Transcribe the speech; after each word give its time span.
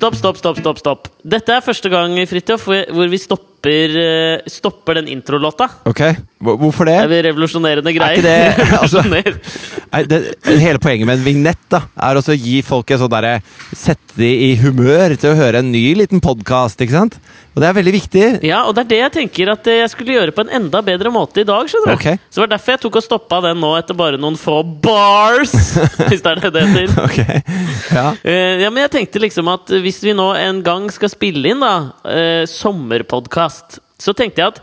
Stopp, 0.00 0.14
stopp, 0.14 0.36
stopp. 0.36 0.56
stopp, 0.58 0.78
stopp. 0.78 1.08
Dette 1.24 1.56
er 1.56 1.64
første 1.64 1.90
gang 1.92 2.16
Fritjof, 2.28 2.64
hvor 2.66 3.10
vi 3.12 3.18
stopper, 3.20 3.96
eh, 4.00 4.48
stopper 4.48 5.00
den 5.00 5.10
introlåta. 5.12 5.68
Ok, 5.88 6.02
Hvorfor 6.40 6.88
det? 6.88 6.96
Det 7.10 7.18
er 7.18 7.26
revolusjonerende 7.28 7.92
greier. 7.92 8.16
ikke 8.16 8.22
det- 8.22 8.78
altså- 8.80 9.04
Nei, 9.92 10.02
det, 10.04 10.36
hele 10.46 10.78
poenget 10.78 11.06
med 11.06 11.18
en 11.18 11.24
vignett 11.24 11.68
da, 11.68 11.82
er 12.00 12.14
å 12.16 12.36
gi 12.36 12.62
folk 12.62 12.90
en 12.90 12.98
sånn 12.98 13.10
derre 13.10 13.42
Sette 13.74 14.16
de 14.16 14.50
i 14.50 14.56
humør 14.56 15.16
til 15.18 15.34
å 15.34 15.36
høre 15.36 15.58
en 15.58 15.70
ny 15.70 15.94
liten 15.94 16.20
podkast? 16.20 16.80
Og 16.80 17.58
det 17.60 17.66
er 17.68 17.74
veldig 17.74 17.92
viktig. 17.92 18.44
Ja, 18.46 18.62
og 18.64 18.74
det 18.74 18.84
er 18.84 18.88
det 18.88 18.98
jeg 18.98 19.12
tenker 19.12 19.50
at 19.52 19.64
jeg 19.64 19.90
skulle 19.90 20.14
gjøre 20.14 20.32
på 20.32 20.44
en 20.46 20.52
enda 20.62 20.80
bedre 20.82 21.10
måte 21.10 21.42
i 21.42 21.44
dag. 21.44 21.66
skjønner 21.66 21.92
du? 21.92 21.92
Okay. 21.98 22.18
Så 22.30 22.38
det 22.38 22.44
var 22.48 22.52
derfor 22.56 22.72
jeg 22.72 22.80
tok 22.80 22.96
og 22.96 23.02
stoppa 23.02 23.40
den 23.42 23.60
nå 23.60 23.70
etter 23.78 23.94
bare 23.98 24.20
noen 24.22 24.38
få 24.38 24.62
bars. 24.62 25.52
hvis 26.08 26.22
det 26.22 26.30
er 26.30 26.40
det 26.44 26.52
det 26.54 26.64
heter. 26.68 27.02
Ok, 27.04 27.18
ja. 27.92 28.06
Eh, 28.24 28.62
ja, 28.62 28.70
men 28.70 28.84
jeg 28.86 28.92
tenkte 28.96 29.20
liksom 29.20 29.50
at 29.52 29.66
hvis 29.82 30.00
vi 30.04 30.14
nå 30.16 30.30
en 30.38 30.62
gang 30.62 30.88
skal 30.94 31.10
spille 31.20 31.52
inn 31.52 31.60
da 31.60 31.74
eh, 32.08 32.44
sommerpodkast, 32.48 33.80
så 34.00 34.16
tenkte 34.16 34.40
jeg 34.40 34.54
at 34.54 34.62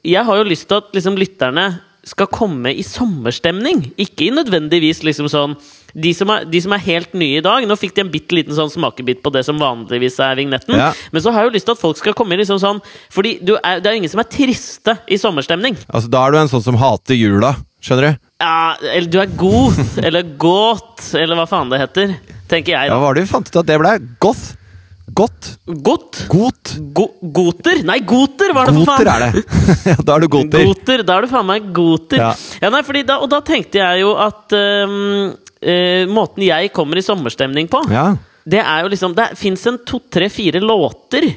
jeg 0.00 0.24
har 0.24 0.38
jo 0.40 0.46
lyst 0.48 0.64
til 0.70 0.80
at 0.80 0.94
liksom 0.96 1.18
lytterne 1.20 1.66
skal 2.04 2.28
komme 2.32 2.72
i 2.72 2.82
sommerstemning. 2.84 3.90
Ikke 4.00 4.26
i 4.26 4.32
nødvendigvis 4.32 5.02
liksom 5.04 5.28
sånn 5.32 5.54
de 5.94 6.10
som, 6.16 6.30
er, 6.34 6.46
de 6.50 6.58
som 6.58 6.72
er 6.74 6.82
helt 6.82 7.12
nye 7.14 7.38
i 7.38 7.42
dag 7.44 7.62
Nå 7.70 7.76
fikk 7.78 7.92
de 7.94 8.02
en 8.02 8.08
bitte 8.10 8.34
liten 8.34 8.56
sånn 8.56 8.72
smakebit 8.72 9.20
på 9.22 9.30
det 9.30 9.44
som 9.46 9.60
vanligvis 9.62 10.16
er 10.24 10.34
vignetten. 10.40 10.74
Ja. 10.74 10.88
Men 11.14 11.22
så 11.22 11.30
har 11.30 11.44
jeg 11.44 11.52
jo 11.52 11.54
lyst 11.54 11.68
til 11.68 11.76
at 11.76 11.80
folk 11.84 12.00
skal 12.00 12.16
komme 12.18 12.34
i 12.34 12.40
liksom 12.40 12.58
sånn 12.58 12.80
Fordi 13.14 13.36
du 13.38 13.54
er, 13.60 13.78
det 13.78 13.86
er 13.86 13.94
jo 13.94 14.00
ingen 14.02 14.10
som 14.10 14.24
er 14.24 14.26
triste 14.32 14.96
i 15.06 15.20
sommerstemning. 15.22 15.78
Altså, 15.86 16.10
Da 16.10 16.24
er 16.26 16.34
du 16.34 16.40
en 16.40 16.50
sånn 16.50 16.66
som 16.66 16.80
hater 16.80 17.14
jula, 17.14 17.54
skjønner 17.84 18.08
du? 18.10 18.26
Ja, 18.42 18.74
eller 18.90 19.12
du 19.14 19.20
er 19.22 19.38
goth, 19.38 19.94
eller 20.06 20.26
gåt, 20.34 21.06
eller 21.14 21.38
hva 21.38 21.46
faen 21.48 21.70
det 21.70 21.80
heter. 21.84 22.18
Tenker 22.50 22.74
jeg, 22.74 22.90
Ja. 22.90 22.98
Hva 22.98 23.06
var 23.06 23.14
det 23.16 23.28
vi 23.28 23.32
fant 23.36 23.48
ut 23.48 23.62
at 23.62 23.70
det 23.70 23.78
ble? 23.80 23.94
Goth? 24.24 24.56
Godt? 25.12 25.58
Godt? 25.66 26.24
Got? 26.28 26.70
Go 26.96 27.08
goter? 27.20 27.82
Nei, 27.84 27.98
goter 28.08 28.54
var 28.56 28.70
det 28.70 28.74
for 28.78 28.86
Goter 28.88 29.10
er 29.12 29.24
det. 29.24 29.42
ja, 29.90 29.96
da 30.00 30.16
er 30.16 30.24
du 30.24 30.28
goter. 30.32 30.64
Goter, 30.64 31.02
Da 31.04 31.18
er 31.18 31.26
du 31.26 31.32
faen 31.32 31.48
meg 31.48 31.66
goter. 31.76 32.22
Ja. 32.22 32.30
Ja. 32.62 32.70
nei, 32.72 33.02
da, 33.04 33.18
og 33.20 33.28
da 33.32 33.42
tenkte 33.44 33.82
jeg 33.82 34.00
jo 34.00 34.14
at 34.16 34.54
um, 34.56 35.34
uh, 35.36 36.04
måten 36.08 36.46
jeg 36.46 36.72
kommer 36.72 37.00
i 37.00 37.04
sommerstemning 37.04 37.68
på, 37.68 37.84
Ja. 37.92 38.14
det 38.48 38.62
er 38.64 38.84
jo 38.84 38.92
liksom 38.94 39.14
Det 39.16 39.34
fins 39.40 39.66
en 39.68 39.78
to, 39.84 40.00
tre, 40.10 40.30
fire 40.32 40.60
låter 40.64 41.28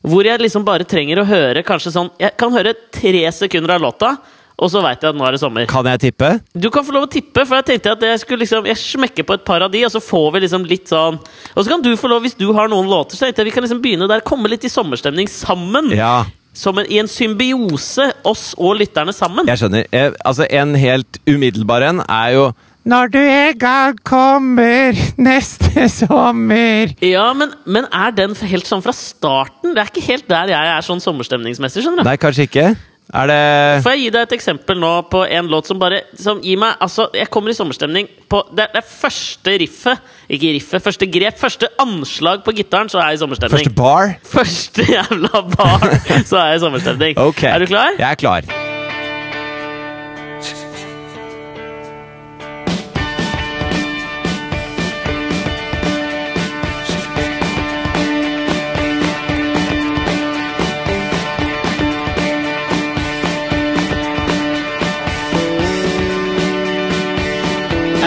hvor 0.00 0.24
jeg 0.24 0.40
liksom 0.40 0.64
bare 0.64 0.86
trenger 0.88 1.20
å 1.20 1.26
høre 1.28 1.60
kanskje 1.60 1.90
sånn 1.92 2.06
Jeg 2.16 2.32
kan 2.40 2.54
høre 2.56 2.72
tre 2.88 3.26
sekunder 3.36 3.74
av 3.74 3.82
låta, 3.84 4.14
og 4.60 4.68
så 4.68 4.82
veit 4.84 5.00
jeg 5.00 5.14
at 5.14 5.16
nå 5.18 5.24
er 5.24 5.32
det 5.36 5.40
sommer. 5.40 5.64
Kan 5.70 5.86
jeg 5.88 6.00
tippe? 6.02 6.30
Du 6.52 6.68
kan 6.70 6.84
få 6.84 6.92
lov 6.92 7.06
å 7.06 7.10
tippe, 7.10 7.46
for 7.48 7.56
jeg 7.60 7.68
tenkte 7.70 7.94
at 7.96 8.02
jeg 8.04 8.20
skulle 8.22 8.42
liksom 8.44 8.66
Jeg 8.68 8.76
smekker 8.76 9.24
på 9.24 9.38
et 9.38 9.44
par 9.48 9.64
av 9.64 9.70
de, 9.72 9.80
og 9.88 9.92
så 9.94 10.02
får 10.04 10.26
vi 10.34 10.42
liksom 10.44 10.66
litt 10.68 10.90
sånn 10.92 11.16
Og 11.56 11.62
så 11.64 11.68
kan 11.72 11.80
du 11.84 11.88
få 11.96 12.10
lov, 12.12 12.20
hvis 12.26 12.36
du 12.36 12.50
har 12.56 12.68
noen 12.68 12.90
låter, 12.90 13.16
så 13.16 13.24
tenkte 13.26 13.40
jeg 13.40 13.48
vi 13.50 13.54
kan 13.56 13.64
liksom 13.64 13.80
begynne 13.80 14.08
der. 14.10 14.20
Komme 14.26 14.50
litt 14.52 14.66
i 14.68 14.72
sommerstemning 14.72 15.28
sammen. 15.32 15.88
Ja, 15.96 16.26
Som 16.52 16.78
en, 16.82 16.86
I 16.92 16.98
en 17.00 17.08
symbiose, 17.08 18.10
oss 18.26 18.50
og 18.58 18.76
lytterne 18.80 19.12
sammen. 19.16 19.46
jeg 19.48 19.58
skjønner. 19.62 19.86
Jeg, 19.94 20.12
altså, 20.26 20.46
En 20.50 20.74
helt 20.74 21.20
umiddelbar 21.30 21.82
en 21.88 22.02
er 22.08 22.34
jo 22.36 22.50
Når 22.90 23.10
du 23.12 23.18
en 23.20 23.58
gang 23.60 23.96
kommer 24.08 24.96
neste 25.20 25.88
sommer 25.92 26.92
Ja, 27.04 27.32
men, 27.36 27.52
men 27.66 27.86
er 27.92 28.10
den 28.16 28.34
helt 28.34 28.66
sånn 28.68 28.82
fra 28.84 28.92
starten? 28.96 29.74
Det 29.76 29.82
er 29.84 29.90
ikke 29.92 30.06
helt 30.08 30.28
der 30.28 30.52
jeg 30.52 30.70
er 30.76 30.86
sånn 30.86 31.00
sommerstemningsmessig. 31.00 31.84
skjønner 31.84 32.02
du? 32.04 32.08
Nei, 32.08 32.16
kanskje 32.20 32.48
ikke? 32.48 32.70
Er 33.10 33.26
det 33.30 33.82
Får 33.84 33.96
jeg 33.96 34.04
gi 34.04 34.10
deg 34.14 34.26
et 34.28 34.34
eksempel 34.36 34.78
nå 34.78 34.90
på 35.10 35.24
en 35.26 35.50
låt 35.50 35.66
som 35.70 35.80
bare 35.80 36.02
Som 36.18 36.42
gir 36.44 36.60
meg 36.62 36.78
Altså, 36.84 37.08
jeg 37.16 37.30
kommer 37.32 37.50
i 37.50 37.56
sommerstemning 37.58 38.06
på 38.30 38.42
Det 38.54 38.68
det 38.74 38.84
første 38.86 39.56
riffet 39.62 40.04
Ikke 40.30 40.54
riffet, 40.54 40.84
første 40.84 41.10
grep, 41.10 41.38
første 41.40 41.70
anslag 41.82 42.44
på 42.46 42.54
gitaren, 42.54 42.90
så 42.92 43.00
er 43.02 43.10
jeg 43.10 43.18
i 43.18 43.22
sommerstemning. 43.24 43.66
Første 43.66 43.74
bar? 43.74 44.14
Første 44.22 44.86
jævla 44.86 45.42
bar, 45.56 45.86
så 46.22 46.38
er 46.38 46.52
jeg 46.52 46.60
i 46.60 46.64
sommerstemning. 46.68 47.18
okay. 47.28 47.50
Er 47.50 47.64
du 47.64 47.70
klar? 47.72 47.96
Jeg 47.98 48.06
er 48.06 48.20
klar. 48.20 48.52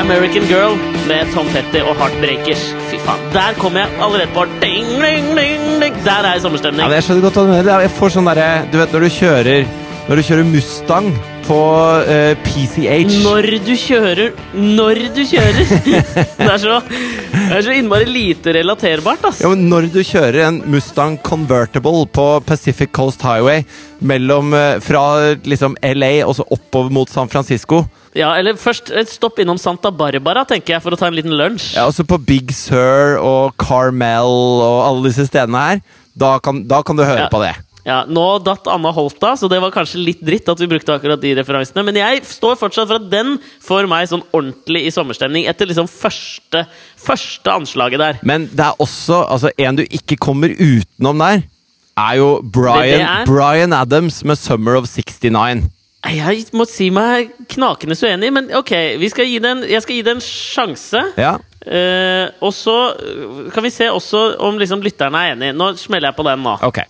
American 0.03 0.45
Girl 0.51 0.73
med 1.07 1.29
Tom 1.33 1.47
Petty 1.53 1.79
og 1.79 1.95
Heartbreakers. 1.95 2.63
Fy 2.89 2.97
faen, 3.05 3.21
Der 3.33 3.55
kom 3.59 3.77
jeg 3.79 3.87
allerede 4.03 4.27
på 4.35 4.43
ding, 4.61 4.89
ding, 5.03 5.29
ding, 5.37 5.63
ding. 5.81 5.95
Der 6.05 6.27
er 6.27 6.33
jeg 6.33 6.43
i 6.43 6.65
Ja, 6.65 6.71
men 6.71 6.97
jeg 6.97 7.03
skjønner 7.03 7.21
godt 7.21 7.37
hva 7.39 7.45
du 7.47 7.53
mener. 7.53 7.79
Jeg 7.85 7.95
får 7.99 8.17
sånn 8.17 8.27
derre 8.27 8.49
Du 8.71 8.77
vet 8.81 8.91
når 8.95 9.05
du 9.07 9.09
kjører 9.19 9.69
Når 10.09 10.19
du 10.19 10.27
kjører 10.27 10.51
Mustang 10.51 11.07
på 11.43 11.57
uh, 12.07 12.33
PCH 12.45 13.17
Når 13.23 13.47
du 13.65 13.71
kjører 13.79 14.31
Når 14.55 15.01
du 15.15 15.21
kjører! 15.27 15.73
det, 16.37 16.47
er 16.47 16.59
så, 16.61 16.77
det 16.87 17.57
er 17.57 17.65
så 17.65 17.75
innmari 17.75 18.07
lite 18.09 18.53
relaterbart, 18.55 19.23
ass. 19.29 19.41
Ja, 19.43 19.49
men 19.51 19.65
Når 19.71 19.89
du 19.93 19.99
kjører 20.05 20.39
en 20.47 20.61
Mustang 20.73 21.17
Convertible 21.25 22.05
på 22.15 22.27
Pacific 22.47 22.93
Coast 22.95 23.23
Highway 23.25 23.65
mellom, 24.03 24.53
uh, 24.55 24.77
fra 24.83 25.03
liksom 25.47 25.75
LA 25.83 26.13
og 26.27 26.37
så 26.39 26.47
oppover 26.51 26.93
mot 26.93 27.11
San 27.11 27.31
Francisco 27.31 27.83
Ja, 28.15 28.33
eller 28.37 28.57
først 28.59 28.91
et 28.93 29.09
stopp 29.09 29.39
innom 29.41 29.57
Santa 29.57 29.89
Barbara, 29.89 30.43
tenker 30.45 30.75
jeg, 30.75 30.83
for 30.85 30.93
å 30.93 30.99
ta 30.99 31.07
en 31.09 31.15
liten 31.17 31.33
lunsj. 31.33 31.71
ja, 31.79 31.87
også 31.89 32.05
på 32.05 32.19
Big 32.21 32.51
Sur 32.53 33.17
og 33.17 33.55
Carmel 33.57 34.29
og 34.61 34.79
alle 34.85 35.07
disse 35.09 35.25
stedene 35.31 35.63
her, 35.67 35.81
da 36.13 36.35
kan, 36.45 36.59
da 36.69 36.83
kan 36.85 36.99
du 36.99 37.01
høre 37.03 37.25
Ja. 37.25 37.29
på 37.33 37.41
det. 37.41 37.55
Ja, 37.83 38.03
Nå 38.07 38.23
datt 38.39 38.67
Anna 38.71 38.93
Holta, 38.95 39.33
så 39.35 39.49
det 39.51 39.59
var 39.59 39.73
kanskje 39.75 39.99
litt 39.99 40.21
dritt 40.23 40.47
at 40.47 40.61
vi 40.61 40.69
brukte 40.71 40.95
akkurat 40.95 41.19
de 41.19 41.33
referansene. 41.35 41.83
Men 41.83 41.99
jeg 41.99 42.23
står 42.27 42.55
fortsatt 42.59 42.87
for 42.87 43.01
at 43.01 43.09
den 43.11 43.35
får 43.63 43.89
meg 43.91 44.07
sånn 44.11 44.23
ordentlig 44.31 44.85
i 44.87 44.93
sommerstemning 44.95 45.49
etter 45.51 45.67
liksom 45.67 45.89
første, 45.91 46.63
første 46.99 47.57
anslaget 47.59 47.99
der. 47.99 48.21
Men 48.23 48.47
det 48.55 48.69
er 48.69 48.79
også 48.83 49.25
altså, 49.27 49.51
en 49.59 49.81
du 49.81 49.83
ikke 49.83 50.19
kommer 50.21 50.55
utenom 50.55 51.19
der, 51.25 51.43
er 51.99 52.17
jo 52.17 52.29
Brian, 52.41 53.03
er? 53.03 53.25
Brian 53.29 53.73
Adams 53.75 54.23
med 54.23 54.39
'Summer 54.39 54.79
of 54.79 54.87
69'. 54.89 55.67
Jeg 56.03 56.45
må 56.51 56.65
si 56.67 56.89
meg 56.91 57.29
knakende 57.53 57.95
så 57.95 58.09
uenig, 58.11 58.31
men 58.35 58.49
ok, 58.57 58.71
vi 58.99 59.09
skal 59.11 59.29
en, 59.39 59.61
jeg 59.63 59.83
skal 59.85 59.95
gi 59.95 60.01
det 60.03 60.15
en 60.17 60.23
sjanse. 60.23 61.03
Ja. 61.15 61.37
Uh, 61.63 62.27
og 62.43 62.51
så 62.51 62.75
kan 63.53 63.63
vi 63.63 63.71
se 63.71 63.87
også 63.87 64.33
om 64.43 64.57
liksom 64.59 64.83
lytterne 64.83 65.15
er 65.15 65.37
enig. 65.37 65.53
Nå 65.55 65.69
smeller 65.79 66.11
jeg 66.11 66.17
på 66.17 66.25
den 66.27 66.43
nå. 66.43 66.57
Ok. 66.67 66.81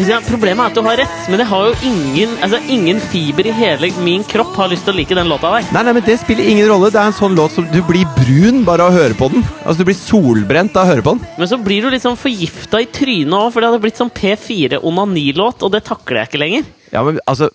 Liksom, 0.00 0.26
Problemet 0.30 0.64
er 0.64 0.70
at 0.70 0.78
du 0.78 0.82
har 0.86 0.98
rett, 1.00 1.18
men 1.30 1.42
jeg 1.42 1.50
har 1.50 1.68
jo 1.68 1.90
ingen, 1.90 2.34
altså, 2.44 2.60
ingen 2.72 3.00
fiber 3.12 3.48
i 3.50 3.54
hele 3.54 3.90
min 4.04 4.24
kropp 4.26 4.56
har 4.58 4.70
lyst 4.72 4.86
til 4.88 4.94
å 4.94 4.98
like 4.98 5.16
den 5.16 5.30
låta 5.30 5.52
der. 5.54 5.68
Nei, 5.74 5.84
nei, 5.86 5.94
men 5.96 6.06
Det 6.06 6.18
spiller 6.22 6.48
ingen 6.50 6.68
rolle. 6.70 6.90
Det 6.90 7.00
er 7.00 7.10
en 7.12 7.16
sånn 7.16 7.36
låt 7.38 7.54
som 7.56 7.68
du 7.70 7.80
blir 7.86 8.08
brun 8.18 8.64
bare 8.66 8.86
av 8.86 8.94
å 8.94 8.98
høre 8.98 9.16
på 9.18 9.30
den. 9.32 9.44
Altså, 9.64 9.78
Du 9.80 9.88
blir 9.88 9.98
solbrent 9.98 10.76
av 10.76 10.86
å 10.86 10.90
høre 10.90 11.06
på 11.06 11.16
den. 11.16 11.24
Men 11.38 11.50
så 11.50 11.60
blir 11.62 11.86
du 11.90 11.98
sånn 12.00 12.18
forgifta 12.20 12.82
i 12.82 12.90
trynet 12.90 13.36
òg, 13.36 13.52
for 13.52 13.60
det 13.60 13.70
hadde 13.70 13.84
blitt 13.84 14.00
sånn 14.00 14.12
P4 14.12 14.82
onanilåt, 14.82 15.62
og 15.62 15.72
det 15.74 15.84
takler 15.86 16.22
jeg 16.24 16.30
ikke 16.32 16.44
lenger. 16.44 16.68
Ja, 16.92 17.02
men 17.06 17.20
altså, 17.30 17.48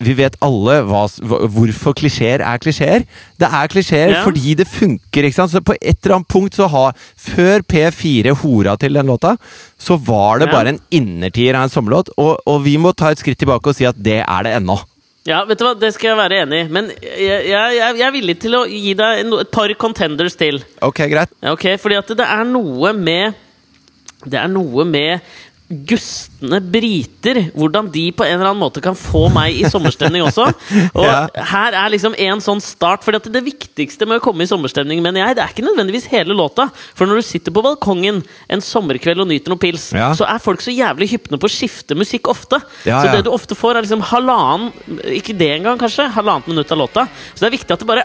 Vi 0.00 0.12
vet 0.18 0.36
alle 0.44 0.82
hva, 0.84 1.06
hvorfor 1.48 1.94
klisjeer 1.96 2.42
er 2.44 2.58
klisjeer. 2.62 3.06
Det 3.40 3.48
er 3.48 3.68
klisjeer 3.72 4.10
Ja. 4.12 4.22
fordi 4.24 4.54
det 4.54 4.66
funker. 4.68 5.24
ikke 5.24 5.34
sant? 5.34 5.50
Så 5.50 5.60
På 5.64 5.74
et 5.80 5.98
eller 6.04 6.16
annet 6.16 6.28
punkt 6.28 6.54
så 6.54 6.68
har 6.68 6.92
Før 7.16 7.62
P4 7.62 8.34
hora 8.42 8.76
til 8.76 8.92
den 8.92 9.06
låta, 9.06 9.36
så 9.78 9.96
var 9.98 10.38
det 10.38 10.48
Ja. 10.48 10.52
bare 10.52 10.68
en 10.68 10.80
innertier 10.90 11.54
av 11.56 11.62
en 11.64 11.70
sommerlåt. 11.70 12.10
Og, 12.18 12.38
og 12.46 12.62
vi 12.64 12.76
må 12.76 12.92
ta 12.94 13.10
et 13.10 13.18
skritt 13.18 13.38
tilbake 13.38 13.66
og 13.66 13.74
si 13.76 13.84
at 13.86 13.96
det 14.02 14.20
er 14.28 14.42
det 14.42 14.56
ennå. 14.60 14.78
Ja, 15.24 15.44
vet 15.46 15.56
du 15.58 15.64
hva, 15.64 15.78
det 15.78 15.94
skal 15.94 16.10
jeg 16.10 16.18
være 16.18 16.42
enig 16.42 16.64
i, 16.64 16.68
men 16.68 16.88
jeg, 17.00 17.46
jeg, 17.46 17.76
jeg, 17.78 18.00
er 18.02 18.10
villig 18.10 18.40
til 18.42 18.56
å 18.58 18.64
gi 18.66 18.92
deg 18.98 19.20
en- 19.24 19.38
et 19.38 19.50
par 19.52 19.68
contenders 19.78 20.34
til. 20.36 20.58
Ok, 20.82 20.98
greit. 21.08 21.30
Ok, 21.46 21.78
fordi 21.78 21.94
at 21.96 22.08
det 22.08 22.26
er 22.26 22.44
noe 22.44 22.92
med 22.92 23.34
Det 24.24 24.38
er 24.38 24.46
noe 24.48 24.84
med 24.84 25.20
gustne 25.88 26.58
briter. 26.60 27.38
Hvordan 27.56 27.88
de 27.94 28.04
på 28.16 28.24
en 28.26 28.34
eller 28.36 28.50
annen 28.50 28.60
måte 28.62 28.82
kan 28.84 28.96
få 28.98 29.26
meg 29.32 29.56
i 29.60 29.68
sommerstemning 29.70 30.24
også. 30.26 30.48
Og 30.98 31.04
Ja. 31.06 31.26
her 31.52 31.76
er 31.78 31.92
liksom 31.94 32.14
en 32.18 32.42
sånn 32.44 32.60
start. 32.62 33.04
For 33.06 33.12
det 33.16 33.42
viktigste 33.46 34.06
med 34.08 34.20
å 34.20 34.24
komme 34.24 34.44
i 34.44 34.50
sommerstemning, 34.50 35.02
mener 35.04 35.22
jeg, 35.24 35.36
det 35.38 35.44
er 35.44 35.54
ikke 35.54 35.64
nødvendigvis 35.66 36.08
hele 36.12 36.36
låta. 36.36 36.68
For 36.94 37.08
når 37.08 37.22
du 37.22 37.26
sitter 37.28 37.54
på 37.56 37.64
balkongen 37.64 38.22
en 38.52 38.64
sommerkveld 38.64 39.24
og 39.24 39.30
nyter 39.32 39.54
noe 39.54 39.62
pils, 39.62 39.90
Ja. 39.96 40.12
så 40.18 40.26
er 40.28 40.42
folk 40.42 40.60
så 40.64 40.74
jævlig 40.74 41.10
hypne 41.14 41.38
på 41.40 41.48
å 41.48 41.52
skifte 41.52 41.96
musikk 41.98 42.28
ofte. 42.32 42.60
Ja, 42.88 43.00
så 43.02 43.12
det 43.16 43.24
du 43.26 43.30
ofte 43.32 43.54
får, 43.58 43.76
er 43.78 43.86
liksom 43.86 44.02
halvannen 44.12 44.72
Ikke 45.12 45.34
det 45.36 45.50
engang, 45.58 45.78
kanskje. 45.80 46.08
Halvannet 46.12 46.46
minutt 46.48 46.70
av 46.72 46.78
låta. 46.78 47.06
Så 47.34 47.44
det 47.44 47.48
er 47.52 47.56
viktig 47.58 47.72
at 47.76 47.82
det 47.82 47.88
bare 47.88 48.04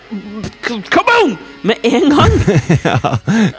Kaboom! 0.90 1.38
Med 1.68 1.78
en 1.84 2.10
gang! 2.16 2.31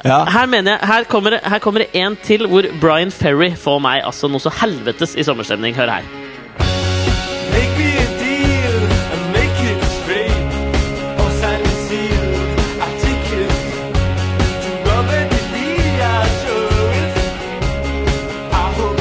Ja. 0.08 0.24
Her 0.30 0.46
mener 0.46 0.76
jeg, 0.76 0.86
her 0.88 1.04
kommer, 1.10 1.34
det, 1.34 1.40
her 1.44 1.58
kommer 1.62 1.82
det 1.82 1.88
en 1.98 2.14
til 2.24 2.46
hvor 2.48 2.64
Brian 2.80 3.10
Ferry 3.12 3.50
får 3.58 3.80
meg 3.82 3.97
altså 4.04 4.28
noe 4.30 4.42
så 4.42 4.52
helvetes 4.60 5.16
i 5.18 5.24
sommerstemning. 5.26 5.74
Hør 5.78 5.90
her. 5.98 6.08
Make 7.52 7.74
me 7.78 7.90
a 7.98 8.06
deal 8.20 8.76
and 9.12 9.22
make 9.34 9.58
it 9.70 9.82
straight. 9.98 10.58
Or 11.22 11.30
sign 11.40 11.64
seal. 11.86 12.28
I 12.78 12.88
take 13.02 13.30
it 13.42 13.52
to 14.64 14.70
Robert 14.88 15.34
Lee. 15.54 15.98
I 15.98 16.22
show 16.42 16.64
it. 17.02 17.20
I 18.52 18.66
hope 18.78 19.00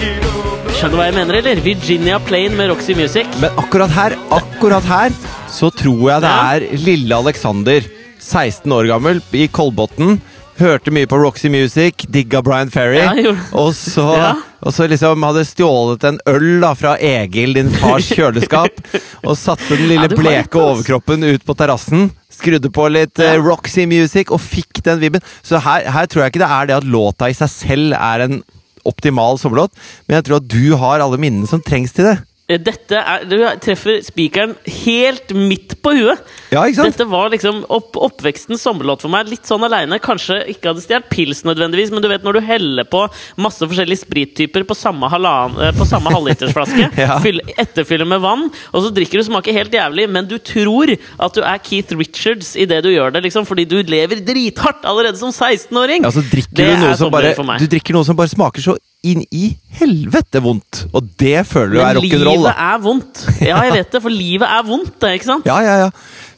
you 0.00 0.14
don't 0.24 0.74
Skjønner 0.78 0.94
du 0.94 1.00
hva 1.02 1.08
jeg 1.10 1.18
mener, 1.20 1.40
eller? 1.42 1.62
Virginia 1.66 2.20
Plain 2.30 2.56
med 2.58 2.72
Roxy 2.72 2.96
Music. 2.98 3.26
Men 3.42 3.50
akkurat 3.60 3.92
her, 3.96 4.16
akkurat 4.40 4.86
her, 4.94 5.16
så 5.50 5.70
tror 5.74 6.04
jeg 6.12 6.22
det 6.26 6.34
er 6.34 6.84
lille 6.86 7.22
Alexander, 7.24 7.86
16 8.20 8.72
år 8.72 8.86
gammel, 8.92 9.22
i 9.34 9.48
Kolbotn. 9.50 10.20
Hørte 10.60 10.92
mye 10.92 11.08
på 11.08 11.16
Roxy 11.16 11.48
Music, 11.48 12.04
digga 12.12 12.42
Brian 12.44 12.68
Ferry. 12.72 12.98
Ja, 13.00 13.32
og, 13.56 13.70
så, 13.74 14.04
Ja. 14.18 14.32
og 14.60 14.74
så 14.76 14.84
liksom 14.90 15.22
hadde 15.24 15.44
stjålet 15.48 16.04
en 16.04 16.18
øl 16.28 16.60
da 16.60 16.74
fra 16.76 16.96
Egil, 17.00 17.54
din 17.56 17.70
fars 17.80 18.10
kjøleskap, 18.16 18.76
og 19.24 19.38
satte 19.40 19.70
den 19.78 19.88
lille 19.88 20.08
Ja, 20.10 20.18
bleke 20.20 20.60
overkroppen 20.60 21.24
ut 21.30 21.46
på 21.48 21.56
terrassen. 21.56 22.10
Skrudde 22.30 22.68
på 22.72 22.90
litt 22.92 23.18
Ja. 23.24 23.38
Roxy 23.40 23.86
Music 23.88 24.28
og 24.30 24.40
fikk 24.44 24.82
den 24.84 25.00
vibben. 25.00 25.24
Så 25.42 25.58
her, 25.64 25.88
her 25.90 26.06
tror 26.06 26.26
jeg 26.26 26.34
ikke 26.34 26.44
det 26.44 26.52
er 26.60 26.66
det 26.70 26.76
at 26.82 26.84
låta 26.92 27.30
i 27.32 27.36
seg 27.40 27.48
selv 27.52 27.96
er 27.96 28.26
en 28.28 28.42
optimal 28.88 29.36
sommerlåt, 29.40 29.72
men 30.08 30.16
jeg 30.16 30.24
tror 30.28 30.38
at 30.40 30.48
du 30.48 30.76
har 30.80 31.02
alle 31.04 31.18
minnene 31.20 31.48
som 31.48 31.60
trengs 31.64 31.92
til 31.96 32.06
det. 32.08 32.18
Eh, 32.50 32.58
Dette 32.58 32.98
er, 32.98 33.24
Du 33.30 33.36
treffer 33.62 34.00
spikeren 34.02 34.56
helt 34.82 35.30
midt 35.36 35.76
på 35.84 35.92
huet. 35.94 36.18
Ja, 36.50 36.64
ikke 36.66 36.80
sant? 36.80 36.96
Dette 36.96 37.06
var 37.08 37.30
liksom 37.30 37.62
opp, 37.70 37.94
oppvekstens 38.02 38.64
sommerlåt 38.66 39.04
for 39.04 39.12
meg. 39.12 39.28
Litt 39.30 39.46
sånn 39.46 39.62
aleine. 39.66 40.00
Kanskje 40.02 40.40
ikke 40.50 40.72
hadde 40.72 40.82
stjålet 40.82 41.06
pils 41.12 41.44
nødvendigvis, 41.46 41.92
men 41.94 42.02
du 42.02 42.08
vet 42.10 42.24
når 42.26 42.40
du 42.40 42.40
heller 42.48 42.88
på 42.90 43.04
masse 43.40 43.62
forskjellige 43.62 44.02
sprittyper 44.02 44.66
på 44.66 44.74
samme, 44.76 45.06
halvan- 45.12 45.54
eh, 45.62 45.70
på 45.78 45.86
samme 45.88 46.10
halvlitersflaske, 46.10 46.90
Ja. 47.04 47.20
fyll- 47.22 47.44
etterfyller 47.56 48.08
med 48.10 48.20
vann, 48.24 48.48
og 48.74 48.82
så 48.82 48.90
drikker 48.94 49.20
du 49.22 49.28
smaker 49.30 49.54
helt 49.56 49.72
jævlig, 49.78 50.08
men 50.10 50.26
du 50.26 50.36
tror 50.42 50.90
at 50.98 51.34
du 51.38 51.40
er 51.46 51.58
Keith 51.62 51.94
Richards 51.96 52.56
i 52.58 52.66
det 52.66 52.82
du 52.82 52.90
gjør 52.90 53.14
det, 53.14 53.22
liksom, 53.28 53.46
fordi 53.46 53.64
du 53.70 53.78
lever 53.86 54.20
drithardt 54.26 54.84
allerede 54.90 55.16
som 55.22 55.30
16-åring. 55.30 56.02
Ja, 56.02 56.10
så 56.10 56.24
drikker 56.26 56.56
Det 56.56 56.66
du 56.74 56.82
noe 56.88 56.96
som 56.98 57.10
bare 57.14 57.34
for 57.38 57.46
meg. 57.46 57.60
Du 57.62 57.70
drikker 57.70 57.94
noe 57.94 58.04
som 58.08 58.18
bare 58.18 58.28
smaker 58.32 58.60
så 58.64 58.76
inn 59.06 59.22
i 59.32 59.56
helvete 59.80 60.40
vondt. 60.44 60.82
Og 60.92 61.06
det 61.20 61.46
føler 61.48 61.72
du 61.72 61.78
er 61.80 61.86
Men 61.94 62.02
rock'n'roll. 62.02 62.40
livet 62.42 62.54
er 62.66 62.78
vondt. 62.84 63.22
Ja, 63.40 63.60
jeg 63.64 63.72
vet 63.78 63.92
det, 63.94 64.02
for 64.04 64.12
livet 64.12 64.48
er 64.48 64.62
vondt, 64.66 64.92
det, 65.00 65.12
ikke 65.18 65.28
sant? 65.30 65.46
Ja, 65.48 65.58
ja, 65.64 65.76
ja. 65.86 65.90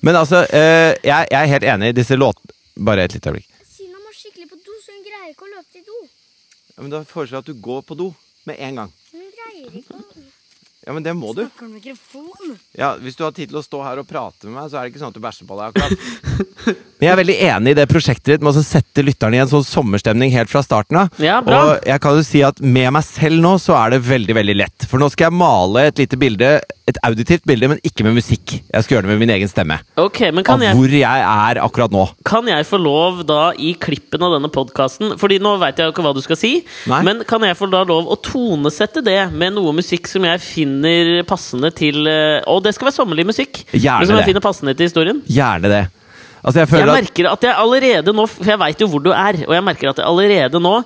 Men 0.03 0.19
altså, 0.21 0.45
eh, 0.51 0.93
jeg, 1.03 1.27
jeg 1.31 1.39
er 1.43 1.51
helt 1.55 1.67
enig 1.75 1.93
i 1.93 1.97
disse 2.01 2.17
låtene 2.19 2.55
Bare 2.87 3.05
et 3.05 3.13
lite 3.15 3.29
øyeblikk. 3.29 3.49
Sina 3.69 3.99
må 4.01 4.11
skikkelig 4.17 4.49
på 4.49 4.57
do, 4.63 4.77
så 4.81 4.95
hun 4.95 5.03
greier 5.05 5.33
ikke 5.35 5.45
å 5.45 5.51
løpe 5.53 5.69
til 5.77 5.83
do. 5.85 5.99
Ja, 6.73 6.79
men 6.83 6.91
Da 6.95 7.03
foreslår 7.05 7.37
jeg 7.41 7.45
at 7.45 7.51
du 7.53 7.61
går 7.67 7.83
på 7.91 7.99
do 7.99 8.07
med 8.49 8.57
en 8.59 8.79
gang. 8.81 8.93
Hun 9.13 9.27
greier 9.37 9.77
ikke 9.83 9.99
å 9.99 10.02
Ja, 10.83 10.93
men 10.93 11.05
det 11.05 11.13
må 11.15 11.31
du. 11.31 11.45
Snakker 11.45 11.69
om 11.69 11.75
mikrofon. 11.77 12.57
Ja, 12.75 12.97
Hvis 12.99 13.15
du 13.15 13.23
har 13.23 13.31
tid 13.37 13.53
til 13.53 13.61
å 13.61 13.63
stå 13.63 13.85
her 13.87 14.01
og 14.03 14.09
prate 14.09 14.49
med 14.49 14.57
meg, 14.57 14.71
så 14.71 14.81
er 14.81 14.87
det 14.87 14.91
ikke 14.93 15.03
sånn 15.05 15.13
at 15.13 15.19
du 15.19 15.23
bæsjer 15.23 15.47
på 15.47 15.59
deg 15.61 15.71
akkurat. 15.71 16.09
Men 17.03 17.07
jeg 17.07 17.13
er 17.13 17.19
veldig 17.19 17.37
enig 17.49 17.73
i 17.73 17.77
det 17.79 17.85
prosjektet 17.91 18.29
ditt 18.33 18.43
med 18.47 18.55
å 18.55 18.63
sette 18.63 19.03
lytterne 19.03 19.39
i 19.39 19.43
en 19.43 19.51
sånn 19.51 19.65
sommerstemning 19.67 20.31
helt 20.35 20.51
fra 20.51 20.63
starten 20.63 21.01
av. 21.01 21.23
Ja, 21.23 21.41
bra. 21.43 21.61
Og 21.63 21.87
jeg 21.87 22.03
kan 22.03 22.19
jo 22.19 22.23
si 22.27 22.43
at 22.47 22.61
med 22.63 22.93
meg 22.95 23.03
selv 23.07 23.43
nå 23.43 23.57
så 23.63 23.75
er 23.79 23.95
det 23.95 24.03
veldig, 24.07 24.37
veldig 24.39 24.57
lett. 24.59 24.87
For 24.91 25.03
nå 25.03 25.09
skal 25.11 25.29
jeg 25.29 25.39
male 25.41 25.89
et 25.91 26.03
lite 26.03 26.19
bilde, 26.19 26.51
et 26.91 27.01
auditivt 27.07 27.47
bilde, 27.47 27.73
men 27.73 27.83
ikke 27.87 28.07
med 28.07 28.19
musikk. 28.19 28.55
Jeg 28.59 28.87
skal 28.87 28.97
gjøre 28.97 29.07
det 29.09 29.13
med 29.15 29.23
min 29.23 29.35
egen 29.35 29.51
stemme. 29.51 29.81
Ok, 29.99 30.21
men 30.35 30.47
kan 30.47 30.59
Av 30.63 30.67
jeg 30.67 30.79
hvor 30.79 30.95
jeg 30.99 31.27
er 31.33 31.63
akkurat 31.63 31.95
nå. 31.95 32.05
Kan 32.27 32.51
jeg 32.51 32.69
få 32.71 32.79
lov 32.83 33.23
da 33.27 33.41
i 33.59 33.73
klippen 33.83 34.23
av 34.23 34.37
denne 34.37 34.51
podkasten 34.53 35.17
Fordi 35.19 35.39
nå 35.43 35.57
veit 35.63 35.79
jeg 35.79 35.89
jo 35.89 35.95
ikke 35.95 36.05
hva 36.07 36.15
du 36.15 36.23
skal 36.25 36.39
si, 36.39 36.53
Nei. 36.91 37.03
men 37.07 37.23
kan 37.27 37.43
jeg 37.47 37.59
få 37.59 37.67
da 37.71 37.83
lov 37.87 38.11
å 38.11 38.19
tonesette 38.23 39.03
det 39.03 39.21
med 39.35 39.59
noe 39.59 39.75
musikk 39.75 40.11
som 40.11 40.27
jeg 40.27 40.43
finner 40.43 40.72
passende 41.29 41.71
til 41.75 42.07
eh, 42.11 42.41
Og 42.51 42.63
det 42.65 42.75
skal 42.77 42.89
være 42.89 42.97
sommerlig 42.97 43.27
musikk, 43.29 43.65
Gjerne 43.73 44.07
som 44.07 44.17
jeg 44.17 44.23
det. 44.23 44.29
finner 44.31 44.45
passende 44.45 44.75
til 44.77 44.89
historien. 44.89 45.23
Gjerne 45.27 45.73
det. 45.73 45.83
Altså, 46.43 46.59
jeg 46.65 46.69
Jeg 46.73 46.89
at 46.89 46.97
merker 46.97 47.31
at 47.31 47.45
jeg 47.47 47.55
allerede 47.55 48.13
nå 48.13 48.27
For 48.27 48.51
jeg 48.51 48.59
veit 48.59 48.81
jo 48.83 48.89
hvor 48.91 49.03
du 49.05 49.13
er, 49.15 49.45
og 49.47 49.55
jeg 49.55 49.63
merker 49.63 49.93
at 49.93 50.01
jeg 50.03 50.07
allerede 50.09 50.63
nå 50.63 50.81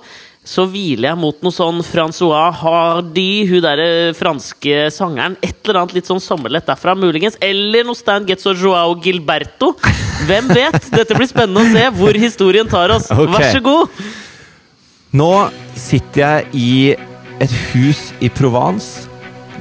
så 0.47 0.63
hviler 0.69 1.09
jeg 1.09 1.19
mot 1.19 1.41
noe 1.43 1.51
sånn 1.51 1.81
Francois 1.83 2.55
Hardy, 2.61 3.43
hun 3.49 3.63
derre 3.65 4.13
franske 4.15 4.85
sangeren. 4.95 5.35
Et 5.43 5.57
eller 5.65 5.81
annet 5.81 5.97
litt 5.97 6.07
sånn 6.07 6.21
sommerlett 6.23 6.69
derfra, 6.69 6.95
muligens. 6.95 7.35
Eller 7.43 7.83
noe 7.83 7.99
Stan 7.99 8.23
Getz 8.27 8.47
og 8.47 8.61
Joao 8.61 8.95
Gilberto. 9.03 9.73
Hvem 10.29 10.47
vet? 10.55 10.79
Dette 10.95 11.17
blir 11.17 11.27
spennende 11.27 11.65
å 11.65 11.73
se 11.73 11.83
hvor 11.99 12.21
historien 12.21 12.71
tar 12.71 12.95
oss. 12.95 13.11
Okay. 13.11 13.33
Vær 13.35 13.49
så 13.57 13.63
god! 13.65 13.99
Nå 15.17 15.31
sitter 15.75 16.23
jeg 16.23 16.47
i 16.55 16.71
et 17.43 17.59
hus 17.73 18.07
i 18.23 18.31
Provence. 18.31 19.06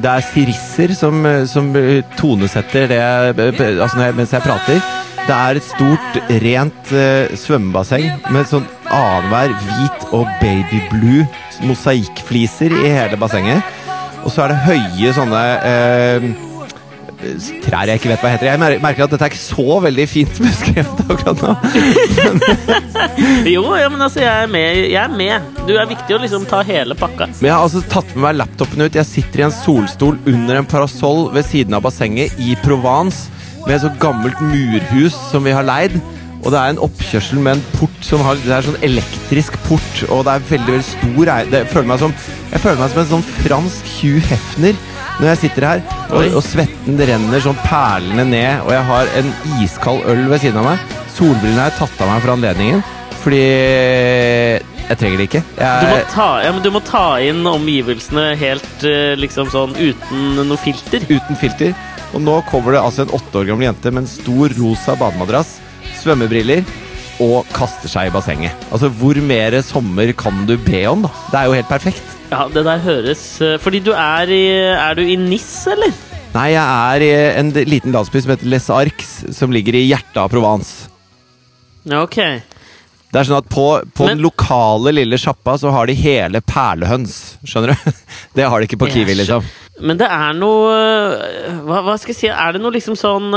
Det 0.03 0.13
er 0.13 0.25
sirisser 0.25 0.93
som, 0.97 1.25
som 1.49 1.73
tonesetter 2.19 2.89
det 2.91 3.01
altså 3.01 3.97
når 3.97 4.05
jeg, 4.05 4.17
mens 4.19 4.35
jeg 4.35 4.45
prater. 4.45 4.81
Det 5.27 5.35
er 5.35 5.59
et 5.59 5.67
stort, 5.67 6.19
rent 6.45 6.93
uh, 6.95 7.33
svømmebasseng 7.35 8.05
med 8.31 8.47
sånn 8.47 8.67
annenhver 8.95 9.57
hvit 9.65 10.05
og 10.15 10.29
baby 10.39 10.85
blue 10.93 11.25
mosaikkfliser 11.67 12.77
i 12.77 12.93
hele 12.93 13.19
bassenget. 13.19 13.65
Og 14.23 14.31
så 14.35 14.45
er 14.45 14.53
det 14.53 14.63
høye 14.67 15.13
sånne 15.15 15.41
eh, 15.67 16.25
trær 17.65 17.91
jeg 17.91 18.01
ikke 18.01 18.11
vet 18.13 18.25
hva 18.25 18.33
heter. 18.35 18.51
Jeg 18.51 18.81
merker 18.83 19.07
at 19.07 19.13
dette 19.15 19.27
er 19.27 19.33
ikke 19.33 19.41
så 19.43 19.79
veldig 19.85 20.07
fint 20.11 20.41
beskrevet 20.43 21.03
akkurat 21.07 21.45
nå. 21.45 21.55
Jo, 23.55 23.63
ja, 23.79 23.89
men 23.93 24.03
altså, 24.03 24.21
jeg 24.23 24.47
er 24.47 24.51
med. 24.51 24.81
Jeg 24.91 25.01
er 25.03 25.15
med. 25.15 25.63
Du 25.69 25.75
er 25.77 25.89
viktig 25.89 26.17
å 26.17 26.21
liksom 26.23 26.45
ta 26.51 26.63
hele 26.67 26.97
pakka. 26.99 27.31
Men 27.39 27.51
jeg 27.51 27.55
har 27.57 27.65
altså 27.65 27.83
tatt 27.91 28.11
med 28.15 28.25
meg 28.27 28.41
laptopen 28.41 28.85
ut. 28.85 28.99
Jeg 28.99 29.09
sitter 29.09 29.43
i 29.43 29.47
en 29.49 29.55
solstol 29.55 30.19
under 30.29 30.61
en 30.61 30.69
parasoll 30.69 31.31
ved 31.35 31.47
siden 31.49 31.77
av 31.79 31.87
bassenget 31.87 32.37
i 32.43 32.57
Provence 32.65 33.31
med 33.67 33.79
et 33.79 33.87
så 33.87 33.91
gammelt 34.03 34.39
murhus 34.43 35.17
som 35.31 35.47
vi 35.47 35.55
har 35.57 35.67
leid. 35.67 35.97
Og 36.45 36.53
det 36.53 36.59
er 36.61 36.75
en 36.75 36.83
oppkjørsel 36.85 37.41
med 37.43 37.57
en 37.57 37.65
port 37.75 38.03
som 38.07 38.21
har 38.23 38.39
Det 38.39 38.53
er 38.55 38.67
sånn 38.67 38.83
elektrisk 38.87 39.57
port, 39.67 40.03
og 40.07 40.27
det 40.29 40.37
er 40.37 40.45
veldig 40.51 40.77
veldig 40.77 40.87
stor 40.87 41.31
det, 41.51 41.63
jeg, 41.63 41.71
føler 41.73 41.89
meg 41.91 42.03
som, 42.05 42.13
jeg 42.53 42.63
føler 42.63 42.83
meg 42.83 42.93
som 42.93 43.03
en 43.03 43.11
sånn 43.15 43.27
fransk 43.41 43.91
Hugh 43.97 44.29
Hefner 44.31 44.79
når 45.17 45.31
jeg 45.33 45.41
sitter 45.47 45.67
her. 45.71 45.83
Og, 46.11 46.37
og 46.39 46.45
svetten 46.45 47.01
renner 47.09 47.43
sånn 47.43 47.59
perlende 47.65 48.27
ned, 48.29 48.63
og 48.67 48.73
jeg 48.75 48.87
har 48.91 49.13
en 49.21 49.33
iskald 49.65 50.07
øl 50.13 50.25
ved 50.31 50.45
siden 50.45 50.61
av 50.63 50.71
meg. 50.71 50.95
Solbrillene 51.17 51.63
har 51.63 51.73
jeg 51.73 51.81
tatt 51.81 52.05
av 52.05 52.13
meg 52.13 52.25
for 52.25 52.35
anledningen, 52.37 52.85
fordi 53.25 53.43
jeg 54.87 54.99
trenger 55.01 55.19
det 55.19 55.29
ikke. 55.31 55.43
Du 55.59 55.89
må 55.91 55.99
ta, 56.13 56.29
ja, 56.45 56.55
men 56.55 56.63
du 56.63 56.71
må 56.75 56.83
ta 56.87 57.05
inn 57.25 57.43
omgivelsene 57.51 58.29
helt 58.39 58.87
eh, 58.87 59.17
liksom 59.19 59.51
sånn 59.51 59.75
uten 59.75 60.43
noe 60.47 60.61
filter. 60.63 61.07
uten 61.11 61.39
filter. 61.41 61.75
Og 62.15 62.23
nå 62.23 62.37
kommer 62.51 62.77
det 62.77 62.85
altså 62.85 63.03
en 63.03 63.15
åtte 63.17 63.41
år 63.41 63.49
gammel 63.51 63.67
jente 63.67 63.91
med 63.91 64.05
en 64.05 64.11
stor 64.11 64.55
rosa 64.61 64.95
bademadrass, 65.01 65.57
svømmebriller 66.05 66.63
og 67.23 67.47
kaster 67.57 67.89
seg 67.89 68.11
i 68.11 68.13
bassenget. 68.15 68.67
Altså, 68.71 68.91
Hvor 68.93 69.17
mer 69.25 69.57
sommer 69.65 70.11
kan 70.19 70.43
du 70.49 70.57
be 70.61 70.83
om, 70.91 71.07
da? 71.07 71.13
Det 71.33 71.39
er 71.41 71.47
jo 71.49 71.57
helt 71.57 71.71
perfekt. 71.71 72.03
Ja, 72.31 72.43
det 72.53 72.65
der 72.67 72.81
høres 72.83 73.21
eh, 73.41 73.55
Fordi 73.63 73.79
du 73.87 73.93
er 73.95 74.27
i 74.35 74.41
Er 74.75 74.97
du 74.99 75.03
i 75.07 75.15
NIS, 75.15 75.67
eller? 75.71 75.93
Nei, 76.35 76.49
jeg 76.57 76.65
er 76.67 77.05
i 77.07 77.11
en 77.41 77.53
liten 77.71 77.95
landsby 77.95 78.21
som 78.21 78.33
heter 78.35 78.51
Les 78.51 78.67
Arcs, 78.75 79.13
som 79.33 79.55
ligger 79.55 79.79
i 79.79 79.85
hjertet 79.87 80.19
av 80.21 80.29
Provence. 80.29 80.91
Ok. 81.87 82.19
Det 82.19 83.21
er 83.23 83.29
sånn 83.29 83.39
at 83.39 83.49
På, 83.49 83.69
på 83.95 84.05
Men- 84.09 84.19
den 84.19 84.25
lokale 84.27 84.93
lille 84.93 85.17
sjappa 85.23 85.55
så 85.63 85.71
har 85.73 85.87
de 85.89 85.95
hele 85.97 86.43
perlehøns. 86.45 87.39
Skjønner 87.47 87.73
du? 87.73 88.03
Det 88.37 88.45
har 88.51 88.59
de 88.61 88.69
ikke 88.69 88.81
på 88.83 88.91
Kiwi, 88.93 89.15
liksom. 89.23 89.47
Men 89.81 89.97
det 90.01 90.09
er 90.11 90.35
noe 90.37 90.73
øh, 90.75 91.63
hva, 91.65 91.81
hva 91.87 91.95
skal 92.01 92.13
jeg 92.13 92.19
si? 92.19 92.29
Er 92.33 92.53
det 92.57 92.61
noe 92.65 92.75
liksom 92.75 92.97
sånn 92.99 93.31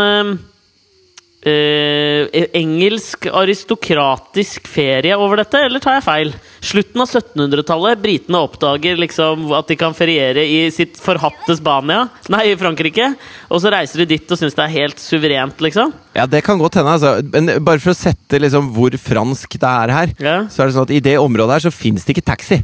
øh, 1.48 2.28
Engelsk 2.58 3.28
aristokratisk 3.32 4.68
ferie 4.68 5.16
over 5.18 5.40
dette, 5.42 5.62
eller 5.66 5.80
tar 5.84 5.98
jeg 5.98 6.06
feil? 6.06 6.32
Slutten 6.66 7.04
av 7.04 7.08
1700-tallet. 7.12 8.02
Britene 8.04 8.42
oppdager 8.44 9.00
liksom 9.00 9.48
at 9.56 9.70
de 9.72 9.78
kan 9.80 9.96
feriere 9.98 10.44
i 10.44 10.66
sitt 10.76 11.00
forhatte 11.00 11.56
Spania. 11.60 12.08
Nei, 12.34 12.50
i 12.52 12.58
Frankrike. 12.60 13.12
Og 13.50 13.62
så 13.64 13.72
reiser 13.74 14.04
de 14.04 14.10
dit 14.18 14.32
og 14.36 14.40
syns 14.42 14.58
det 14.58 14.66
er 14.66 14.76
helt 14.76 15.00
suverent, 15.02 15.62
liksom. 15.64 15.94
Ja, 16.18 16.26
det 16.30 16.44
kan 16.48 16.60
godt 16.60 16.80
hende. 16.80 16.98
Altså. 16.98 17.16
Men 17.32 17.52
bare 17.64 17.80
for 17.84 17.94
å 17.94 17.98
sette 18.00 18.42
liksom 18.42 18.72
hvor 18.76 18.96
fransk 19.00 19.60
det 19.60 19.70
er 19.70 19.96
her, 19.96 20.16
Ja. 20.20 20.38
så 20.52 20.64
er 20.64 20.68
det 20.68 20.76
sånn 20.76 20.90
at 20.90 20.96
i 20.98 21.04
det 21.04 21.18
området 21.22 21.60
her 21.60 21.70
så 21.70 21.76
fins 21.76 22.04
det 22.06 22.18
ikke 22.18 22.30
taxi. 22.36 22.64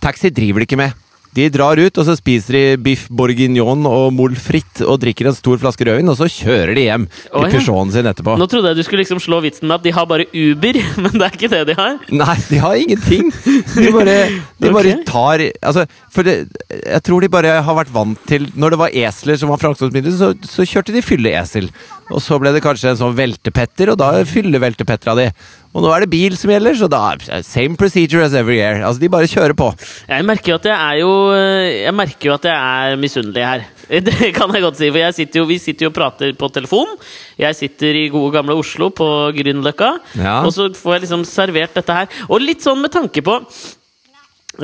taxi 0.00 0.28
driver 0.30 0.60
de 0.60 0.66
ikke 0.68 0.76
med. 0.80 0.92
De 1.36 1.48
drar 1.52 1.76
ut, 1.76 1.98
og 2.00 2.06
så 2.08 2.14
spiser 2.16 2.56
de 2.56 2.62
biff 2.80 3.06
bourguignon 3.12 3.84
og 3.90 4.08
mol 4.16 4.36
frites 4.40 4.84
og 4.86 5.00
drikker 5.02 5.28
en 5.28 5.36
stor 5.36 5.60
flaske 5.60 5.84
rødvin, 5.84 6.08
og 6.08 6.16
så 6.16 6.28
kjører 6.32 6.72
de 6.76 6.86
hjem 6.86 7.06
Å, 7.06 7.42
i. 7.44 7.50
Peugeoten 7.52 7.92
sin 7.92 8.08
etterpå. 8.08 8.36
Nå 8.40 8.48
trodde 8.50 8.72
jeg 8.72 8.80
du 8.80 8.84
skulle 8.86 9.02
liksom 9.04 9.20
slå 9.22 9.42
vitsen 9.44 9.68
med 9.68 9.76
at 9.78 9.84
de 9.84 9.92
har 9.96 10.08
bare 10.08 10.28
Uber, 10.32 10.80
men 11.04 11.18
det 11.18 11.26
er 11.26 11.36
ikke 11.36 11.52
det 11.52 11.62
de 11.70 11.76
har. 11.78 11.98
Nei, 12.08 12.36
de 12.48 12.62
har 12.62 12.80
ingenting. 12.80 13.28
De 13.76 13.90
bare, 13.94 14.16
de 14.62 14.72
bare 14.72 14.96
tar 15.06 15.44
Altså, 15.66 15.84
for 16.12 16.26
det, 16.26 16.34
jeg 16.72 17.02
tror 17.04 17.24
de 17.24 17.30
bare 17.32 17.52
har 17.66 17.76
vært 17.76 17.92
vant 17.92 18.20
til 18.28 18.46
Når 18.56 18.72
det 18.72 18.78
var 18.80 18.96
esler 18.96 19.38
som 19.40 19.50
var 19.52 19.60
framkomstmiddel, 19.60 20.14
så, 20.16 20.32
så 20.46 20.64
kjørte 20.68 20.94
de 20.94 21.04
fylleesel. 21.04 21.68
Og 22.14 22.22
så 22.22 22.38
ble 22.40 22.52
det 22.54 22.62
kanskje 22.64 22.92
en 22.92 23.00
sånn 23.00 23.16
veltepetter, 23.18 23.92
og 23.92 24.00
da 24.00 24.12
fylleveltepetter 24.30 25.12
av 25.12 25.20
de. 25.20 25.30
Og 25.76 25.84
nå 25.84 25.90
er 25.92 26.04
det 26.06 26.10
bil 26.12 26.36
som 26.40 26.50
gjelder, 26.50 26.76
så 26.78 26.88
da 26.88 27.02
same 27.44 27.76
procedure 27.76 28.24
as 28.24 28.34
every 28.34 28.56
year. 28.56 28.80
Altså, 28.80 29.02
de 29.02 29.10
bare 29.12 29.28
kjører 29.28 29.52
på. 29.58 29.68
Jeg 30.08 30.24
merker 30.24 30.54
jo 30.54 30.56
at 30.56 30.68
jeg 30.70 30.76
er 30.76 31.00
jo 31.02 31.12
Jeg 31.36 31.94
merker 31.94 32.30
jo 32.30 32.36
at 32.38 32.48
jeg 32.48 32.56
er 32.56 33.00
misunnelig 33.00 33.44
her. 33.44 33.66
Det 34.08 34.32
kan 34.34 34.50
jeg 34.54 34.64
godt 34.64 34.80
si, 34.80 34.88
for 34.90 34.98
jeg 34.98 35.14
sitter 35.14 35.42
jo, 35.42 35.46
vi 35.46 35.58
sitter 35.62 35.86
jo 35.86 35.92
og 35.92 35.96
prater 35.98 36.32
på 36.38 36.48
telefon. 36.54 36.96
Jeg 37.38 37.58
sitter 37.58 38.00
i 38.00 38.08
gode 38.10 38.32
gamle 38.34 38.56
Oslo, 38.58 38.88
på 38.90 39.06
Grünerløkka. 39.36 39.92
Ja. 40.18 40.40
Og 40.46 40.54
så 40.56 40.70
får 40.74 40.96
jeg 40.96 41.06
liksom 41.06 41.26
servert 41.28 41.76
dette 41.76 42.00
her. 42.00 42.22
Og 42.30 42.42
litt 42.42 42.64
sånn 42.64 42.80
med 42.82 42.94
tanke 42.96 43.22
på 43.26 43.36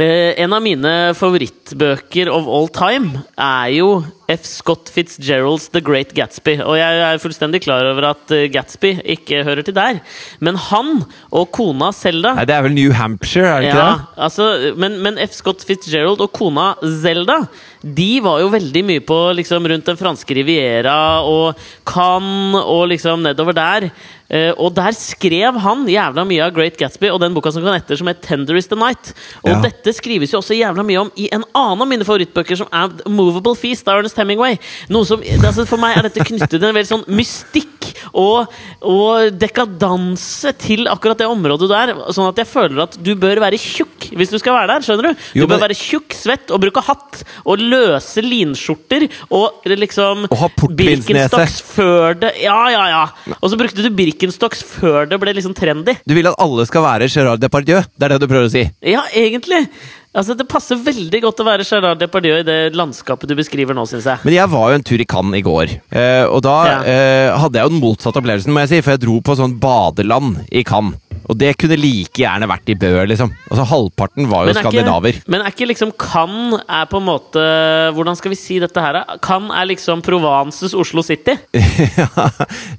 eh, 0.01 0.33
En 0.43 0.57
av 0.57 0.65
mine 0.65 0.95
favorittbøker 1.19 2.33
of 2.33 2.49
all 2.49 2.73
time 2.73 3.27
er 3.37 3.77
jo 3.77 3.93
F. 4.35 4.47
Scott 4.49 4.91
Fitzgeralds 4.93 5.69
The 5.75 5.83
Great 5.85 6.15
Gatsby. 6.17 6.59
Og 6.65 6.77
jeg 6.79 7.03
er 7.07 7.21
fullstendig 7.23 7.63
klar 7.65 7.87
over 7.91 8.11
at 8.13 8.33
eh, 8.35 8.49
Gatsby 8.53 8.95
ikke 9.17 9.43
hører 9.47 9.67
til 9.67 9.77
der. 9.77 10.01
Men 10.41 10.59
han 10.71 11.05
og 11.31 11.51
kona 11.55 11.93
Selda 11.97 12.35
det 12.43 12.55
er 12.57 12.65
vel 12.67 12.75
New 12.75 12.93
Hampshire, 12.97 13.47
er 13.47 13.61
det 13.63 13.69
ikke 13.71 13.83
ja, 13.83 13.91
det? 13.93 14.23
altså, 14.27 14.47
men, 14.77 14.99
men 15.05 15.21
F. 15.23 15.37
Scott 15.39 15.63
Fitzgerald 15.67 16.21
og 16.25 16.33
kona 16.37 16.73
Zelda 17.03 17.39
De 17.83 18.11
var 18.25 18.41
jo 18.43 18.51
veldig 18.53 18.83
mye 18.87 19.03
på 19.07 19.19
liksom, 19.39 19.67
rundt 19.71 19.89
den 19.89 19.99
franske 20.01 20.37
riviera 20.37 20.97
og 21.27 21.59
Cannes 21.89 22.63
og 22.63 22.89
liksom 22.93 23.23
nedover 23.25 23.57
der. 23.57 23.89
Uh, 24.33 24.53
og 24.57 24.71
der 24.73 24.95
skrev 24.97 25.59
han 25.61 25.83
jævla 25.91 26.23
mye 26.25 26.45
av 26.47 26.55
Great 26.57 26.79
Gatsby 26.81 27.11
og 27.13 27.19
den 27.21 27.35
boka 27.37 27.51
som 27.53 27.65
kan 27.67 27.77
etter, 27.77 27.99
som 28.01 28.09
het 28.09 28.23
Tender 28.25 28.57
Is 28.57 28.71
The 28.71 28.79
Night. 28.81 29.11
Og 29.43 29.51
Ja. 29.51 29.59
dette 29.67 29.93
skrives 29.93 30.33
jo 30.33 30.39
også 30.41 30.57
jævla 30.57 30.85
mye 30.89 31.03
om 31.03 31.11
i 31.21 31.29
en 31.33 31.45
annen 31.53 31.83
av 31.85 31.89
mine 31.91 32.07
favorittbøker, 32.07 32.57
som 32.57 32.71
er 32.73 32.95
Movable 33.11 33.53
Feast 33.59 33.89
av 33.89 34.01
Ernest 34.01 34.17
Hemingway. 34.23 34.59
Noe 34.95 35.05
som, 35.09 35.21
altså, 35.23 35.67
for 35.69 35.83
meg 35.83 35.99
er 35.99 36.09
dette 36.09 36.25
knyttet 36.27 36.57
til 36.59 36.69
en 36.71 36.77
veldig 36.79 36.91
sånn 36.95 37.05
mystikk 37.19 37.91
og, 38.19 38.51
og 38.87 39.37
dekadanse 39.41 40.53
til 40.61 40.87
akkurat 40.91 41.19
det 41.21 41.29
området 41.31 41.69
der. 41.71 41.93
Sånn 42.15 42.29
at 42.31 42.41
jeg 42.43 42.49
føler 42.51 42.83
at 42.87 42.97
du 43.03 43.13
bør 43.19 43.41
være 43.43 43.59
tjukk 43.61 44.09
hvis 44.17 44.33
du 44.33 44.39
skal 44.41 44.57
være 44.57 44.75
der. 44.75 44.85
skjønner 44.87 45.13
Du 45.13 45.23
Du 45.33 45.41
Jo, 45.43 45.47
bør 45.47 45.57
men- 45.59 45.65
være 45.69 45.77
tjukk, 45.79 46.13
svett 46.17 46.51
og 46.53 46.61
bruke 46.63 46.83
hatt 46.85 47.23
og 47.47 47.59
løse 47.63 48.23
linskjorter 48.25 49.09
og 49.31 49.65
liksom 49.67 50.27
Og 50.31 50.39
ha. 50.39 50.49
Birkenstocks 50.73 51.61
før 51.75 52.15
det 52.21 52.33
Ja, 52.43 52.59
ja, 52.73 52.85
ja! 52.93 53.35
Og 53.41 53.51
så 53.51 53.59
brukte 53.59 53.83
du 53.85 53.91
Birkenstocks 53.91 54.63
før 54.63 55.09
det 55.09 55.19
ble 55.21 55.35
liksom 55.37 55.55
trendy. 55.57 55.97
Du 56.07 56.15
vil 56.15 56.27
at 56.31 56.39
alle 56.43 56.67
skal 56.69 56.83
være 56.85 57.09
Gerard 57.13 57.41
Depardieu? 57.43 57.83
Det 57.97 58.07
er 58.09 58.15
det 58.15 58.21
du 58.23 58.29
prøver 58.31 58.49
å 58.49 58.53
si? 58.53 58.65
Ja, 58.83 59.03
egentlig! 59.15 59.67
Altså, 60.15 60.35
Det 60.37 60.45
passer 60.51 60.77
veldig 60.77 61.23
godt 61.25 61.39
å 61.41 61.45
være 61.47 61.65
Gerard 61.65 61.99
Depardieu 62.03 62.35
i 62.43 62.45
det 62.45 62.75
landskapet 62.77 63.31
du 63.31 63.35
beskriver 63.39 63.73
nå, 63.73 63.87
syns 63.89 64.05
jeg. 64.11 64.21
Men 64.27 64.35
jeg 64.35 64.51
var 64.53 64.67
jo 64.69 64.75
en 64.77 64.85
tur 64.85 65.01
i 65.01 65.07
Cannes 65.09 65.39
i 65.39 65.45
går, 65.47 65.71
eh, 65.91 66.25
og 66.29 66.43
da 66.45 66.57
Ja. 66.69 66.75
eh, 66.85 67.39
hadde 67.41 67.57
jeg 67.57 67.65
jo 67.65 67.73
den 67.73 67.81
motsatte 67.81 68.21
opplevelsen, 68.21 68.53
må 68.53 68.61
jeg 68.61 68.69
si, 68.69 68.81
for 68.83 68.91
jeg 68.93 69.01
dro 69.07 69.21
på 69.25 69.37
sånn 69.39 69.59
badeland 69.59 70.45
i 70.53 70.63
Cannes. 70.69 70.99
Og 71.31 71.39
det 71.39 71.57
kunne 71.57 71.77
like 71.79 72.19
gjerne 72.19 72.49
vært 72.51 72.69
i 72.69 72.75
Bø, 72.75 73.07
liksom. 73.07 73.31
Altså 73.49 73.65
Halvparten 73.71 74.27
var 74.29 74.45
jo 74.45 74.51
er 74.51 74.55
ikke- 74.59 74.73
skandinaver. 74.73 75.23
men 75.29 75.41
er 75.41 75.51
ikke 75.55 75.69
liksom 75.71 75.93
Cannes 75.97 76.61
er 76.69 76.85
på 76.87 76.97
en 76.99 77.07
måte 77.07 77.95
Hvordan 77.95 78.17
skal 78.17 78.31
vi 78.31 78.35
si 78.37 78.59
dette 78.59 78.77
her? 78.83 78.93
da? 78.93 79.17
Cannes 79.23 79.53
er 79.55 79.65
liksom 79.71 80.03
Provances 80.03 80.75
Oslo 80.75 81.01
City. 81.01 81.39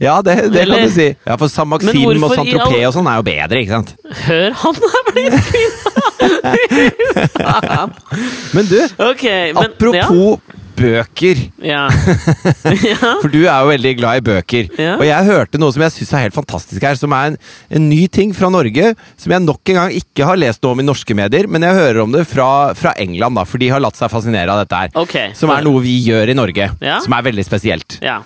ja, 0.01 0.21
det, 0.21 0.51
det 0.51 0.67
kan 0.67 0.83
du 0.83 0.89
si. 0.91 1.15
Ja, 1.25 1.35
For 1.37 1.47
San 1.47 1.69
Maxim 1.69 2.05
og 2.05 2.31
Saint-Tropez 2.35 2.83
all- 2.83 2.87
og 2.89 2.93
sånn 2.97 3.07
er 3.09 3.15
jo 3.21 3.25
bedre, 3.31 3.63
ikke 3.63 3.77
sant? 3.79 3.95
Hør, 4.27 4.51
han 4.51 4.75
er 4.75 5.11
blitt 5.13 5.39
fin! 5.49 5.71
Men 8.55 8.67
du, 8.69 8.77
okay, 9.01 9.53
men 9.53 9.71
apropos 9.71 10.39
bøker. 10.77 11.39
Ja. 11.63 11.85
ja. 12.89 13.11
For 13.21 13.29
du 13.31 13.41
er 13.43 13.63
jo 13.63 13.69
veldig 13.69 13.93
glad 13.99 14.21
i 14.21 14.25
bøker. 14.25 14.69
Ja. 14.79 14.95
Og 14.97 15.05
jeg 15.07 15.27
hørte 15.29 15.61
noe 15.61 15.73
som 15.75 15.83
jeg 15.85 15.95
syns 15.97 16.13
er 16.15 16.25
helt 16.27 16.37
fantastisk 16.37 16.85
her, 16.85 16.97
som 16.99 17.13
er 17.15 17.31
en, 17.31 17.37
en 17.77 17.87
ny 17.91 18.01
ting 18.13 18.33
fra 18.35 18.49
Norge, 18.53 18.93
som 19.19 19.35
jeg 19.35 19.45
nok 19.45 19.73
en 19.73 19.79
gang 19.81 19.95
ikke 19.99 20.27
har 20.27 20.39
lest 20.41 20.63
noe 20.65 20.75
om 20.75 20.83
i 20.83 20.87
norske 20.87 21.17
medier, 21.17 21.49
men 21.51 21.65
jeg 21.67 21.79
hører 21.79 22.03
om 22.05 22.15
det 22.15 22.25
fra, 22.29 22.47
fra 22.77 22.95
England, 23.01 23.37
da, 23.39 23.45
for 23.49 23.61
de 23.61 23.71
har 23.73 23.83
latt 23.83 23.99
seg 23.99 24.11
fascinere 24.13 24.53
av 24.53 24.63
dette 24.63 24.81
her. 24.81 24.93
Okay. 25.03 25.33
Som 25.37 25.53
er 25.53 25.65
noe 25.65 25.83
vi 25.85 25.97
gjør 26.07 26.33
i 26.33 26.37
Norge, 26.37 26.71
Ja. 26.83 26.99
som 27.03 27.15
er 27.15 27.27
veldig 27.29 27.45
spesielt. 27.47 27.99
Ja. 28.03 28.19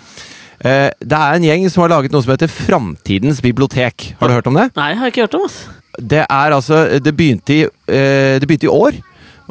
Eh, 0.58 0.90
det 0.98 1.18
er 1.18 1.38
en 1.38 1.46
gjeng 1.46 1.68
som 1.70 1.84
har 1.84 1.92
laget 1.94 2.14
noe 2.16 2.26
som 2.26 2.34
heter 2.34 2.50
Framtidens 2.50 3.44
bibliotek. 3.46 4.14
Har 4.22 4.30
du 4.30 4.38
hørt 4.40 4.50
om 4.50 4.58
det? 4.58 4.70
Nei, 4.78 4.94
jeg 4.94 5.02
har 5.04 5.14
ikke 5.14 5.28
hørt 5.28 5.38
om, 5.38 5.46
ass. 5.50 5.60
Det 5.98 6.24
er 6.30 6.54
altså 6.54 7.00
Det 7.02 7.14
begynte 7.18 7.54
i, 7.56 7.62
eh, 7.90 8.38
det 8.40 8.48
begynte 8.48 8.68
i 8.70 8.74
år, 8.74 9.00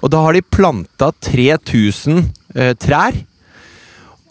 og 0.02 0.10
da 0.12 0.20
har 0.22 0.32
de 0.36 0.42
planta 0.42 1.10
3000 1.24 2.24
eh, 2.54 2.74
trær. 2.74 3.16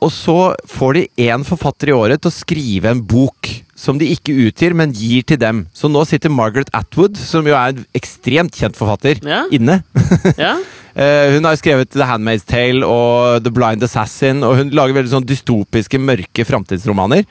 Og 0.03 0.11
så 0.11 0.53
får 0.69 0.93
de 0.93 1.03
én 1.25 1.43
forfatter 1.47 1.89
i 1.89 1.95
året 1.95 2.21
til 2.21 2.29
å 2.29 2.35
skrive 2.35 2.91
en 2.91 3.01
bok 3.01 3.47
som 3.75 3.97
de 3.97 4.05
ikke 4.13 4.35
utgir, 4.45 4.75
men 4.77 4.91
gir 4.93 5.23
til 5.27 5.39
dem. 5.41 5.63
Så 5.73 5.89
nå 5.91 6.03
sitter 6.07 6.29
Margaret 6.31 6.69
Atwood, 6.75 7.17
som 7.17 7.47
jo 7.47 7.55
er 7.57 7.73
en 7.73 7.85
ekstremt 7.97 8.53
kjent 8.55 8.77
forfatter, 8.77 9.19
Ja. 9.25 9.45
inne. 9.51 9.81
Ja. 10.37 10.57
Eh, 10.95 11.33
hun 11.35 11.43
har 11.43 11.55
jo 11.55 11.59
skrevet 11.59 11.89
The 11.91 12.05
Handmaid's 12.07 12.45
Tale 12.47 12.85
og 12.87 13.43
The 13.43 13.51
Blind 13.51 13.83
Assassin, 13.83 14.43
og 14.47 14.55
hun 14.61 14.69
lager 14.71 14.95
veldig 14.95 15.11
sånn 15.11 15.25
dystopiske, 15.27 15.99
mørke 15.99 16.45
framtidsromaner. 16.47 17.25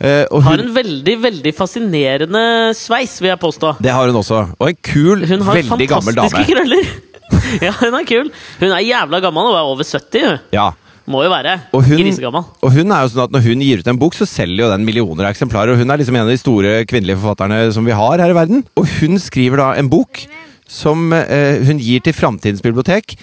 Eh, 0.00 0.24
og 0.32 0.42
Har 0.46 0.62
en 0.62 0.72
veldig 0.72 1.14
veldig 1.20 1.52
fascinerende 1.52 2.42
sveis, 2.76 3.18
vil 3.20 3.28
jeg 3.34 3.40
påstå. 3.42 3.74
det 3.84 3.92
har 3.92 4.06
hun 4.08 4.16
også. 4.16 4.42
Og 4.58 4.68
en 4.70 4.78
kul, 4.82 5.26
Hun 5.28 5.42
har 5.44 5.58
veldig 5.60 5.88
gammel 5.88 6.14
dame. 6.16 6.30
fantastiske 6.30 6.54
krøller. 6.54 6.92
ja, 7.66 7.72
hun 7.82 7.94
er 7.98 8.06
kul. 8.08 8.30
Hun 8.62 8.70
er 8.72 8.80
jævla 8.86 9.20
gammel 9.20 9.50
og 9.50 9.58
er 9.58 9.66
over 9.74 9.84
70. 9.84 10.24
hun. 10.24 10.38
Ja. 10.56 10.70
Må 11.10 11.24
jo 11.24 11.30
være. 11.32 11.56
Og 11.74 11.82
hun, 11.84 11.98
Grisegammel. 11.98 12.44
og 12.62 12.72
hun 12.72 12.92
er 12.94 13.02
jo 13.02 13.10
sånn 13.10 13.24
at 13.24 13.32
Når 13.34 13.42
hun 13.48 13.62
gir 13.64 13.80
ut 13.82 13.88
en 13.90 13.98
bok, 13.98 14.14
så 14.14 14.26
selger 14.28 14.62
jo 14.64 14.70
den 14.70 14.84
millioner 14.86 15.26
av 15.26 15.32
eksemplarer. 15.34 15.72
Og 15.74 15.80
hun 15.82 15.90
er 15.90 15.98
liksom 15.98 16.14
en 16.16 16.22
av 16.22 16.30
de 16.30 16.38
store 16.38 16.74
kvinnelige 16.86 17.18
forfatterne 17.18 17.58
som 17.74 17.84
vi 17.88 17.96
har 17.96 18.22
her 18.22 18.30
i 18.30 18.36
verden. 18.36 18.62
Og 18.78 18.86
hun 19.00 19.18
skriver 19.18 19.58
da 19.62 19.70
en 19.80 19.88
bok 19.90 20.22
som 20.70 21.10
eh, 21.16 21.58
hun 21.66 21.80
gir 21.82 22.00
til 22.06 22.14
Framtidens 22.14 22.62
bibliotek. 22.62 23.16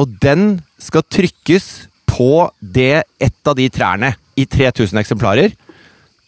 Og 0.00 0.14
den 0.22 0.62
skal 0.80 1.04
trykkes 1.04 1.66
på 2.08 2.48
det 2.60 3.04
ett 3.22 3.50
av 3.50 3.58
de 3.58 3.68
trærne 3.68 4.14
i 4.40 4.46
3000 4.48 4.98
eksemplarer. 5.02 5.52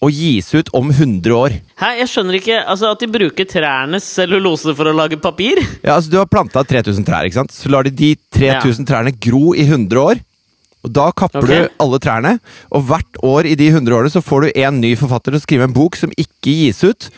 Og 0.05 0.13
gis 0.13 0.51
ut 0.53 0.69
om 0.77 0.91
100 0.93 1.33
år. 1.33 1.55
Hæ, 1.81 1.91
jeg 2.03 2.09
skjønner 2.13 2.37
ikke 2.37 2.57
altså 2.69 2.91
At 2.93 3.01
de 3.01 3.09
bruker 3.09 3.49
trærnes 3.49 4.05
cellulose 4.05 4.75
for 4.77 4.91
å 4.91 4.93
lage 4.93 5.17
papir? 5.17 5.63
Ja, 5.81 5.97
altså 5.97 6.13
Du 6.13 6.19
har 6.21 6.29
planta 6.29 6.61
3000 6.69 7.07
trær, 7.07 7.25
ikke 7.25 7.41
sant? 7.41 7.55
så 7.57 7.73
lar 7.73 7.89
de 7.89 7.95
de 7.97 8.13
3000 8.37 8.89
trærne 8.89 9.15
gro 9.17 9.55
i 9.57 9.65
100 9.65 10.03
år. 10.03 10.21
Og 10.85 10.93
Da 10.93 11.09
kapper 11.17 11.43
okay. 11.43 11.65
du 11.65 11.83
alle 11.83 11.99
trærne, 12.03 12.37
og 12.71 12.85
hvert 12.91 13.19
år 13.25 13.49
i 13.49 13.57
de 13.59 13.73
100 13.73 13.97
årene 13.97 14.13
så 14.13 14.23
får 14.23 14.47
du 14.47 14.61
en 14.63 14.81
ny 14.85 14.93
forfatter 15.01 15.33
til 15.33 15.41
å 15.41 15.47
skrive 15.47 15.67
en 15.67 15.75
bok 15.75 15.97
som 15.99 16.13
ikke 16.15 16.53
gis 16.53 16.85
ut. 16.85 17.09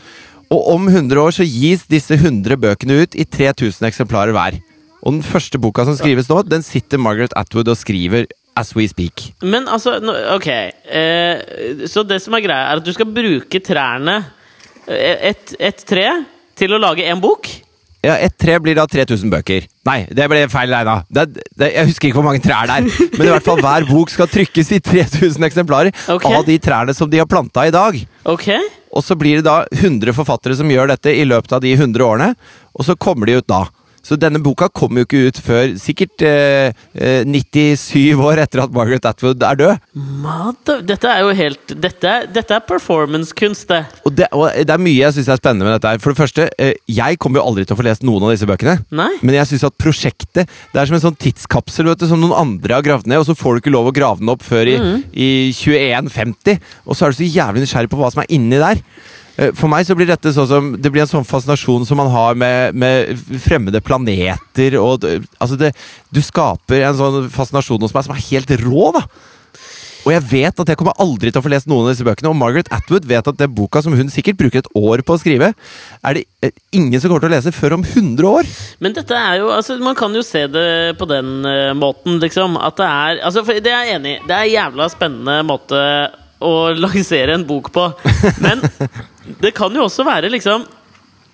Og 0.48 0.70
om 0.72 0.88
100 0.88 1.20
år 1.20 1.34
så 1.36 1.44
gis 1.44 1.84
disse 1.90 2.16
100 2.16 2.56
bøkene 2.62 3.02
ut 3.02 3.18
i 3.18 3.26
3000 3.28 3.90
eksemplarer 3.90 4.32
hver. 4.32 4.62
Og 5.04 5.18
den 5.18 5.22
første 5.26 5.60
boka 5.60 5.84
som 5.86 5.98
skrives 5.98 6.30
nå, 6.30 6.40
den 6.48 6.64
sitter 6.64 7.00
Margaret 7.00 7.34
Atwood 7.38 7.68
og 7.70 7.78
skriver 7.78 8.26
as 8.58 8.74
we 8.76 8.88
speak. 8.90 9.28
Men 9.42 9.68
altså, 9.70 9.98
ok 10.34 10.48
eh, 10.50 11.86
Så 11.86 12.04
det 12.06 12.20
som 12.24 12.36
er 12.36 12.44
greia, 12.44 12.72
er 12.72 12.82
at 12.82 12.86
du 12.86 12.92
skal 12.96 13.08
bruke 13.10 13.62
trærne 13.64 14.18
eh, 14.86 15.30
et, 15.32 15.56
et 15.58 15.86
tre 15.86 16.10
til 16.58 16.74
å 16.74 16.82
lage 16.82 17.06
en 17.06 17.22
bok? 17.22 17.50
Ja, 18.04 18.14
Ett 18.14 18.36
tre 18.38 18.54
blir 18.62 18.76
da 18.78 18.84
3000 18.86 19.30
bøker. 19.32 19.64
Nei, 19.88 20.04
det 20.14 20.28
ble 20.30 20.44
feil 20.52 20.70
regna. 20.70 21.00
Jeg 21.10 21.86
husker 21.88 22.08
ikke 22.08 22.20
hvor 22.20 22.28
mange 22.28 22.42
trær 22.44 22.68
det 22.70 22.76
er. 22.78 23.08
Men 23.16 23.24
i 23.26 23.32
hvert 23.32 23.46
fall 23.46 23.62
hver 23.62 23.88
bok 23.90 24.12
skal 24.14 24.30
trykkes 24.30 24.70
i 24.76 24.78
3000 24.86 25.48
eksemplarer 25.48 25.90
okay. 26.14 26.36
av 26.38 26.46
de 26.46 26.58
trærne 26.62 26.94
som 26.94 27.10
de 27.10 27.18
har 27.18 27.26
planta 27.30 27.66
i 27.66 27.74
dag. 27.74 27.98
Ok? 28.30 28.52
Og 28.94 29.04
så 29.04 29.18
blir 29.18 29.40
det 29.40 29.48
da 29.48 29.64
100 29.74 30.14
forfattere 30.14 30.54
som 30.58 30.70
gjør 30.70 30.92
dette 30.92 31.10
i 31.10 31.26
løpet 31.26 31.56
av 31.58 31.64
de 31.64 31.74
100 31.74 32.06
årene, 32.06 32.30
og 32.78 32.86
så 32.86 32.94
kommer 32.94 33.28
de 33.28 33.40
ut 33.40 33.50
da. 33.50 33.64
Så 34.02 34.16
denne 34.20 34.40
boka 34.40 34.68
kommer 34.72 35.02
jo 35.02 35.06
ikke 35.08 35.20
ut 35.28 35.38
før 35.44 35.72
sikkert 35.80 36.22
eh, 36.24 36.72
eh, 36.96 37.24
97 37.28 38.14
år 38.24 38.40
etter 38.44 38.62
at 38.62 38.72
Margaret 38.72 39.04
Atwood 39.10 39.42
er 39.44 39.58
død. 39.58 39.82
Mother, 40.22 40.80
dette 40.86 41.10
er 41.10 41.24
jo 41.26 41.34
helt 41.36 41.74
Dette, 41.82 42.12
dette 42.32 42.54
er 42.56 42.64
performance-kunst, 42.68 43.68
det, 43.68 43.82
og 44.06 44.14
det 44.16 44.72
er 44.72 44.80
mye 44.80 44.96
jeg 45.02 45.16
syns 45.18 45.28
er 45.34 45.40
spennende 45.40 45.66
med 45.68 45.76
dette. 45.76 45.90
her. 45.92 45.98
For 46.02 46.14
det 46.14 46.20
første, 46.22 46.48
eh, 46.58 46.74
jeg 46.88 47.18
kommer 47.18 47.40
jo 47.42 47.46
aldri 47.50 47.66
til 47.66 47.76
å 47.76 47.80
få 47.80 47.86
lest 47.86 48.06
noen 48.06 48.24
av 48.28 48.32
disse 48.32 48.48
bøkene. 48.48 48.78
Nei? 48.90 49.10
Men 49.22 49.34
jeg 49.40 49.50
syns 49.52 49.66
at 49.68 49.76
prosjektet 49.78 50.48
Det 50.72 50.80
er 50.80 50.86
som 50.88 50.96
en 50.96 51.04
sånn 51.04 51.18
tidskapsel 51.18 51.88
vet 51.90 51.98
du, 52.00 52.06
som 52.08 52.20
noen 52.22 52.36
andre 52.38 52.74
har 52.78 52.82
gravd 52.86 53.06
ned, 53.10 53.18
og 53.20 53.26
så 53.28 53.36
får 53.36 53.58
du 53.58 53.60
ikke 53.62 53.74
lov 53.74 53.90
å 53.90 53.94
grave 53.96 54.22
den 54.22 54.32
opp 54.32 54.42
før 54.46 54.66
i, 54.70 54.78
Mm. 54.78 55.02
i 55.12 55.28
2150. 55.52 56.60
Og 56.86 56.94
så 56.96 57.06
er 57.06 57.10
du 57.12 57.18
så 57.18 57.28
jævlig 57.28 57.64
nysgjerrig 57.66 57.90
på 57.90 57.98
hva 58.00 58.10
som 58.12 58.22
er 58.22 58.30
inni 58.30 58.58
der. 58.60 58.80
Eh, 59.38 59.54
For 59.54 59.70
meg 59.70 59.86
så 59.86 59.96
blir 59.98 60.10
dette 60.10 60.34
sånn 60.34 60.50
som 60.50 60.70
Det 60.76 60.90
blir 60.92 61.04
en 61.04 61.10
sånn 61.10 61.26
fascinasjon 61.26 61.86
som 61.88 62.00
man 62.00 62.10
har 62.12 62.38
med, 62.38 62.74
med 62.74 63.40
fremmede 63.44 63.82
planeter 63.84 64.78
og 64.82 65.06
Altså, 65.38 65.58
det 65.60 65.72
Du 66.10 66.20
skaper 66.24 66.82
en 66.88 66.98
sånn 66.98 67.32
fascinasjon 67.32 67.86
hos 67.86 67.94
meg 67.94 68.06
som 68.06 68.16
er 68.16 68.24
helt 68.30 68.56
rå, 68.64 68.90
da. 68.96 69.06
Og 70.06 70.12
jeg 70.14 70.24
vet 70.30 70.60
at 70.62 70.70
jeg 70.70 70.78
kommer 70.80 70.96
aldri 71.02 71.28
til 71.28 71.40
å 71.40 71.44
få 71.44 71.50
lest 71.52 71.68
noen 71.68 71.84
av 71.84 71.90
disse 71.92 72.06
bøkene. 72.06 72.30
Og 72.30 72.38
Margaret 72.38 72.70
Atwood 72.72 73.04
vet 73.08 73.26
at 73.28 73.40
den 73.40 73.50
boka 73.52 73.82
som 73.84 73.92
hun 73.98 74.08
sikkert 74.12 74.38
bruker 74.40 74.62
et 74.62 74.70
år 74.78 75.02
på 75.04 75.16
å 75.16 75.20
skrive, 75.20 75.50
er 75.52 76.16
det 76.16 76.22
eh, 76.40 76.54
ingen 76.78 76.96
som 76.96 77.10
kommer 77.10 77.26
til 77.26 77.28
å 77.28 77.34
lese 77.34 77.52
før 77.52 77.76
om 77.76 77.84
100 77.84 78.30
år. 78.30 78.48
Men 78.80 78.96
dette 78.96 79.18
er 79.18 79.42
jo 79.42 79.50
altså, 79.52 79.76
Man 79.82 79.98
kan 79.98 80.14
jo 80.16 80.24
se 80.24 80.46
det 80.48 80.96
på 81.00 81.08
den 81.10 81.42
uh, 81.44 81.74
måten, 81.76 82.16
liksom. 82.22 82.56
At 82.56 82.78
det 82.80 82.88
er 82.88 83.20
altså, 83.28 83.44
Det 83.44 83.74
er 83.74 83.84
jeg 83.90 83.98
enig 83.98 84.14
i. 84.14 84.22
Det 84.24 84.38
er 84.38 84.46
en 84.46 84.54
jævla 84.54 84.88
spennende 84.94 85.36
måte 85.50 85.84
å 86.40 86.54
lansere 86.86 87.36
en 87.36 87.46
bok 87.48 87.68
på. 87.74 87.90
Men 88.40 88.64
det 89.42 89.54
kan 89.56 89.74
jo 89.74 89.86
også 89.88 90.06
være 90.08 90.32
liksom 90.32 90.66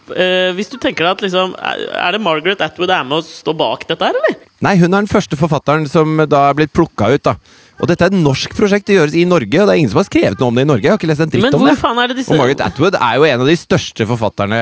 Uh, 0.04 0.52
Hvis 0.52 0.68
du 0.68 0.74
tenker 0.76 1.00
deg 1.06 1.14
at 1.14 1.22
liksom 1.24 1.54
Er 1.56 2.12
det 2.12 2.18
Margaret 2.20 2.60
Atwood 2.60 2.90
er 2.92 3.06
med 3.08 3.22
å 3.22 3.24
stå 3.24 3.54
bak 3.56 3.86
dette 3.88 4.04
her, 4.04 4.12
eller? 4.18 4.34
Nei, 4.60 4.74
hun 4.76 4.90
er 4.90 4.98
den 4.98 5.08
første 5.08 5.38
forfatteren 5.40 5.86
som 5.88 6.20
da 6.28 6.42
er 6.50 6.58
blitt 6.58 6.74
plukka 6.76 7.08
ut, 7.14 7.22
da. 7.24 7.32
Og 7.80 7.88
dette 7.88 8.04
er 8.04 8.12
et 8.12 8.16
norsk 8.16 8.52
prosjekt, 8.56 8.86
det 8.88 8.98
gjøres 8.98 9.16
i 9.16 9.24
Norge, 9.28 9.56
og 9.60 9.66
det 9.66 9.74
er 9.74 9.80
ingen 9.80 9.90
som 9.92 10.02
har 10.02 10.06
skrevet 10.06 10.40
noe 10.40 10.52
om 10.52 10.60
det 10.60 10.64
i 10.66 10.68
Norge. 10.68 10.84
Jeg 10.86 10.92
har 10.92 11.00
ikke 11.00 11.10
lest 11.10 11.24
en 11.24 11.32
dritt 11.32 11.46
Men 11.46 11.56
om 11.56 11.64
hvor 11.64 11.72
det. 11.72 12.04
er 12.04 12.12
det 12.12 12.16
disse 12.20 12.32
Og 12.32 12.40
Margaret 12.40 12.62
Atwood 12.64 12.96
er 13.00 13.16
jo 13.16 13.26
en 13.28 13.44
av 13.44 13.50
de 13.50 13.56
største 13.60 14.06
forfatterne 14.12 14.60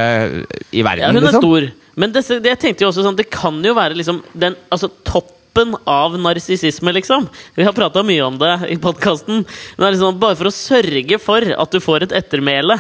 i 0.71 0.87
verden. 0.87 1.05
Ja, 1.05 1.11
hun 1.13 1.21
er 1.21 1.27
liksom. 1.29 1.45
stor. 1.45 1.69
Men 2.03 2.15
disse, 2.17 2.39
det, 2.41 2.55
jeg 2.55 2.63
tenkte 2.63 2.87
jo 2.87 2.89
også 2.89 3.05
sånn 3.05 3.19
Det 3.19 3.29
kan 3.35 3.59
jo 3.67 3.75
være 3.77 3.99
liksom 3.99 4.23
den 4.33 4.57
altså 4.73 4.89
toppen 5.05 5.75
av 5.91 6.15
narsissisme, 6.23 6.95
liksom. 6.97 7.27
Vi 7.59 7.67
har 7.67 7.77
prata 7.77 8.07
mye 8.07 8.25
om 8.25 8.39
det 8.41 8.55
i 8.73 8.79
podkasten. 8.81 9.43
Men 9.45 9.85
det 9.85 9.91
er 9.91 9.97
liksom 9.99 10.23
bare 10.23 10.39
for 10.39 10.49
å 10.49 10.55
sørge 10.57 11.19
for 11.21 11.51
at 11.53 11.75
du 11.75 11.83
får 11.85 12.07
et 12.09 12.17
ettermæle. 12.23 12.79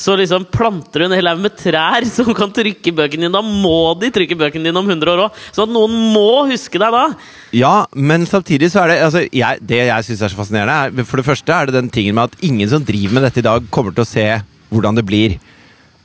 Så 0.00 0.16
liksom 0.16 0.46
planter 0.48 1.02
du 1.02 1.06
en 1.06 1.16
hel 1.16 1.28
haug 1.28 1.42
med 1.44 1.56
trær 1.60 2.06
som 2.16 2.32
kan 2.36 2.52
trykke 2.56 2.94
bøkene 2.96 3.26
dine. 3.26 3.34
Da 3.36 3.44
må 3.44 3.92
de 4.00 4.12
trykke 4.14 4.38
bøkene 4.40 4.70
dine 4.70 4.80
om 4.80 4.88
100 4.88 5.12
år 5.14 5.24
òg! 5.26 5.40
Sånn 5.52 5.68
at 5.68 5.76
noen 5.76 5.96
må 6.14 6.46
huske 6.50 6.80
deg 6.80 6.96
da! 6.96 7.04
Ja, 7.56 7.74
men 7.92 8.24
samtidig 8.30 8.72
så 8.72 8.84
er 8.84 8.92
det 8.92 8.98
altså, 9.08 9.24
jeg, 9.26 9.62
Det 9.66 9.82
jeg 9.82 10.06
syns 10.06 10.24
er 10.24 10.32
så 10.32 10.38
fascinerende, 10.38 11.02
er 11.02 11.08
for 11.08 11.20
det 11.20 11.28
første 11.28 11.54
er 11.54 11.68
det 11.68 11.76
den 11.76 11.92
tingen 11.92 12.16
med 12.16 12.30
at 12.30 12.44
ingen 12.46 12.70
som 12.70 12.84
driver 12.86 13.18
med 13.18 13.28
dette 13.28 13.42
i 13.42 13.46
dag, 13.46 13.70
kommer 13.74 13.94
til 13.94 14.06
å 14.06 14.10
se 14.10 14.28
hvordan 14.70 14.96
det 14.98 15.06
blir. 15.06 15.40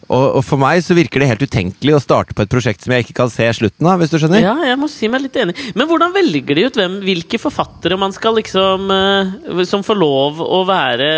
Og, 0.06 0.26
og 0.38 0.44
for 0.46 0.62
meg 0.62 0.84
så 0.86 0.96
virker 0.98 1.22
det 1.22 1.30
helt 1.32 1.46
utenkelig 1.48 1.96
å 1.98 2.02
starte 2.04 2.36
på 2.38 2.44
et 2.46 2.52
prosjekt 2.52 2.84
som 2.86 2.94
jeg 2.94 3.06
ikke 3.06 3.18
kan 3.24 3.32
se 3.34 3.48
slutten 3.58 3.90
av, 3.90 3.98
hvis 4.02 4.14
du 4.14 4.20
skjønner? 4.22 4.44
Ja, 4.44 4.54
jeg 4.70 4.78
må 4.78 4.90
si 4.92 5.10
meg 5.10 5.24
litt 5.24 5.40
enig. 5.42 5.56
Men 5.78 5.90
hvordan 5.90 6.14
velger 6.14 6.58
de 6.58 6.68
ut 6.68 6.78
hvem, 6.78 7.00
hvilke 7.06 7.42
forfattere 7.42 7.98
man 7.98 8.14
skal 8.14 8.38
liksom 8.38 8.92
eh, 8.94 9.64
Som 9.70 9.86
får 9.86 9.98
lov 9.98 10.44
å 10.46 10.62
være, 10.68 11.10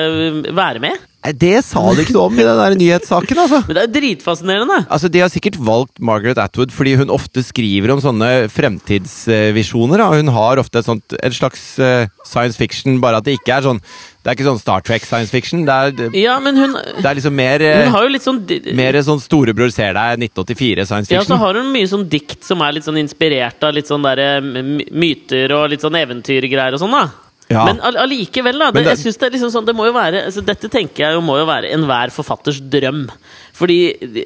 være 0.56 0.84
med? 0.84 1.04
Det 1.36 1.64
sa 1.66 1.82
du 1.94 2.02
ikke 2.04 2.14
noe 2.16 2.30
om 2.30 2.38
i 2.40 2.46
den 2.46 2.60
der 2.62 2.76
nyhetssaken, 2.80 3.40
altså. 3.44 3.60
Men 3.68 3.76
det 3.80 3.84
er 3.84 3.94
dritfascinerende! 3.96 4.78
Altså, 4.88 5.10
De 5.12 5.20
har 5.24 5.32
sikkert 5.34 5.58
valgt 5.60 6.00
Margaret 6.00 6.38
Atwood 6.40 6.72
fordi 6.72 6.96
hun 7.00 7.10
ofte 7.14 7.44
skriver 7.44 7.92
om 7.96 8.00
sånne 8.04 8.48
fremtidsvisjoner. 8.54 9.98
da. 10.04 10.08
Hun 10.16 10.32
har 10.36 10.62
ofte 10.62 10.80
et 10.80 10.88
sånt, 10.88 11.18
et 11.22 11.34
slags 11.36 11.64
uh, 11.80 12.08
science 12.26 12.58
fiction, 12.60 13.00
bare 13.04 13.20
at 13.20 13.28
det 13.28 13.38
ikke 13.40 13.58
er 13.58 13.66
sånn 13.66 13.82
Det 13.82 14.32
er 14.32 14.36
ikke 14.38 14.48
sånn 14.50 14.60
Star 14.60 14.82
Trek 14.84 15.06
science 15.08 15.32
fiction. 15.32 15.66
Det 15.68 15.74
er, 15.74 16.16
Ja, 16.20 16.38
men 16.44 16.58
hun, 16.60 16.74
det 16.74 17.06
er 17.06 17.16
liksom 17.16 17.36
mer, 17.38 17.64
eh, 17.64 18.18
sånn 18.20 18.42
mer 18.76 18.98
sånn 19.08 19.22
Storebror 19.24 19.72
ser 19.72 19.94
deg 19.96 20.20
1984 20.28 20.86
science 20.90 21.08
fiction. 21.08 21.22
Ja, 21.22 21.28
så 21.28 21.38
har 21.40 21.56
hun 21.56 21.72
mye 21.72 21.88
sånn 21.88 22.08
dikt 22.12 22.44
som 22.44 22.62
er 22.66 22.76
litt 22.76 22.84
sånn 22.88 23.00
inspirert 23.00 23.64
av 23.64 23.74
litt 23.78 23.88
sånn 23.88 24.04
der, 24.04 24.42
myter 24.44 25.54
og 25.56 25.70
litt 25.72 25.86
sånn 25.86 25.96
eventyrgreier 25.96 26.76
og 26.76 26.84
sånn, 26.84 26.92
da. 26.98 27.06
Ja. 27.50 27.64
Men 27.66 27.80
all- 27.80 27.96
allikevel, 28.04 28.58
da. 28.60 28.72
Det- 28.72 28.84
jeg 28.84 28.98
synes 29.06 29.18
det 29.18 29.24
er 29.28 29.38
liksom 29.38 29.52
sånn 29.54 29.66
Det 29.66 29.74
må 29.76 29.86
jo 29.88 29.94
være 29.96 30.26
altså, 30.26 30.42
Dette 30.44 30.68
tenker 30.70 31.06
jeg 31.06 31.14
jo 31.16 31.22
må 31.22 31.38
jo 31.40 31.46
være 31.48 31.72
enhver 31.72 32.12
forfatters 32.12 32.60
drøm. 32.60 33.08
Fordi 33.56 33.78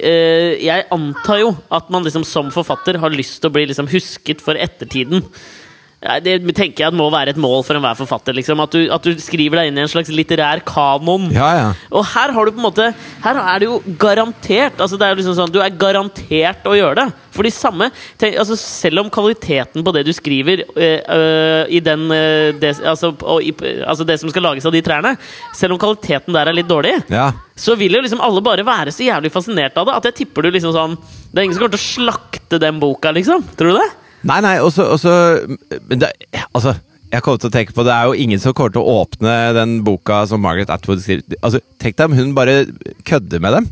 eh, 0.02 0.58
jeg 0.60 0.86
antar 0.90 1.38
jo 1.38 1.56
at 1.70 1.88
man 1.88 2.02
liksom 2.04 2.24
som 2.26 2.50
forfatter 2.50 2.98
har 2.98 3.10
lyst 3.10 3.40
til 3.40 3.50
å 3.50 3.52
bli 3.54 3.66
liksom 3.66 3.86
husket 3.88 4.40
for 4.40 4.54
ettertiden. 4.54 5.22
Ja, 6.02 6.18
Det 6.18 6.40
tenker 6.56 6.88
jeg 6.88 6.96
må 6.98 7.06
være 7.12 7.30
et 7.30 7.40
mål 7.40 7.62
for 7.66 7.78
enhver 7.78 7.94
forfatter. 7.98 8.34
Liksom. 8.34 8.60
At, 8.64 8.74
du, 8.74 8.88
at 8.90 9.04
du 9.06 9.14
skriver 9.22 9.60
deg 9.60 9.70
inn 9.70 9.78
i 9.78 9.84
en 9.84 9.90
slags 9.90 10.10
litterær 10.10 10.64
kanon. 10.66 11.28
Ja, 11.34 11.50
ja. 11.54 11.68
Og 11.94 12.04
her 12.10 12.34
har 12.34 12.48
du 12.48 12.54
på 12.54 12.58
en 12.58 12.66
måte 12.66 12.88
Her 13.22 13.38
er 13.38 13.62
det 13.62 13.68
jo 13.68 13.78
garantert 14.00 14.80
altså 14.82 14.98
det 14.98 15.06
er 15.06 15.18
liksom 15.18 15.36
sånn, 15.36 15.52
Du 15.52 15.60
er 15.62 15.74
garantert 15.78 16.66
å 16.66 16.74
gjøre 16.74 16.98
det. 16.98 17.06
For 17.32 17.46
de 17.46 17.52
samme 17.54 17.88
tenk, 18.20 18.36
altså 18.40 18.58
Selv 18.58 19.04
om 19.04 19.12
kvaliteten 19.12 19.84
på 19.84 19.94
det 19.94 20.04
du 20.08 20.12
skriver 20.16 20.64
øh, 20.66 20.98
øh, 21.16 21.62
i 21.70 21.80
den 21.84 22.04
øh, 22.10 22.50
det, 22.58 22.74
altså, 22.80 23.12
og 23.22 23.44
i, 23.44 23.54
altså 23.86 24.06
det 24.08 24.18
som 24.20 24.32
skal 24.32 24.46
lages 24.48 24.66
av 24.68 24.74
de 24.74 24.82
trærne 24.84 25.14
Selv 25.56 25.76
om 25.76 25.80
kvaliteten 25.82 26.34
der 26.34 26.50
er 26.50 26.56
litt 26.56 26.70
dårlig, 26.70 26.96
ja. 27.12 27.30
så 27.54 27.76
vil 27.78 27.94
jo 27.94 28.02
liksom 28.02 28.22
alle 28.24 28.42
bare 28.44 28.66
være 28.66 28.94
så 28.94 29.06
jævlig 29.06 29.32
fascinert 29.32 29.78
av 29.78 29.88
det 29.88 29.98
at 30.00 30.10
jeg 30.10 30.22
tipper 30.22 30.46
du 30.46 30.52
liksom 30.52 30.74
sånn 30.74 30.98
Det 30.98 31.38
er 31.38 31.46
ingen 31.46 31.56
som 31.56 31.64
kommer 31.64 31.76
til 31.78 31.84
å 31.84 31.90
slakte 31.90 32.60
den 32.62 32.80
boka, 32.82 33.12
liksom. 33.14 33.44
Tror 33.56 33.72
du 33.72 33.80
det? 33.80 33.90
Nei, 34.28 34.38
nei, 34.44 34.56
og 34.62 34.72
så 34.72 34.86
Altså, 36.52 36.74
jeg 37.12 37.24
kommer 37.24 37.40
til 37.42 37.50
å 37.50 37.54
tenke 37.54 37.74
på 37.76 37.84
det 37.86 37.92
er 37.94 38.08
jo 38.08 38.18
ingen 38.24 38.40
som 38.40 38.54
kommer 38.56 38.72
til 38.74 38.84
å 38.84 39.02
åpne 39.02 39.36
den 39.56 39.78
boka 39.84 40.22
som 40.30 40.42
Margaret 40.44 40.70
Atwood 40.72 41.02
skriver. 41.02 41.36
Altså, 41.42 41.60
Tenk 41.82 41.98
deg 41.98 42.10
om 42.10 42.16
hun 42.16 42.34
bare 42.36 42.62
kødder 43.08 43.42
med 43.42 43.56
dem. 43.58 43.70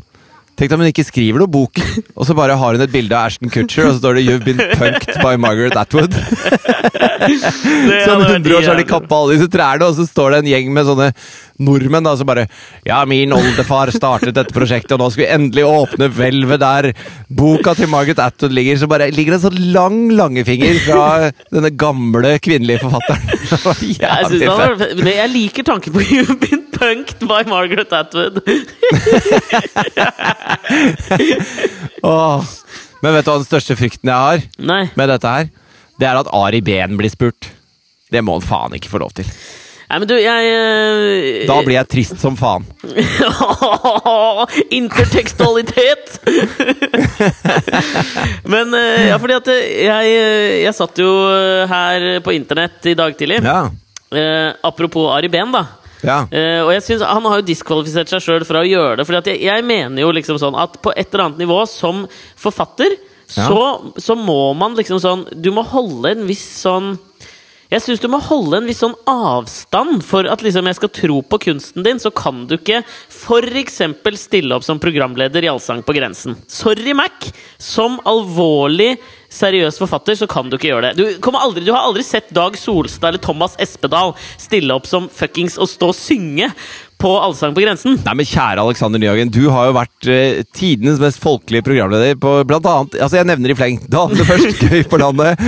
Tenk 0.59 0.73
om 0.75 0.81
hun 0.83 0.89
ikke 0.91 1.05
skriver 1.07 1.41
noe 1.41 1.49
bok, 1.49 1.79
og 2.13 2.25
så 2.27 2.35
bare 2.37 2.53
har 2.59 2.75
hun 2.75 2.83
et 2.83 2.91
bilde 2.93 3.15
av 3.17 3.31
Ashton 3.31 3.49
Kutcher, 3.49 3.87
og 3.87 3.95
så 3.95 4.01
står 4.01 4.19
det 4.19 4.23
'You've 4.27 4.45
been 4.45 4.59
punked 4.77 5.15
by 5.23 5.35
Margaret 5.41 5.73
Atwood'. 5.79 6.13
Sånn 7.21 8.23
100 8.25 8.55
år 8.57 8.63
så 8.65 8.71
har 8.73 8.79
de 8.79 8.85
kappa 8.89 9.17
alle 9.21 9.35
disse 9.37 9.49
trærne, 9.53 9.87
og 9.87 9.95
så 9.97 10.05
står 10.09 10.31
det 10.35 10.39
en 10.41 10.49
gjeng 10.51 10.71
med 10.73 10.87
sånne 10.87 11.09
nordmenn 11.61 12.05
da, 12.05 12.15
som 12.17 12.29
bare 12.29 12.47
Ja, 12.87 13.03
min 13.05 13.33
oldefar 13.35 13.91
startet 13.93 14.35
dette 14.37 14.53
prosjektet, 14.55 14.93
og 14.95 15.01
nå 15.03 15.09
skal 15.13 15.23
vi 15.25 15.29
endelig 15.35 15.65
åpne 15.69 16.09
hvelvet 16.13 16.61
der 16.63 16.89
boka 17.29 17.75
til 17.77 17.89
Margaret 17.93 18.21
Atwood 18.21 18.53
ligger. 18.57 18.77
Så 18.81 18.89
bare 18.91 19.11
ligger 19.13 19.35
det 19.35 19.41
en 19.41 19.45
sånn 19.49 19.61
lang 19.75 19.99
langefinger 20.17 20.81
fra 20.85 21.31
denne 21.53 21.71
gamle 21.73 22.35
kvinnelige 22.41 22.81
forfatteren. 22.85 23.29
Det 23.51 23.59
var 23.65 23.81
Jeg, 23.81 23.99
Jævlig 24.01 24.47
fett. 24.81 25.05
jeg 25.15 25.29
liker 25.33 25.63
tanken 25.67 25.93
på 25.93 26.05
You've 26.11 26.37
been 26.41 26.60
punked 26.81 27.19
by 27.29 27.41
Margaret 27.49 27.93
Atwood. 27.93 28.41
oh. 32.03 32.43
Men 33.01 33.13
vet 33.15 33.25
du 33.25 33.31
hva 33.31 33.39
den 33.39 33.47
største 33.47 33.75
frykten 33.77 34.09
jeg 34.11 34.19
har 34.27 34.39
Nei. 34.61 34.89
med 34.97 35.09
dette 35.13 35.27
her? 35.29 35.45
Det 36.01 36.07
er 36.09 36.15
at 36.21 36.29
Ari 36.33 36.61
Behn 36.65 36.97
blir 36.99 37.11
spurt. 37.13 37.41
Det 38.11 38.21
må 38.25 38.31
han 38.37 38.45
faen 38.45 38.73
ikke 38.77 38.89
få 38.91 38.97
lov 39.01 39.11
til. 39.17 39.25
Nei, 39.91 39.97
men 39.99 40.07
du, 40.07 40.13
jeg 40.15 40.51
uh, 40.55 41.47
Da 41.49 41.57
blir 41.65 41.75
jeg 41.75 41.87
trist 41.91 42.15
som 42.21 42.37
faen. 42.39 42.63
Intertekstualitet! 44.79 46.21
Men 48.53 48.71
uh, 48.71 49.03
ja, 49.09 49.17
fordi 49.19 49.35
at 49.35 49.47
eh, 49.51 49.83
jeg, 49.89 50.03
jeg 50.63 50.73
satt 50.77 50.95
jo 51.03 51.09
her 51.67 52.23
på 52.23 52.31
internett 52.37 52.79
i 52.87 52.95
dag 52.95 53.11
tidlig. 53.19 53.41
Ja. 53.43 53.67
Uh, 54.15 54.55
apropos 54.71 55.11
Ari 55.11 55.27
Behn, 55.31 55.51
da. 55.51 55.65
Ja. 56.05 56.23
Uh, 56.31 56.65
og 56.65 56.71
jeg 56.73 56.83
synes 56.87 57.05
Han 57.05 57.27
har 57.29 57.41
jo 57.41 57.47
diskvalifisert 57.51 58.09
seg 58.09 58.23
sjøl 58.25 58.45
fra 58.47 58.63
å 58.63 58.67
gjøre 58.67 58.99
det. 58.99 59.05
Fordi 59.09 59.35
jeg, 59.35 59.43
jeg 59.45 59.67
mener 59.67 60.01
jo 60.01 60.11
liksom 60.15 60.39
sånn 60.41 60.57
at 60.59 60.79
på 60.81 60.93
et 60.95 61.07
eller 61.11 61.27
annet 61.27 61.43
nivå, 61.45 61.61
som 61.69 62.05
forfatter, 62.39 62.97
Ja. 63.31 63.45
så, 63.47 63.93
så 63.95 64.15
må 64.19 64.51
man 64.59 64.73
liksom 64.75 64.99
sånn 64.99 65.21
Du 65.39 65.53
må 65.55 65.61
holde 65.63 66.09
en 66.11 66.25
viss 66.27 66.43
sånn 66.65 66.97
jeg 67.71 67.79
syns 67.85 68.01
du 68.03 68.09
må 68.11 68.17
holde 68.19 68.57
en 68.59 68.65
viss 68.67 68.81
sånn 68.83 68.97
avstand. 69.07 70.01
For 70.03 70.27
at 70.27 70.41
liksom 70.43 70.67
jeg 70.67 70.75
skal 70.75 70.91
tro 70.91 71.21
på 71.23 71.37
kunsten 71.45 71.85
din, 71.85 72.01
så 72.03 72.11
kan 72.11 72.43
du 72.49 72.57
ikke 72.57 72.81
f.eks. 72.83 73.77
stille 74.19 74.57
opp 74.57 74.65
som 74.67 74.81
programleder 74.83 75.47
i 75.47 75.47
Allsang 75.47 75.79
på 75.87 75.95
grensen. 75.95 76.35
Sorry, 76.51 76.91
Mac! 76.91 77.29
Som 77.55 77.95
alvorlig 78.03 78.97
seriøs 79.31 79.79
forfatter 79.81 80.17
så 80.19 80.27
kan 80.29 80.49
du 80.51 80.57
ikke 80.59 80.71
gjøre 80.73 80.91
det. 80.91 80.99
Du, 80.99 81.31
aldri, 81.39 81.63
du 81.65 81.71
har 81.73 81.87
aldri 81.87 82.03
sett 82.05 82.29
Dag 82.35 82.57
Solstad 82.59 83.13
eller 83.13 83.23
Thomas 83.23 83.55
Espedal 83.63 84.13
stille 84.39 84.75
opp 84.75 84.87
som 84.89 85.07
fuckings 85.11 85.55
og 85.61 85.69
stå 85.71 85.91
og 85.93 85.97
synge 85.97 86.51
på 87.01 87.09
Allsang 87.17 87.55
på 87.55 87.63
grensen. 87.63 87.95
Nei, 88.05 88.13
men 88.19 88.27
Kjære 88.29 88.61
Alexander 88.61 89.01
Nyhagen, 89.01 89.31
du 89.33 89.47
har 89.49 89.71
jo 89.71 89.73
vært 89.73 90.09
eh, 90.11 90.41
tidenes 90.53 90.99
mest 91.01 91.17
folkelige 91.23 91.65
programleder 91.65 92.13
på 92.21 92.33
blant 92.45 92.67
annet 92.69 92.99
Altså, 93.01 93.17
jeg 93.17 93.25
nevner 93.31 93.53
i 93.53 93.55
fleng. 93.57 93.79
Dale 93.89 94.27
først, 94.27 94.61
gøy 94.67 94.83
på 94.91 94.99
landet. 95.01 95.41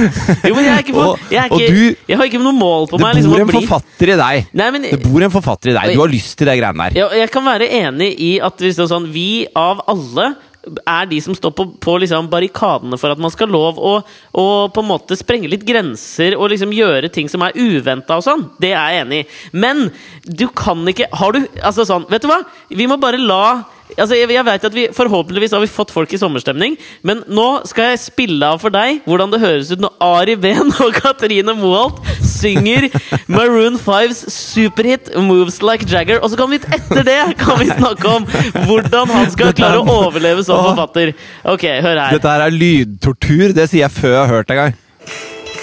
Jo, 0.48 0.56
men 0.56 0.66
jeg 0.66 0.72
er 0.74 0.82
ikke, 0.82 0.96
på, 0.98 1.04
jeg 1.30 1.42
er 1.44 1.52
ikke 1.52 1.76
du- 1.76 2.10
Jeg 2.10 2.18
har 2.18 2.32
ikke 2.32 2.42
noe 2.42 2.58
mål 2.58 2.88
på 2.90 2.98
meg. 3.04 3.20
Det 3.20 3.28
bor 3.28 3.36
liksom, 3.36 3.44
en 3.46 3.52
bli 3.52 3.62
forfatter 3.68 4.14
i 4.16 4.18
deg. 4.24 4.48
Nei, 4.64 4.70
men 4.74 4.88
Det 4.90 5.02
bor 5.04 5.28
en 5.28 5.36
forfatter 5.36 5.74
i 5.74 5.78
deg. 5.78 5.94
Du 5.94 6.02
har 6.02 6.16
lyst 6.16 6.34
til 6.40 6.50
de 6.50 6.58
greiene 6.58 6.88
der. 6.88 6.98
Ja, 7.04 7.12
jeg 7.22 7.30
kan 7.36 7.46
være 7.46 7.70
enig 7.84 8.10
i 8.18 8.32
at 8.50 8.66
liksom 8.66 8.90
sånn, 8.90 9.12
vi 9.14 9.28
av 9.54 9.86
alle 9.94 10.32
er 10.64 11.08
de 11.12 11.20
som 11.22 11.36
står 11.36 11.52
på, 11.58 11.66
på 11.84 11.96
liksom 12.04 12.30
barrikadene 12.32 12.98
for 13.00 13.12
at 13.14 13.22
man 13.22 13.34
skal 13.34 13.52
lov 13.52 13.80
å, 13.80 13.94
å 14.40 14.46
på 14.74 14.84
en 14.84 14.90
måte 14.90 15.18
sprenge 15.20 15.50
litt 15.52 15.66
grenser 15.68 16.38
og 16.38 16.54
liksom 16.54 16.74
gjøre 16.76 17.12
ting 17.14 17.30
som 17.32 17.44
er 17.44 17.58
uventa 17.60 18.20
og 18.20 18.26
sånn. 18.26 18.46
Det 18.62 18.72
er 18.72 18.96
jeg 18.96 19.04
enig 19.04 19.22
i. 19.24 19.28
Men 19.60 19.88
du 20.24 20.48
kan 20.56 20.82
ikke 20.88 21.10
Har 21.14 21.34
du 21.36 21.42
Altså 21.64 21.84
sånn, 21.88 22.06
vet 22.10 22.24
du 22.24 22.30
hva? 22.30 22.40
Vi 22.72 22.88
må 22.88 22.98
bare 23.02 23.20
la 23.20 23.64
altså 23.98 24.18
jeg, 24.18 24.30
jeg 24.34 24.46
vet 24.48 24.68
at 24.70 24.76
vi 24.76 24.88
Forhåpentligvis 24.94 25.54
har 25.56 25.64
vi 25.64 25.72
fått 25.72 25.94
folk 25.94 26.14
i 26.14 26.20
sommerstemning, 26.22 26.78
men 27.06 27.24
nå 27.28 27.48
skal 27.70 27.94
jeg 27.94 28.04
spille 28.04 28.54
av 28.54 28.62
for 28.62 28.74
deg 28.74 29.04
hvordan 29.08 29.34
det 29.34 29.42
høres 29.44 29.72
ut 29.74 29.84
når 29.84 29.96
Ari 30.04 30.36
Behn 30.40 30.74
og 30.84 30.96
Katrine 30.98 31.56
Moholt 31.58 32.02
synger 32.26 32.90
Maroon 33.32 33.78
5s 33.80 34.24
superhit 34.34 35.12
'Moves 35.16 35.62
Like 35.62 35.88
Jagger'. 35.90 36.22
Og 36.24 36.32
så 36.32 36.40
kan 36.40 36.52
vi 36.52 36.62
etter 36.64 37.04
det 37.08 37.20
kan 37.42 37.60
vi 37.60 37.70
snakke 37.72 38.08
om 38.08 38.28
hvordan 38.68 39.14
han 39.14 39.32
skal 39.32 39.54
klare 39.58 39.82
å 39.82 40.00
overleve 40.08 40.44
som 40.46 40.64
forfatter. 40.70 41.14
Ok, 41.44 41.68
hør 41.84 42.00
her. 42.06 42.18
Dette 42.18 42.34
her 42.34 42.48
er 42.48 42.56
lydtortur. 42.56 43.54
Det 43.56 43.70
sier 43.70 43.86
jeg 43.86 43.92
før 43.92 44.16
jeg 44.18 44.22
har 44.22 44.34
hørt 44.36 44.50
det 44.50 44.58
engang. 44.58 44.82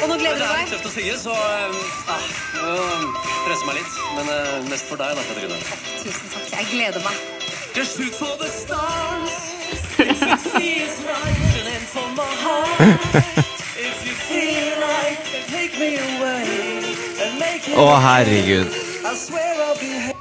Og 0.03 0.09
nå 0.09 0.21
gleder 0.21 0.39
du 0.39 0.47
deg. 0.47 0.71
tøft 0.73 0.89
å 0.89 0.95
synge, 0.95 1.19
så 1.21 1.35
uh, 1.35 2.15
uh, 2.61 3.27
presser 3.47 3.69
meg 3.69 3.81
litt. 3.81 4.01
Men 4.17 4.33
eh, 4.37 4.57
mest 4.71 4.89
for 4.91 5.01
deg, 5.01 5.19
da, 5.19 5.29
Katrine. 5.29 5.61
Tusen 6.01 6.33
takk. 6.35 6.49
Jeg 6.57 6.73
gleder 6.75 7.07
meg. 7.07 7.30
Just 7.75 7.97
shoot 7.97 8.15
for 8.15 8.35
the 8.43 8.49
stars. 8.49 9.31
If 10.01 10.23
it 10.23 10.41
feels 10.57 10.97
right, 11.05 11.39
and 11.59 11.67
then 11.69 11.83
for 11.95 12.07
my 12.17 12.33
heart. 12.45 12.81
If 13.77 13.97
you 14.07 14.15
feel 14.31 14.73
like, 14.81 15.21
take 15.55 15.75
me 15.79 15.91
away 15.97 16.47
and 17.23 17.39
make 17.39 17.69
it. 17.69 17.77
Å, 17.77 17.87
herregud. 18.07 18.69
I 19.05 19.15
swear 19.15 19.61
I'll 19.67 19.77
be 19.81 20.15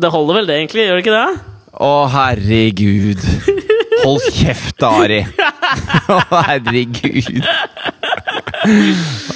Det 0.00 0.10
holder 0.14 0.34
vel 0.40 0.48
det, 0.48 0.56
egentlig? 0.62 0.86
Gjør 0.88 0.96
det 0.98 1.04
ikke 1.04 1.18
det? 1.18 1.30
Å, 1.80 1.92
herregud. 2.14 3.22
Hold 4.04 4.26
kjeft, 4.32 4.82
Ari. 4.88 5.20
Å, 6.08 6.18
herregud. 6.32 7.44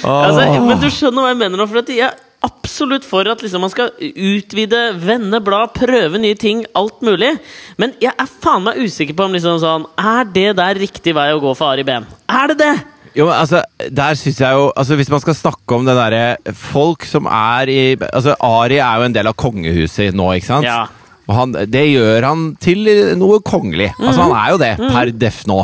Altså, 0.05 0.47
men 0.65 0.81
du 0.81 0.89
skjønner 0.93 1.21
hva 1.21 1.31
jeg 1.33 1.39
mener 1.43 1.61
nå? 1.61 1.67
For 1.69 1.81
at 1.83 1.91
jeg 1.93 2.11
absolutt 2.45 3.05
for 3.07 3.27
at 3.31 3.41
liksom, 3.43 3.63
man 3.65 3.73
skal 3.73 3.91
utvide, 3.99 4.81
vende 5.01 5.41
blad, 5.43 5.73
prøve 5.75 6.21
nye 6.21 6.37
ting, 6.39 6.63
alt 6.77 7.01
mulig. 7.05 7.35
Men 7.81 7.95
jeg 8.03 8.13
er 8.13 8.29
faen 8.29 8.65
meg 8.67 8.81
usikker 8.81 9.17
på 9.17 9.27
om 9.27 9.35
liksom 9.35 9.61
sånn 9.63 9.87
Er 9.99 10.27
det 10.29 10.51
der 10.59 10.77
riktig 10.79 11.15
vei 11.17 11.31
å 11.33 11.41
gå 11.43 11.55
for 11.57 11.73
Ari 11.73 11.85
Behn? 11.87 12.07
Er 12.29 12.51
det 12.53 12.59
det? 12.61 12.73
Jo, 13.15 13.29
men 13.29 13.37
altså, 13.37 13.61
der 13.95 14.17
synes 14.19 14.41
jeg 14.43 14.57
jo 14.57 14.65
altså 14.75 14.97
Hvis 14.99 15.09
man 15.11 15.21
skal 15.23 15.37
snakke 15.37 15.77
om 15.77 15.85
det 15.87 15.93
derre 15.95 16.53
Folk 16.59 17.05
som 17.07 17.29
er 17.31 17.71
i 17.71 17.79
Altså, 18.09 18.35
Ari 18.43 18.81
er 18.83 18.99
jo 18.99 19.05
en 19.07 19.15
del 19.15 19.29
av 19.31 19.37
kongehuset 19.39 20.15
nå, 20.17 20.33
ikke 20.35 20.49
sant? 20.49 20.67
Ja. 20.67 20.83
Og 21.25 21.33
han, 21.33 21.55
det 21.71 21.85
gjør 21.89 22.27
han 22.27 22.41
til 22.61 22.85
noe 23.17 23.39
kongelig. 23.41 23.87
Altså, 23.97 24.27
han 24.27 24.35
er 24.37 24.51
jo 24.53 24.59
det, 24.61 24.73
per 24.93 25.09
def 25.17 25.39
nå. 25.49 25.63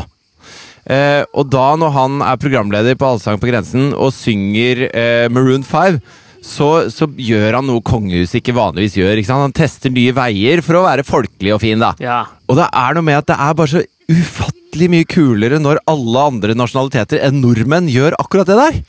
Eh, 0.89 1.21
og 1.37 1.51
da, 1.53 1.67
når 1.77 1.93
han 1.93 2.15
er 2.25 2.39
programleder 2.41 2.97
på 2.97 3.11
Allsang 3.11 3.37
på 3.37 3.51
grensen 3.51 3.91
og 3.93 4.09
synger 4.15 4.87
eh, 4.89 5.27
Maroon 5.29 5.61
5, 5.67 5.99
så, 6.41 6.69
så 6.89 7.05
gjør 7.21 7.59
han 7.59 7.67
noe 7.69 7.83
kongehuset 7.85 8.39
ikke 8.39 8.55
vanligvis 8.57 8.97
gjør. 8.97 9.19
Ikke? 9.21 9.37
Han 9.37 9.55
tester 9.55 9.93
nye 9.93 10.13
veier 10.17 10.63
for 10.65 10.79
å 10.79 10.85
være 10.87 11.05
folkelig 11.07 11.53
og 11.55 11.61
fin, 11.63 11.81
da. 11.81 11.93
Ja. 12.01 12.23
Og 12.49 12.57
det 12.57 12.67
er 12.67 12.97
noe 12.97 13.05
med 13.05 13.21
at 13.21 13.29
det 13.29 13.37
er 13.37 13.57
bare 13.59 13.73
så 13.75 13.83
ufattelig 14.11 14.87
mye 14.91 15.07
kulere 15.07 15.59
når 15.61 15.83
alle 15.91 16.25
andre 16.33 16.57
nasjonaliteter 16.57 17.21
enn 17.27 17.39
nordmenn 17.43 17.91
gjør 17.91 18.17
akkurat 18.19 18.49
det 18.49 18.57
der. 18.59 18.81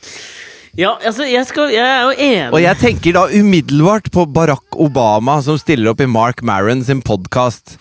Ja, 0.73 0.95
altså, 1.05 1.27
jeg, 1.29 1.45
skal, 1.45 1.69
jeg 1.69 1.85
er 1.85 1.99
jo 2.01 2.13
enig. 2.17 2.45
Og 2.49 2.57
jeg 2.63 2.77
tenker 2.81 3.13
da 3.13 3.27
umiddelbart 3.29 4.07
på 4.09 4.23
Barack 4.33 4.73
Obama 4.81 5.35
som 5.45 5.59
stiller 5.61 5.91
opp 5.91 5.99
i 6.01 6.07
Mark 6.09 6.39
Maron 6.41 6.79
sin 6.81 7.03
podkast. 7.05 7.75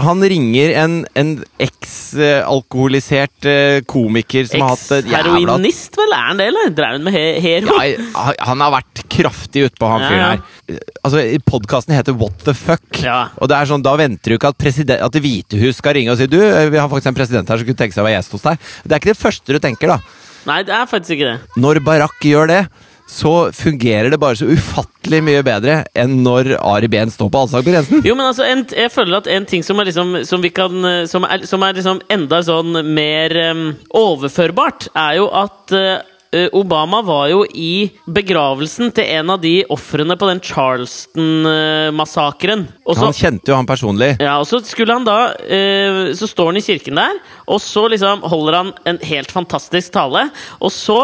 Han 0.00 0.24
ringer 0.24 0.72
en, 0.80 0.94
en 1.12 1.34
eks-alkoholisert 1.60 3.48
eh, 3.52 3.82
komiker 3.84 4.48
som 4.48 4.64
har 4.64 4.72
hatt 4.72 4.94
et 4.96 5.10
jævla 5.12 5.34
Eks-heroinist, 5.34 5.98
vel? 6.00 6.14
Er 6.16 6.24
han 6.30 6.40
det, 6.40 6.46
eller? 6.54 6.70
Drev 6.78 6.96
han 6.96 7.04
med 7.04 7.18
he 7.18 7.26
hero? 7.44 7.74
ja, 7.84 8.24
han 8.48 8.64
har 8.64 8.72
vært 8.78 9.02
kraftig 9.12 9.66
utpå, 9.68 9.90
han 9.92 10.06
fyren 10.06 10.24
her. 10.24 10.80
Altså, 11.04 11.26
Podkasten 11.52 11.98
heter 11.98 12.16
What 12.16 12.46
the 12.48 12.54
fuck. 12.56 13.02
Ja. 13.04 13.26
Og 13.36 13.52
det 13.52 13.58
er 13.58 13.68
sånn, 13.68 13.84
Da 13.84 13.92
venter 14.00 14.32
du 14.32 14.38
ikke 14.38 14.54
at, 14.54 14.64
at 14.96 15.12
Det 15.18 15.22
hvite 15.24 15.60
hus 15.60 15.82
skal 15.82 15.98
ringe 16.00 16.16
og 16.16 16.18
si 16.20 16.30
Du, 16.32 16.40
eh, 16.40 16.70
vi 16.72 16.80
har 16.80 16.88
faktisk 16.88 17.12
en 17.12 17.20
president 17.20 17.52
her 17.52 17.60
som 17.60 17.68
kunne 17.68 17.82
tenke 17.84 17.92
seg 17.96 18.06
å 18.06 18.08
være 18.08 18.16
gjest 18.16 18.38
hos 18.38 18.48
deg. 18.48 18.64
Det 18.88 18.96
er 18.96 19.04
ikke 19.04 19.12
det 19.12 19.20
første 19.20 19.52
du 19.52 19.60
tenker, 19.68 19.98
da. 19.98 20.00
Nei, 20.48 20.62
det 20.64 20.74
er 20.74 20.86
faktisk 20.88 21.18
ikke 21.18 21.32
det. 21.34 21.56
Når 21.60 21.82
Barack 21.84 22.24
gjør 22.24 22.48
det, 22.50 22.62
så 23.08 23.48
fungerer 23.56 24.10
det 24.12 24.20
bare 24.20 24.36
så 24.36 24.48
ufattelig 24.52 25.22
mye 25.24 25.44
bedre 25.44 25.78
enn 25.96 26.18
når 26.24 26.52
Ari 26.58 26.90
Behn 26.92 27.12
står 27.12 27.30
på 27.32 27.40
allsang 27.40 27.64
på 27.64 27.72
grensen. 27.72 28.02
Jo, 28.04 28.16
men 28.18 28.28
altså, 28.28 28.44
en, 28.44 28.66
jeg 28.68 28.92
føler 28.92 29.22
at 29.22 29.30
en 29.32 29.48
ting 29.48 29.64
som 29.64 29.80
er 29.80 29.88
liksom 29.88 30.18
Som 30.28 30.44
vi 30.44 30.50
kan 30.52 30.84
eh, 30.84 31.06
Som 31.08 31.24
er, 31.24 31.46
som 31.48 31.64
er 31.64 31.76
liksom 31.78 32.02
enda 32.12 32.42
sånn 32.44 32.76
mer 32.84 33.32
um, 33.48 33.64
overførbart, 33.96 34.90
er 34.92 35.18
jo 35.22 35.28
at 35.36 35.74
eh, 35.76 36.04
Obama 36.52 37.00
var 37.02 37.28
jo 37.30 37.44
i 37.56 37.90
begravelsen 38.06 38.92
til 38.92 39.04
en 39.16 39.30
av 39.30 39.40
de 39.40 39.64
ofrene 39.72 40.16
på 40.20 40.26
den 40.28 40.40
Charleston-massakren. 40.44 42.66
Han 42.98 43.12
kjente 43.16 43.48
jo 43.52 43.56
han 43.56 43.66
personlig. 43.68 44.10
ja, 44.20 44.34
og 44.40 44.46
så 44.48 44.60
skulle 44.64 44.92
han 44.92 45.04
da 45.06 45.32
eh, 45.48 46.12
Så 46.18 46.26
står 46.28 46.46
han 46.52 46.56
i 46.60 46.64
kirken 46.64 46.94
der, 47.00 47.16
og 47.48 47.60
så 47.64 47.86
liksom 47.88 48.20
holder 48.28 48.54
han 48.60 48.72
en 48.88 48.98
helt 49.08 49.30
fantastisk 49.32 49.92
tale. 49.96 50.28
Og 50.60 50.70
så 50.74 50.98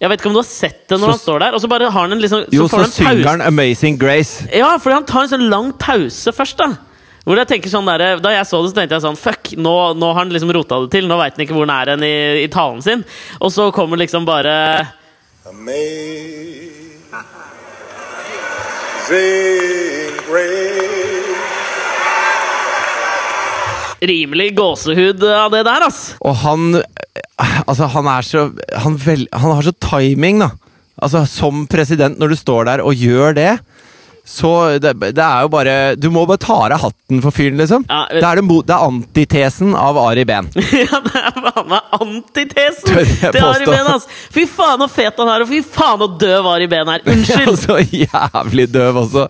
Jeg 0.00 0.10
vet 0.12 0.20
ikke 0.20 0.28
om 0.30 0.34
du 0.36 0.38
har 0.38 0.44
sett 0.46 0.84
det 0.88 0.94
når 1.00 1.08
Så- 1.08 1.10
han 1.10 1.18
står 1.18 1.38
der, 1.42 1.54
og 1.54 1.60
så 1.60 1.68
bare 1.68 1.90
har 1.90 2.00
han 2.06 2.12
en 2.12 2.20
liksom 2.22 2.44
Jo, 2.54 2.68
får 2.68 2.68
så 2.68 2.76
han 2.84 2.90
synger 2.94 3.26
han 3.26 3.40
'Amazing 3.42 3.98
Grace'. 3.98 4.46
Ja, 4.54 4.78
fordi 4.78 4.94
han 4.94 5.04
tar 5.04 5.22
en 5.22 5.28
sånn 5.28 5.48
lang 5.50 5.72
pause 5.72 6.30
først, 6.32 6.56
da. 6.56 6.76
Hvor 7.28 7.36
jeg 7.36 7.48
tenker 7.50 7.68
sånn 7.68 7.88
der, 7.90 8.22
Da 8.24 8.30
jeg 8.32 8.46
så 8.48 8.62
det, 8.64 8.70
så 8.72 8.78
tenkte 8.78 8.96
jeg 8.96 9.04
sånn 9.04 9.18
Fuck, 9.20 9.50
nå, 9.60 9.74
nå 10.00 10.12
har 10.14 10.22
han 10.22 10.32
liksom 10.32 10.52
rota 10.56 10.80
det 10.84 10.92
til. 10.96 11.08
Nå 11.10 11.18
veit 11.20 11.36
han 11.36 11.44
ikke 11.44 11.56
hvor 11.58 11.68
han 11.68 11.74
er 11.76 12.06
i, 12.06 12.14
i 12.46 12.48
talen 12.52 12.80
sin. 12.84 13.04
Og 13.44 13.52
så 13.52 13.68
kommer 13.76 14.00
liksom 14.00 14.24
bare 14.28 14.54
rimelig 24.08 24.52
gåsehud 24.56 25.24
av 25.26 25.52
det 25.52 25.64
der, 25.66 25.88
ass. 25.88 26.02
Og 26.22 26.36
han 26.44 26.80
Altså, 27.38 27.86
han 27.92 28.08
er 28.10 28.24
så 28.26 28.40
Han, 28.82 28.96
vel, 28.98 29.26
han 29.32 29.52
har 29.54 29.66
så 29.66 29.74
timing, 29.84 30.40
da. 30.42 30.50
Altså, 30.98 31.22
som 31.30 31.66
president, 31.70 32.18
når 32.18 32.32
du 32.32 32.38
står 32.38 32.66
der 32.66 32.82
og 32.82 32.98
gjør 32.98 33.36
det 33.36 33.52
så 34.28 34.78
det, 34.82 34.92
det 35.16 35.24
er 35.24 35.46
jo 35.46 35.48
bare 35.52 35.74
Du 35.96 36.10
må 36.12 36.26
bare 36.28 36.40
ta 36.42 36.58
av 36.66 36.82
hatten 36.82 37.22
for 37.24 37.34
fyren, 37.34 37.56
liksom. 37.60 37.86
Ja, 37.88 38.02
det, 38.12 38.20
er 38.20 38.40
det, 38.42 38.44
det 38.68 38.74
er 38.76 38.84
antitesen 38.84 39.72
av 39.78 39.96
Ari 40.02 40.26
Behn. 40.28 40.50
ja, 40.84 41.00
det 41.06 41.22
er 41.22 41.38
faen 41.38 41.70
meg 41.72 41.96
antitesen 41.98 42.92
til 42.92 43.40
Ari. 43.42 43.66
Behn, 43.68 43.88
Altså. 43.88 44.12
Fy 44.34 44.44
faen 44.50 44.84
så 44.84 44.90
fet 44.92 45.18
han 45.22 45.32
er, 45.32 45.44
og 45.46 45.50
fy 45.50 45.62
faen 45.64 46.04
så 46.04 46.10
døv 46.20 46.48
Ari 46.52 46.68
Behn 46.70 46.92
er. 46.92 47.04
Unnskyld! 47.14 47.58
så 47.64 47.78
jævlig 47.82 48.68
døv 48.74 49.02
også. 49.06 49.28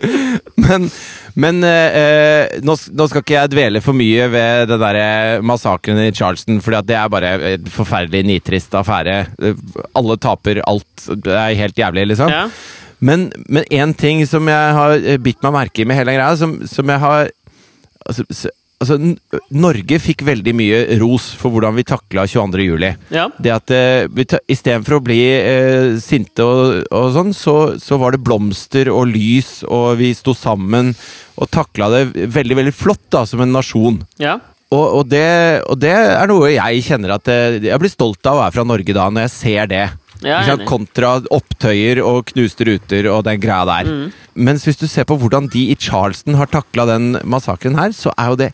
men 0.66 0.90
men 1.34 1.64
eh, 1.64 1.94
eh, 1.96 2.58
nå, 2.60 2.74
nå 2.92 3.06
skal 3.08 3.22
ikke 3.22 3.36
jeg 3.38 3.52
dvele 3.54 3.80
for 3.80 3.96
mye 3.96 4.26
ved 4.32 4.68
den 4.68 4.82
der 4.82 5.40
massakren 5.46 6.02
i 6.02 6.10
Charleston, 6.12 6.60
for 6.60 6.76
det 6.84 6.98
er 6.98 7.08
bare 7.12 7.32
en 7.54 7.70
forferdelig 7.72 8.26
nitrist 8.28 8.74
affære. 8.76 9.16
Eh, 9.40 9.64
Alle 9.96 10.18
taper 10.20 10.60
alt. 10.68 11.08
Det 11.24 11.32
er 11.32 11.56
helt 11.62 11.78
jævlig, 11.78 12.10
liksom. 12.12 12.32
Ja. 12.32 12.44
Men 13.02 13.28
men 13.50 13.66
én 13.74 13.92
ting 13.98 14.24
som 14.30 14.46
jeg 14.48 14.74
har 14.78 14.96
eh, 15.02 15.18
bitt 15.18 15.42
meg 15.42 15.56
merke 15.58 15.82
i 15.82 15.86
med 15.90 15.98
hele 15.98 16.14
greia, 16.16 16.32
som, 16.38 16.60
som 16.70 16.88
jeg 16.92 17.02
har 17.02 17.30
altså, 18.06 18.24
altså, 18.82 18.98
Norge 19.54 19.98
fikk 20.02 20.22
veldig 20.26 20.54
mye 20.58 20.78
ros 21.00 21.30
for 21.38 21.54
hvordan 21.54 21.74
vi 21.78 21.84
takla 21.88 22.24
22. 22.30 22.62
juli. 22.66 22.92
Ja. 23.14 23.28
Det 23.42 23.52
at 23.54 23.74
uh, 23.74 24.22
ta- 24.28 24.42
Istedenfor 24.50 24.98
å 24.98 25.02
bli 25.06 25.18
uh, 25.38 25.98
sinte 26.02 26.46
og, 26.46 26.78
og 26.94 27.10
sånn, 27.16 27.34
så, 27.36 27.56
så 27.82 27.98
var 28.02 28.14
det 28.16 28.22
blomster 28.26 28.90
og 28.92 29.10
lys, 29.12 29.60
og 29.66 29.98
vi 30.02 30.12
sto 30.18 30.34
sammen 30.38 30.94
og 31.38 31.50
takla 31.54 31.90
det 31.94 32.02
veldig, 32.34 32.58
veldig 32.62 32.74
flott 32.76 33.04
da, 33.14 33.24
som 33.26 33.42
en 33.44 33.54
nasjon. 33.58 34.02
ja. 34.22 34.38
Og, 34.72 34.86
og, 34.88 35.02
det, 35.12 35.26
og 35.68 35.76
det 35.82 35.90
er 35.92 36.30
noe 36.30 36.46
jeg 36.48 36.78
kjenner 36.86 37.10
at 37.18 37.26
eh, 37.28 37.58
jeg 37.60 37.76
blir 37.82 37.90
stolt 37.92 38.24
av 38.24 38.38
å 38.38 38.40
være 38.40 38.54
fra 38.54 38.62
Norge 38.64 38.94
da, 38.96 39.10
når 39.12 39.26
jeg 39.26 39.32
ser 39.34 39.66
det. 39.68 39.82
Enig. 40.22 40.68
Kontra 40.68 41.16
opptøyer 41.34 42.02
og 42.04 42.30
knuste 42.32 42.68
ruter 42.68 43.10
og 43.12 43.24
den 43.28 43.42
greia 43.42 43.66
der. 43.68 43.90
Mm. 43.90 44.08
Mens 44.48 44.64
hvis 44.68 44.80
du 44.80 44.86
ser 44.90 45.08
på 45.08 45.18
hvordan 45.20 45.50
de 45.52 45.68
i 45.72 45.76
Charleston 45.78 46.38
har 46.38 46.50
takla 46.52 46.86
den 46.94 47.18
massakren 47.24 47.78
her, 47.78 47.92
så 47.96 48.14
er 48.16 48.32
jo 48.32 48.40
det 48.46 48.52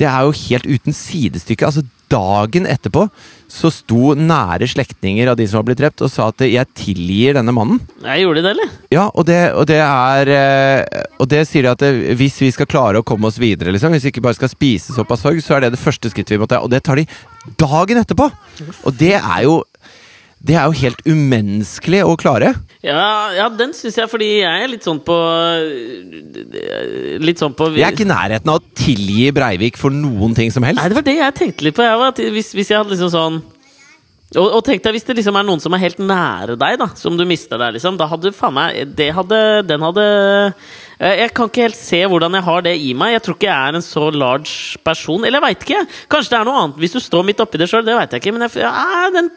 Det 0.00 0.06
er 0.08 0.22
jo 0.24 0.32
helt 0.32 0.64
uten 0.64 0.94
sidestykke. 0.96 1.66
Altså, 1.66 1.82
dagen 2.10 2.64
etterpå 2.64 3.04
så 3.50 3.70
sto 3.74 4.14
nære 4.14 4.68
slektninger 4.70 5.28
av 5.30 5.38
de 5.38 5.46
som 5.50 5.60
har 5.60 5.66
blitt 5.66 5.80
drept, 5.80 6.02
og 6.06 6.10
sa 6.10 6.28
at 6.30 6.38
'jeg 6.38 6.66
tilgir 6.74 7.34
denne 7.34 7.52
mannen'. 7.52 7.80
Jeg 8.02 8.22
gjorde 8.22 8.42
det, 8.42 8.50
eller? 8.50 8.68
Ja, 8.90 9.10
og 9.14 9.26
det, 9.26 9.52
og 9.54 9.66
det 9.66 9.76
er 9.76 10.28
eh, 10.28 11.04
Og 11.18 11.28
det 11.28 11.46
sier 11.48 11.62
de 11.62 11.70
at 11.70 11.78
det, 11.78 12.16
hvis 12.16 12.40
vi 12.40 12.50
skal 12.50 12.66
klare 12.66 12.98
å 12.98 13.04
komme 13.04 13.26
oss 13.26 13.38
videre, 13.38 13.72
liksom, 13.72 13.92
hvis 13.92 14.04
vi 14.04 14.10
ikke 14.10 14.22
bare 14.22 14.34
skal 14.34 14.48
spise 14.48 14.94
såpass 14.94 15.20
sorg, 15.20 15.42
så 15.42 15.56
er 15.56 15.60
det 15.60 15.72
det 15.72 15.84
første 15.84 16.08
skrittet 16.08 16.30
vi 16.30 16.38
må 16.38 16.48
ta. 16.48 16.60
Og 16.60 16.70
det 16.70 16.82
tar 16.82 16.96
de 16.96 17.06
dagen 17.58 17.98
etterpå! 17.98 18.30
Og 18.84 18.96
det 18.96 19.14
er 19.20 19.42
jo 19.42 19.64
Det 20.40 20.56
er 20.56 20.64
jo 20.70 20.76
helt 20.80 21.00
umenneskelig 21.04 22.00
å 22.08 22.16
klare. 22.20 22.54
Ja, 22.80 23.28
ja 23.36 23.46
den 23.52 23.74
syns 23.76 23.98
jeg, 24.00 24.08
fordi 24.08 24.28
jeg 24.38 24.64
er 24.64 24.70
litt 24.72 24.86
sånn 24.86 25.02
på 25.04 25.16
Litt 27.20 27.42
sånn 27.42 27.52
på 27.56 27.68
Jeg 27.74 27.84
er 27.84 27.92
ikke 27.92 28.06
i 28.06 28.08
nærheten 28.08 28.48
av 28.48 28.62
å 28.62 28.76
tilgi 28.80 29.28
Breivik 29.36 29.76
for 29.80 29.92
noen 29.92 30.32
ting 30.36 30.52
som 30.54 30.64
helst. 30.64 30.80
Nei, 30.80 30.88
det 30.88 30.96
var 30.96 31.04
det 31.04 31.18
jeg 31.18 31.36
tenkte 31.36 31.66
litt 31.66 31.76
på. 31.76 31.84
Jeg, 31.84 31.98
var 32.00 32.16
hvis, 32.16 32.54
hvis 32.56 32.72
jeg 32.72 32.80
hadde 32.80 32.94
liksom 32.94 33.10
sånn 33.12 33.36
Og, 34.40 34.46
og 34.46 34.62
tenk 34.64 34.80
deg 34.86 34.96
hvis 34.96 35.04
det 35.10 35.18
liksom 35.18 35.36
er 35.36 35.44
noen 35.44 35.60
som 35.60 35.76
er 35.76 35.82
helt 35.82 36.00
nære 36.00 36.56
deg, 36.56 36.78
da 36.80 36.88
som 36.96 37.20
du 37.20 37.26
mister 37.28 37.60
der, 37.60 37.74
liksom. 37.76 37.98
Da 38.00 38.08
hadde 38.08 38.32
faen 38.32 38.56
meg 38.56 38.94
det 38.96 39.10
hadde, 39.18 39.40
Den 39.68 39.84
hadde 39.84 40.06
Jeg 41.04 41.34
kan 41.36 41.52
ikke 41.52 41.66
helt 41.66 41.80
se 41.82 42.00
hvordan 42.00 42.38
jeg 42.38 42.46
har 42.48 42.64
det 42.64 42.78
i 42.80 42.94
meg. 42.96 43.18
Jeg 43.18 43.26
tror 43.26 43.36
ikke 43.36 43.50
jeg 43.50 43.58
er 43.58 43.76
en 43.76 43.84
så 43.84 44.08
large 44.08 44.80
person. 44.88 45.20
Eller 45.20 45.36
jeg 45.36 45.50
veit 45.50 45.68
ikke. 45.68 45.84
Kanskje 46.16 46.32
det 46.32 46.40
er 46.40 46.48
noe 46.48 46.64
annet 46.64 46.80
hvis 46.80 46.96
du 46.96 47.02
står 47.04 47.28
midt 47.28 47.44
oppi 47.44 47.60
det 47.60 47.68
sjøl. 47.68 47.84
Det 47.84 47.98
veit 48.00 48.16
jeg 48.16 48.24
ikke. 48.24 48.34
Men 48.38 48.48
jeg, 48.48 48.64
ja, 48.64 49.10
den, 49.12 49.28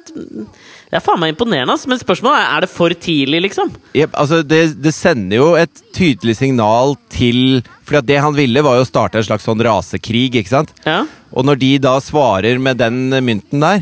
det 0.94 1.00
er 1.00 1.06
faen 1.08 1.18
meg 1.18 1.32
imponerende. 1.34 1.74
Men 1.90 1.98
spørsmålet 1.98 2.38
er 2.38 2.52
er 2.54 2.66
det 2.68 2.70
for 2.70 2.94
tidlig, 2.94 3.40
liksom. 3.48 3.72
Yep, 3.98 4.14
altså 4.14 4.44
det, 4.46 4.60
det 4.78 4.94
sender 4.94 5.40
jo 5.40 5.48
et 5.58 5.82
tydelig 5.96 6.36
signal 6.38 6.94
til 7.10 7.64
For 7.82 7.98
det 8.06 8.20
han 8.22 8.36
ville, 8.38 8.62
var 8.62 8.78
jo 8.78 8.86
å 8.86 8.88
starte 8.88 9.18
en 9.18 9.26
slags 9.26 9.48
sånn 9.50 9.62
rasekrig, 9.66 10.30
ikke 10.38 10.54
sant? 10.54 10.70
Ja. 10.86 11.02
Og 11.34 11.48
når 11.50 11.58
de 11.64 11.72
da 11.82 11.98
svarer 12.04 12.62
med 12.62 12.78
den 12.78 13.10
mynten 13.26 13.66
der, 13.66 13.82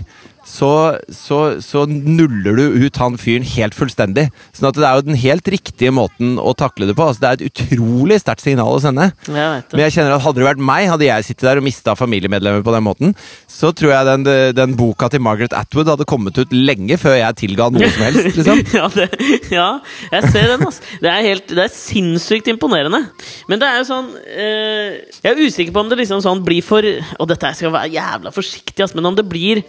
så, 0.51 0.97
så, 1.15 1.37
så 1.63 1.85
nuller 1.87 2.57
du 2.57 2.83
ut 2.83 2.97
han 2.99 3.15
fyren 3.19 3.45
helt 3.53 3.75
fullstendig. 3.77 4.27
Sånn 4.55 4.67
at 4.71 4.79
det 4.79 4.87
er 4.87 4.97
jo 4.99 5.05
den 5.07 5.19
helt 5.21 5.47
riktige 5.53 5.93
måten 5.95 6.35
å 6.41 6.51
takle 6.57 6.89
det 6.89 6.95
på. 6.97 7.05
Altså, 7.07 7.23
det 7.23 7.29
er 7.29 7.37
et 7.37 7.51
utrolig 7.51 8.17
sterkt 8.19 8.43
signal 8.43 8.75
å 8.75 8.81
sende. 8.83 9.11
Jeg. 9.27 9.63
Men 9.71 9.83
jeg 9.85 9.95
kjenner 9.95 10.17
at 10.17 10.25
hadde 10.25 10.41
det 10.41 10.49
vært 10.49 10.63
meg, 10.71 10.89
hadde 10.91 11.07
jeg 11.07 11.27
sittet 11.29 11.47
der 11.47 11.61
og 11.61 11.65
mista 11.65 11.95
familiemedlemmer 11.95 12.65
på 12.65 12.73
den 12.75 12.85
måten, 12.85 13.15
så 13.47 13.71
tror 13.75 13.93
jeg 13.93 14.09
den, 14.09 14.27
den 14.57 14.75
boka 14.79 15.07
til 15.11 15.23
Margaret 15.23 15.55
Atwood 15.55 15.93
hadde 15.93 16.09
kommet 16.09 16.37
ut 16.41 16.51
lenge 16.55 16.99
før 16.99 17.15
jeg 17.19 17.39
tilga 17.45 17.69
noe 17.71 17.87
som 17.93 18.05
helst. 18.09 18.29
liksom. 18.37 18.61
ja, 18.75 18.91
det, 18.97 19.07
ja, 19.53 19.69
jeg 20.11 20.33
ser 20.35 20.51
den. 20.55 20.67
Altså. 20.67 20.91
Det, 20.99 21.13
er 21.13 21.27
helt, 21.29 21.47
det 21.51 21.65
er 21.65 21.73
sinnssykt 21.75 22.51
imponerende. 22.51 23.05
Men 23.47 23.63
det 23.63 23.69
er 23.69 23.79
jo 23.79 23.87
sånn 23.87 24.11
eh, 24.19 24.99
Jeg 25.21 25.31
er 25.31 25.41
usikker 25.41 25.73
på 25.75 25.85
om 25.85 25.89
det 25.91 26.01
liksom 26.01 26.21
sånn 26.23 26.41
blir 26.45 26.63
for 26.65 26.85
Og 27.21 27.27
dette 27.29 27.51
skal 27.57 27.73
være 27.73 27.93
jævla 27.93 28.33
forsiktig, 28.35 28.79
altså, 28.83 28.97
men 28.99 29.11
om 29.11 29.17
det 29.17 29.27
blir 29.29 29.63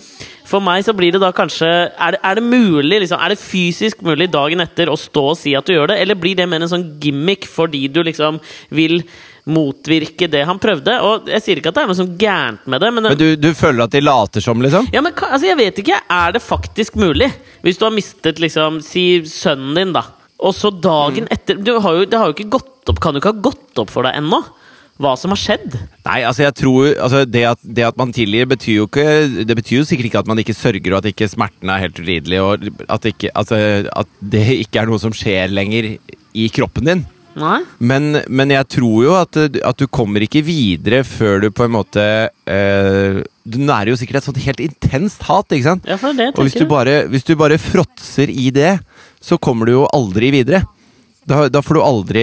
For 0.48 0.62
meg 0.64 0.84
så 0.86 0.94
blir 0.96 1.14
det 1.14 1.20
da 1.22 1.30
kanskje 1.34 1.68
Er 1.68 2.14
det, 2.14 2.20
er 2.22 2.38
det 2.38 2.44
mulig, 2.44 3.02
liksom, 3.04 3.20
er 3.22 3.32
det 3.34 3.40
fysisk 3.40 4.00
mulig 4.06 4.30
dagen 4.32 4.62
etter 4.64 4.90
å 4.90 4.96
stå 4.98 5.26
og 5.32 5.38
si 5.38 5.54
at 5.58 5.68
du 5.68 5.74
gjør 5.74 5.92
det, 5.92 6.00
eller 6.02 6.18
blir 6.18 6.38
det 6.38 6.48
mer 6.50 6.64
en 6.64 6.72
sånn 6.72 6.88
gimmick 7.02 7.46
fordi 7.50 7.84
du 7.92 8.02
liksom 8.06 8.40
vil 8.74 9.00
motvirke 9.50 10.28
det 10.30 10.44
han 10.46 10.60
prøvde? 10.62 10.96
Og 11.02 11.30
jeg 11.32 11.44
sier 11.44 11.60
ikke 11.60 11.72
at 11.72 11.78
det 11.78 11.84
er 11.84 11.92
noe 11.92 11.98
sånn 11.98 12.16
gærent 12.20 12.66
med 12.70 12.82
det, 12.82 12.90
men, 12.94 13.08
Men 13.10 13.20
du, 13.20 13.28
du 13.40 13.50
føler 13.58 13.84
at 13.86 13.94
de 13.94 14.02
later 14.04 14.44
som, 14.44 14.62
liksom? 14.62 14.88
ja, 14.94 15.02
men 15.04 15.14
altså, 15.14 15.46
jeg 15.48 15.58
vet 15.60 15.82
ikke. 15.82 16.00
Er 16.10 16.34
det 16.36 16.42
faktisk 16.44 16.98
mulig? 17.00 17.30
Hvis 17.62 17.78
du 17.80 17.86
har 17.86 17.94
mistet 17.94 18.42
liksom, 18.42 18.80
si 18.86 19.06
sønnen 19.28 19.78
din, 19.78 19.94
da. 19.96 20.06
Og 20.42 20.54
så 20.58 20.72
dagen 20.74 21.28
etter 21.30 21.58
du 21.62 21.76
har 21.78 22.00
jo, 22.00 22.06
Det 22.10 22.18
har 22.18 22.30
jo 22.30 22.34
ikke 22.34 22.50
gått 22.50 22.90
opp 22.90 22.98
Kan 22.98 23.14
jo 23.14 23.20
ikke 23.22 23.30
ha 23.30 23.42
gått 23.44 23.78
opp 23.78 23.92
for 23.94 24.02
deg 24.02 24.16
ennå 24.18 24.40
hva 25.00 25.14
som 25.18 25.32
har 25.34 25.40
skjedd. 25.40 25.76
Nei, 26.06 26.18
altså 26.28 26.44
jeg 26.44 26.56
tror 26.58 26.90
altså 26.92 27.22
det, 27.28 27.44
at, 27.48 27.62
det 27.62 27.86
at 27.88 27.98
man 27.98 28.12
tilgir, 28.14 28.48
betyr 28.50 28.82
jo 28.82 28.88
ikke 28.90 29.06
Det 29.48 29.56
betyr 29.58 29.80
jo 29.80 29.86
sikkert 29.88 30.10
ikke 30.10 30.22
at 30.22 30.28
man 30.30 30.42
ikke 30.42 30.56
sørger, 30.56 30.92
og 30.92 31.00
at 31.00 31.10
ikke 31.12 31.30
smerten 31.30 31.72
er 31.72 31.82
helt 31.86 31.98
udridelig, 32.02 32.42
og 32.42 32.68
at, 32.86 33.08
ikke, 33.08 33.32
altså, 33.34 33.56
at 33.88 34.20
det 34.34 34.44
ikke 34.60 34.82
er 34.82 34.90
noe 34.90 35.02
som 35.02 35.14
skjer 35.16 35.52
lenger 35.52 35.94
i 36.32 36.46
kroppen 36.52 36.88
din. 36.88 37.04
Men, 37.80 38.18
men 38.28 38.52
jeg 38.52 38.68
tror 38.74 39.04
jo 39.06 39.14
at, 39.16 39.38
at 39.64 39.78
du 39.80 39.86
kommer 39.88 40.24
ikke 40.24 40.42
videre 40.44 41.00
før 41.06 41.46
du 41.46 41.48
på 41.54 41.64
en 41.64 41.72
måte 41.72 42.02
eh, 42.28 43.22
Du 43.48 43.56
nærer 43.56 43.92
jo 43.92 43.96
sikkert 43.96 44.20
et 44.20 44.28
sånt 44.28 44.42
helt 44.44 44.60
intenst 44.60 45.24
hat, 45.28 45.48
ikke 45.48 45.70
sant? 45.70 45.88
Ja, 45.88 45.96
for 46.00 46.12
det 46.16 46.32
Og 46.36 46.44
hvis 46.44 46.58
du, 46.58 46.66
bare, 46.68 47.06
hvis 47.08 47.24
du 47.24 47.34
bare 47.40 47.56
fråtser 47.56 48.28
i 48.28 48.50
det, 48.52 48.76
så 49.22 49.40
kommer 49.40 49.66
du 49.68 49.78
jo 49.78 49.88
aldri 49.94 50.32
videre. 50.34 50.64
Da, 51.22 51.46
da 51.48 51.62
får 51.62 51.74
du 51.78 51.82
aldri 51.84 52.22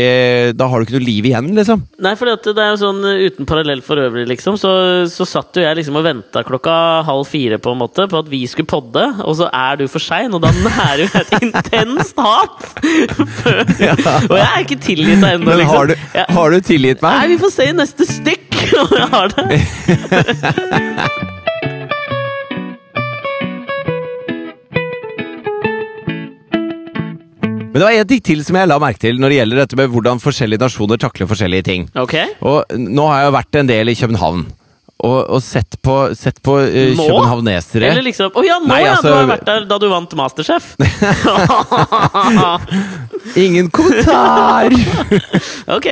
Da 0.59 0.65
har 0.67 0.81
du 0.81 0.83
ikke 0.83 0.97
noe 0.97 1.05
liv 1.05 1.23
igjen, 1.29 1.55
liksom. 1.55 1.85
Nei, 2.03 2.11
for 2.19 2.27
det 2.27 2.51
er 2.51 2.73
jo 2.73 2.81
sånn 2.81 2.99
uh, 3.05 3.21
uten 3.29 3.45
parallell 3.47 3.79
for 3.85 3.95
øvrig, 4.01 4.25
liksom. 4.33 4.57
Så, 4.59 4.69
så 5.11 5.23
satt 5.27 5.55
jo 5.55 5.63
jeg 5.63 5.77
liksom 5.79 5.95
og 5.99 6.05
venta 6.07 6.43
klokka 6.47 6.73
halv 7.07 7.25
fire 7.29 7.57
på 7.63 7.69
en 7.73 7.79
måte 7.79 8.07
på 8.11 8.17
at 8.19 8.27
vi 8.31 8.41
skulle 8.49 8.67
podde, 8.69 9.03
og 9.23 9.33
så 9.39 9.45
er 9.55 9.73
du 9.79 9.87
for 9.91 10.01
sein, 10.03 10.33
og 10.35 10.41
da 10.43 10.49
nærer 10.67 11.01
jo 11.05 11.09
et 11.21 11.31
intenst 11.39 12.17
hat! 12.19 12.57
og 14.29 14.35
jeg 14.35 14.45
er 14.45 14.59
ikke 14.65 14.81
tilgitt 14.83 15.21
deg 15.23 15.31
ennå, 15.39 15.51
liksom. 15.61 15.75
har 15.75 15.85
du, 15.91 15.95
har 16.39 16.47
du 16.51 16.57
tilgitt 16.65 17.01
Nei, 17.05 17.27
vi 17.31 17.37
får 17.39 17.51
se 17.55 17.63
i 17.71 17.73
neste 17.79 18.03
stykk 18.09 18.51
om 18.83 18.89
jeg 18.99 19.09
har 19.15 19.27
det. 19.37 19.45
Men 27.69 27.77
det 27.77 27.85
var 27.85 27.93
en 27.93 28.07
ting 28.09 28.21
til 28.25 28.39
som 28.45 28.57
jeg 28.57 28.69
la 28.69 28.79
merke 28.81 29.01
til 29.03 29.19
når 29.21 29.31
det 29.31 29.37
gjelder 29.39 29.61
dette 29.63 29.77
med 29.77 29.91
hvordan 29.93 30.21
forskjellige 30.23 30.63
nasjoner 30.63 31.01
takler 31.01 31.29
forskjellige 31.29 31.67
ting. 31.67 31.85
Ok? 32.01 32.15
Og 32.41 32.79
nå 32.81 33.05
har 33.11 33.21
jeg 33.21 33.29
jo 33.29 33.35
vært 33.37 33.59
en 33.61 33.69
del 33.69 33.93
i 33.93 33.97
København. 33.99 34.47
Og, 34.99 35.19
og 35.31 35.39
sett 35.39 35.77
på, 35.85 35.93
sett 36.17 36.41
på 36.43 36.57
uh, 36.59 36.97
københavnesere. 36.99 37.87
Eller 37.87 38.03
liksom 38.03 38.33
Å 38.35 38.41
ja, 38.43 38.57
nå 38.59 38.67
Nei, 38.67 38.81
ja! 38.83 38.97
altså- 38.97 39.13
Du 39.13 39.15
har 39.15 39.29
vært 39.29 39.45
der 39.47 39.67
da 39.69 39.77
du 39.79 39.85
vant 39.93 40.15
Masterchef. 40.19 40.73
Ingen 43.45 43.69
kommentar! 43.71 44.75
ok. 45.77 45.87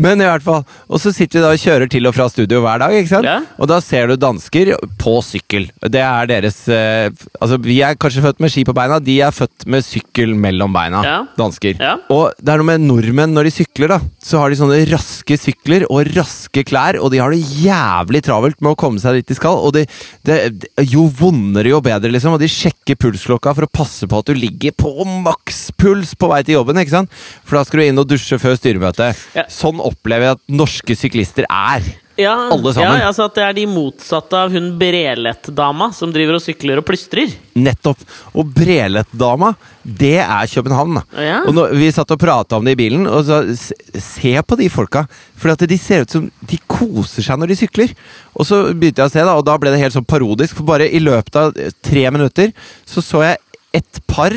Men 0.00 0.22
i 0.22 0.28
hvert 0.28 0.44
fall. 0.44 0.64
Og 0.88 1.00
så 1.02 1.12
sitter 1.14 1.40
vi 1.40 1.44
da 1.44 1.52
og 1.54 1.60
kjører 1.60 1.90
til 1.92 2.08
og 2.08 2.16
fra 2.16 2.26
studio 2.32 2.62
hver 2.64 2.80
dag, 2.82 2.94
ikke 2.96 3.12
sant? 3.12 3.28
Ja. 3.28 3.38
Og 3.60 3.68
da 3.70 3.80
ser 3.84 4.10
du 4.10 4.16
dansker 4.20 4.72
på 5.00 5.16
sykkel. 5.24 5.68
Det 5.80 6.02
er 6.04 6.30
deres 6.30 6.62
eh, 6.72 7.08
Altså, 7.40 7.58
vi 7.62 7.78
er 7.84 7.98
kanskje 8.00 8.22
født 8.24 8.40
med 8.42 8.52
ski 8.52 8.64
på 8.68 8.74
beina, 8.76 8.98
de 9.02 9.16
er 9.24 9.34
født 9.34 9.66
med 9.70 9.84
sykkel 9.84 10.32
mellom 10.38 10.72
beina. 10.74 11.02
Ja. 11.06 11.18
Dansker. 11.38 11.76
Ja. 11.80 11.94
Og 12.12 12.34
det 12.40 12.52
er 12.52 12.60
noe 12.60 12.68
med 12.72 12.84
nordmenn 12.84 13.34
når 13.36 13.48
de 13.48 13.54
sykler, 13.60 13.94
da. 13.94 14.00
Så 14.24 14.40
har 14.40 14.52
de 14.52 14.58
sånne 14.60 14.80
raske 14.90 15.38
sykler 15.40 15.86
og 15.88 16.10
raske 16.16 16.64
klær, 16.68 16.98
og 17.00 17.12
de 17.14 17.20
har 17.22 17.34
det 17.34 17.40
jævlig 17.64 18.22
travelt 18.26 18.60
med 18.60 18.74
å 18.74 18.78
komme 18.80 19.02
seg 19.02 19.20
dit 19.20 19.32
de 19.32 19.38
skal. 19.38 19.60
Og 19.60 19.74
de, 19.76 19.86
de, 20.28 20.38
de, 20.52 20.70
jo 20.90 21.06
vondere, 21.20 21.72
jo 21.72 21.82
bedre, 21.84 22.12
liksom. 22.12 22.36
Og 22.36 22.42
de 22.42 22.50
sjekker 22.50 22.98
pulsklokka 23.00 23.54
for 23.56 23.68
å 23.68 23.72
passe 23.80 24.08
på 24.10 24.20
at 24.20 24.30
du 24.30 24.36
ligger 24.36 24.76
på 24.76 24.92
makspuls 25.26 26.16
på 26.20 26.30
vei 26.32 26.42
til 26.46 26.58
jobben, 26.60 26.80
ikke 26.80 26.96
sant? 26.98 27.20
For 27.44 27.58
da 27.58 27.66
skal 27.66 27.82
du 27.82 27.86
inn 27.88 28.02
og 28.02 28.08
dusje 28.10 28.40
før 28.40 28.58
styremøtet. 28.58 29.24
Ja. 29.36 29.46
Sånn 29.52 29.80
opplever 29.90 30.30
jeg 30.30 30.38
at 30.38 30.56
norske 30.62 30.96
syklister 30.98 31.46
er. 31.50 31.84
Ja, 32.20 32.34
Alle 32.52 32.72
sammen. 32.74 32.98
Ja, 33.00 33.08
altså 33.08 33.24
at 33.28 33.36
det 33.38 33.44
er 33.46 33.54
de 33.56 33.62
motsatte 33.70 34.36
av 34.36 34.52
hun 34.52 34.66
Brelet-dama 34.80 35.90
som 35.96 36.12
driver 36.12 36.36
og 36.36 36.42
sykler 36.44 36.80
og 36.80 36.86
plystrer. 36.88 37.32
Nettopp. 37.56 38.02
Og 38.34 38.50
Brelet-dama, 38.56 39.54
det 39.84 40.18
er 40.20 40.50
København. 40.52 41.00
Ja. 41.16 41.40
Og 41.48 41.54
når, 41.56 41.74
Vi 41.80 41.90
satt 41.96 42.12
og 42.12 42.20
prata 42.20 42.58
om 42.58 42.68
det 42.68 42.76
i 42.76 42.80
bilen, 42.82 43.06
og 43.08 43.24
så 43.28 43.40
se 43.56 44.34
på 44.42 44.58
de 44.60 44.68
folka. 44.72 45.06
For 45.40 45.54
at 45.54 45.64
de 45.64 45.78
ser 45.80 46.04
ut 46.04 46.16
som 46.16 46.28
de 46.50 46.60
koser 46.68 47.24
seg 47.24 47.40
når 47.40 47.54
de 47.54 47.60
sykler. 47.62 47.94
Og 48.34 48.48
så 48.48 48.62
begynte 48.74 49.04
jeg 49.04 49.12
å 49.12 49.14
se, 49.16 49.24
da, 49.24 49.38
og 49.38 49.46
da 49.48 49.56
ble 49.60 49.72
det 49.72 49.80
helt 49.80 49.96
sånn 49.96 50.08
parodisk. 50.08 50.58
For 50.58 50.68
bare 50.68 50.90
i 50.90 51.00
løpet 51.00 51.40
av 51.40 51.56
tre 51.80 52.04
minutter 52.12 52.52
så 52.84 53.04
så 53.04 53.24
jeg 53.30 53.40
et 53.80 54.00
par 54.10 54.34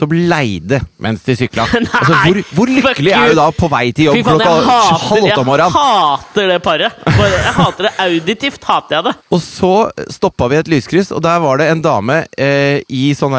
som 0.00 0.12
leide 0.14 0.80
mens 1.02 1.24
de 1.26 1.36
sykla. 1.38 1.66
Altså, 2.00 2.16
hvor, 2.24 2.38
hvor 2.56 2.70
lykkelig 2.70 3.12
er 3.14 3.32
du 3.32 3.38
da 3.38 3.48
på 3.54 3.68
vei 3.70 3.90
til 3.96 4.08
jobb 4.08 4.20
faen, 4.24 4.40
klokka 4.40 4.52
hater, 4.68 5.02
halv 5.10 5.26
åtte 5.28 5.42
om 5.42 5.50
jeg 5.52 5.74
hater 5.74 6.50
det 6.50 6.58
paret! 6.64 7.02
Jeg 7.20 7.54
hater 7.56 7.88
det 7.88 7.92
auditivt, 8.06 8.64
hater 8.68 8.96
jeg 8.96 9.06
det. 9.08 9.14
Og 9.34 9.42
så 9.44 9.72
stoppa 10.12 10.48
vi 10.50 10.60
et 10.60 10.70
lyskryss, 10.72 11.12
og 11.14 11.22
der 11.24 11.42
var 11.42 11.60
det 11.60 11.68
en 11.74 11.84
dame 11.84 12.22
eh, 12.40 12.80
i 12.88 13.10
sånn 13.16 13.36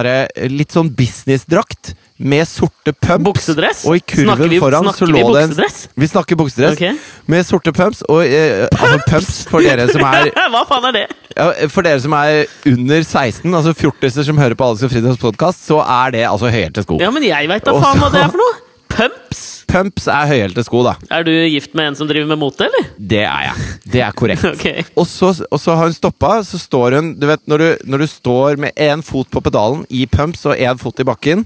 litt 0.52 0.76
sånn 0.76 0.92
businessdrakt 0.98 1.94
med 2.22 2.46
sorte 2.48 2.94
pumps. 2.94 3.26
Buksedress? 3.26 3.84
Og 3.90 3.98
i 3.98 4.04
kurven 4.06 4.50
vi- 4.52 4.60
foran 4.62 4.88
så 4.94 5.08
lå 5.10 5.18
det 5.34 5.44
en 5.44 5.50
buksedress? 5.52 5.78
Vi 5.98 6.08
snakker 6.12 6.38
buksedress. 6.40 6.78
Okay. 6.78 6.94
Med 7.28 7.46
sorte 7.48 7.74
pumps. 7.74 8.02
Og 8.10 8.22
eh, 8.26 8.68
altså 8.72 9.00
pumps 9.10 9.42
for 9.50 9.66
dere 9.66 9.88
som 9.92 10.02
er 10.06 10.30
Hva 10.54 10.64
faen 10.70 10.90
er 10.92 10.98
det? 11.00 11.06
ja, 11.36 11.50
For 11.74 11.82
dere 11.88 12.00
som 12.04 12.14
er 12.18 12.46
under 12.72 13.04
16, 13.04 13.46
altså 13.54 13.74
fjortiser 13.78 14.28
som 14.28 14.38
hører 14.42 14.56
på 14.60 14.68
Alex 14.70 14.84
og 14.86 14.92
Fridtjofs 14.94 15.22
podkast, 15.22 15.66
så 15.68 15.80
er 15.82 16.12
det 16.18 16.26
altså 16.30 16.52
høyhælte 16.54 16.84
sko. 16.86 17.00
Ja, 17.02 17.10
men 17.14 17.24
jeg 17.26 17.50
veit 17.50 17.66
da 17.66 17.74
faen 17.80 18.00
hva 18.04 18.12
det 18.14 18.22
er 18.26 18.30
for 18.36 18.42
noe! 18.44 18.60
Pumps! 18.96 19.42
Pumps 19.72 20.08
er 20.12 20.28
høyhælte 20.28 20.64
sko, 20.68 20.82
da. 20.84 20.98
Er 21.16 21.24
du 21.24 21.32
gift 21.48 21.72
med 21.78 21.92
en 21.92 21.96
som 21.96 22.08
driver 22.10 22.28
med 22.34 22.40
mote, 22.42 22.66
eller? 22.68 22.90
Det 23.00 23.22
er 23.24 23.46
jeg. 23.48 23.68
Det 23.94 24.02
er 24.04 24.16
korrekt. 24.20 24.44
okay. 24.54 24.84
Og 25.00 25.08
så, 25.08 25.30
og 25.48 25.62
så 25.64 25.76
har 25.80 25.88
hun 25.88 25.96
stoppa, 25.96 26.34
så 26.48 26.60
står 26.60 26.98
hun 27.00 27.14
Du 27.22 27.24
vet, 27.30 27.44
når 27.48 27.64
du, 27.64 27.68
når 27.94 28.04
du 28.04 28.08
står 28.12 28.60
med 28.60 28.76
én 28.76 29.04
fot 29.06 29.30
på 29.32 29.44
pedalen 29.46 29.86
i 29.90 30.04
pumps 30.12 30.44
og 30.50 30.60
én 30.60 30.82
fot 30.82 31.00
i 31.00 31.08
bakken, 31.08 31.46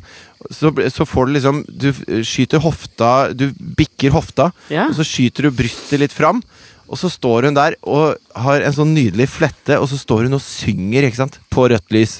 så, 0.50 0.74
så 0.94 1.06
får 1.10 1.30
du 1.30 1.36
liksom 1.38 1.62
Du 1.70 1.88
skyter 2.26 2.62
hofta 2.62 3.12
Du 3.34 3.48
bikker 3.78 4.14
hofta, 4.14 4.50
Ja. 4.74 4.88
og 4.90 4.98
så 4.98 5.06
skyter 5.06 5.48
du 5.48 5.54
brystet 5.62 6.02
litt 6.02 6.14
fram. 6.16 6.42
Og 6.90 7.00
så 7.02 7.10
står 7.10 7.48
hun 7.50 7.56
der 7.58 7.78
og 7.82 8.18
har 8.38 8.62
en 8.62 8.74
sånn 8.76 8.92
nydelig 8.94 9.26
flette, 9.34 9.78
og 9.82 9.88
så 9.90 9.98
står 9.98 10.28
hun 10.28 10.38
og 10.38 10.44
synger 10.46 11.08
ikke 11.08 11.18
sant? 11.24 11.40
på 11.54 11.64
rødt 11.72 11.94
lys. 11.94 12.20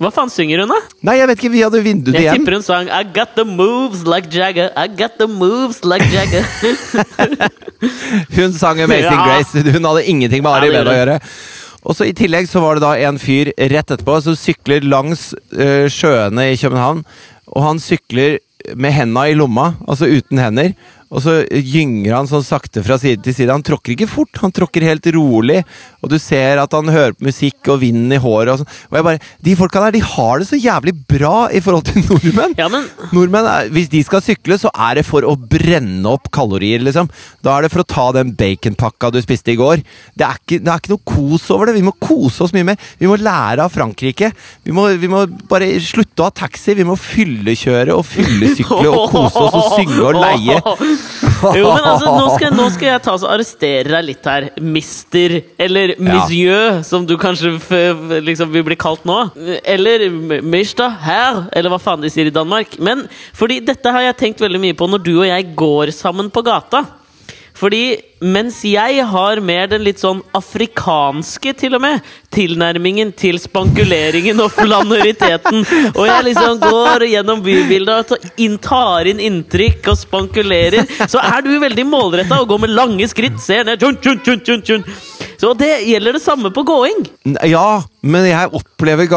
Hva 0.00 0.08
faen 0.16 0.30
synger 0.32 0.62
hun, 0.62 0.70
da? 0.72 0.78
Nei, 1.04 1.18
jeg 1.18 1.28
vet 1.28 1.40
ikke, 1.42 1.50
vi 1.52 1.60
hadde 1.60 1.80
vinduet 1.84 2.16
Jeg 2.16 2.24
igjen. 2.24 2.38
tipper 2.40 2.54
hun 2.56 2.62
sang 2.64 2.88
I 2.88 3.02
got 3.04 3.34
the 3.36 3.44
moves 3.44 4.06
like 4.08 4.30
Jagger. 4.32 4.70
I 4.76 4.86
got 4.88 5.18
the 5.20 5.26
moves 5.28 5.82
like 5.84 6.06
Jagger. 6.08 6.44
Hun 8.36 8.52
sang 8.56 8.80
Amazing 8.80 9.12
Ja. 9.12 9.24
Grace. 9.26 9.62
Hun 9.72 9.84
hadde 9.84 10.04
ingenting 10.08 10.42
med 10.44 10.52
Ari 10.52 10.70
det 10.70 10.78
Behn 10.78 10.88
å 10.92 10.96
gjøre. 10.98 11.18
Og 11.80 11.96
så 11.96 12.04
I 12.08 12.14
tillegg 12.16 12.48
så 12.48 12.60
var 12.64 12.76
det 12.76 12.84
da 12.84 12.92
en 13.08 13.18
fyr 13.20 13.52
rett 13.56 13.92
etterpå 13.92 14.18
som 14.24 14.36
sykler 14.36 14.84
langs 14.84 15.30
eh, 15.56 15.86
sjøene 15.92 16.50
i 16.52 16.58
København. 16.60 17.04
Og 17.52 17.64
han 17.64 17.80
sykler 17.80 18.38
med 18.76 18.92
henda 18.92 19.24
i 19.30 19.36
lomma, 19.36 19.70
altså 19.88 20.08
uten 20.10 20.38
hender. 20.40 20.74
Og 21.10 21.22
så 21.24 21.32
gynger 21.50 22.14
han 22.14 22.28
sånn 22.30 22.44
sakte 22.46 22.84
fra 22.86 22.94
side 23.00 23.24
til 23.24 23.34
side. 23.34 23.50
Han 23.50 23.64
tråkker 23.66 23.96
ikke 23.96 24.06
fort, 24.06 24.30
han 24.44 24.52
tråkker 24.54 24.84
helt 24.86 25.08
rolig, 25.16 25.58
og 25.98 26.12
du 26.12 26.14
ser 26.22 26.60
at 26.62 26.70
han 26.76 26.86
hører 26.86 27.16
på 27.18 27.26
musikk 27.26 27.66
og 27.72 27.80
vinden 27.82 28.14
i 28.14 28.20
håret 28.22 28.52
og 28.52 28.60
sånn. 28.60 28.70
Og 28.92 28.98
jeg 28.98 29.06
bare 29.08 29.22
De 29.42 29.54
folka 29.58 29.82
der, 29.82 29.96
de 29.96 30.02
har 30.06 30.38
det 30.38 30.46
så 30.46 30.58
jævlig 30.60 30.94
bra 31.10 31.48
i 31.50 31.62
forhold 31.64 31.88
til 31.88 32.04
nordmenn. 32.06 32.54
Ja, 32.60 32.68
men 32.70 32.86
Nordmenn, 33.10 33.48
er, 33.50 33.72
Hvis 33.74 33.90
de 33.90 34.04
skal 34.06 34.22
sykle, 34.22 34.58
så 34.60 34.70
er 34.70 35.00
det 35.00 35.04
for 35.08 35.26
å 35.26 35.34
brenne 35.34 36.06
opp 36.14 36.30
kalorier, 36.34 36.82
liksom. 36.86 37.10
Da 37.42 37.56
er 37.56 37.66
det 37.66 37.72
for 37.74 37.82
å 37.82 37.88
ta 37.90 38.06
den 38.14 38.30
baconpakka 38.38 39.10
du 39.10 39.18
spiste 39.24 39.56
i 39.56 39.58
går. 39.58 39.82
Det 40.14 40.28
er 40.28 40.38
ikke, 40.38 40.60
det 40.62 40.70
er 40.70 40.78
ikke 40.78 40.94
noe 40.94 41.04
kos 41.10 41.48
over 41.50 41.70
det. 41.70 41.76
Vi 41.80 41.86
må 41.90 41.96
kose 41.98 42.46
oss 42.46 42.54
mye 42.54 42.68
mer. 42.70 42.78
Vi 43.02 43.10
må 43.10 43.18
lære 43.18 43.66
av 43.66 43.74
Frankrike. 43.74 44.30
Vi 44.62 44.76
må, 44.76 44.86
vi 45.00 45.10
må 45.10 45.24
bare 45.50 45.72
slutte 45.82 46.22
å 46.22 46.30
ha 46.30 46.36
taxi. 46.44 46.78
Vi 46.78 46.86
må 46.86 46.94
fyllekjøre 47.00 47.98
og 47.98 48.06
fyllesykle 48.06 48.86
og 48.94 49.10
kose 49.10 49.46
oss 49.48 49.58
og 49.58 49.74
synge 49.74 50.00
og 50.06 50.20
leie. 50.22 50.60
Jo, 51.56 51.70
men 51.72 51.86
altså, 51.88 52.10
nå 52.12 52.26
skal, 52.34 52.52
nå 52.56 52.66
skal 52.74 52.90
jeg 52.90 53.02
ta 53.04 53.14
og 53.16 53.24
arrestere 53.32 53.88
deg 53.88 54.06
litt 54.10 54.26
her, 54.28 54.48
mister, 54.60 55.38
eller 55.60 55.94
monsieur, 56.00 56.82
som 56.86 57.06
du 57.08 57.14
kanskje 57.20 57.54
liksom 58.26 58.52
vil 58.52 58.66
bli 58.66 58.76
kalt 58.80 59.06
nå. 59.08 59.18
Eller 59.64 60.08
mister 60.44 60.92
her, 61.00 61.44
eller 61.56 61.72
hva 61.72 61.80
faen 61.80 62.04
de 62.04 62.12
sier 62.12 62.28
i 62.28 62.34
Danmark. 62.34 62.76
Men 62.78 63.06
fordi 63.36 63.60
dette 63.64 63.92
har 63.94 64.10
jeg 64.10 64.18
tenkt 64.20 64.44
veldig 64.44 64.60
mye 64.62 64.76
på 64.76 64.88
når 64.90 65.04
du 65.06 65.14
og 65.18 65.28
jeg 65.30 65.52
går 65.58 65.94
sammen 65.96 66.28
på 66.32 66.44
gata. 66.44 66.84
Fordi 67.60 67.98
mens 68.24 68.62
jeg 68.64 69.02
har 69.04 69.40
mer 69.44 69.66
den 69.68 69.82
litt 69.84 70.00
sånn 70.00 70.22
afrikanske, 70.36 71.52
til 71.60 71.76
og 71.76 71.82
med, 71.84 72.00
tilnærmingen 72.32 73.10
til 73.16 73.36
spankuleringen 73.40 74.40
og 74.40 74.52
flanøriteten, 74.54 75.62
og 75.92 76.02
jeg 76.08 76.26
liksom 76.30 76.60
går 76.62 77.04
gjennom 77.10 77.42
bybildet 77.44 78.14
og 78.16 78.26
tar 78.64 79.10
inn- 79.12 79.20
inntrykk 79.28 79.92
og 79.92 80.00
spankulerer, 80.00 80.88
så 81.04 81.20
er 81.20 81.44
du 81.44 81.52
veldig 81.60 81.84
målretta 81.88 82.40
og 82.40 82.48
går 82.54 82.64
med 82.64 82.72
lange 82.76 83.08
skritt, 83.12 83.36
ser 83.44 83.68
ned 83.68 83.80
tjun, 83.80 84.00
tjun, 84.00 84.20
tjun, 84.24 84.40
tjun, 84.46 84.64
tjun. 84.64 84.84
Så 85.40 85.52
det 85.56 85.72
gjelder 85.88 86.16
det 86.16 86.24
samme 86.24 86.50
på 86.52 86.64
gåing. 86.68 87.04
Ja, 87.48 87.82
men 88.02 88.24
jeg 88.30 88.48
opplever 88.56 89.08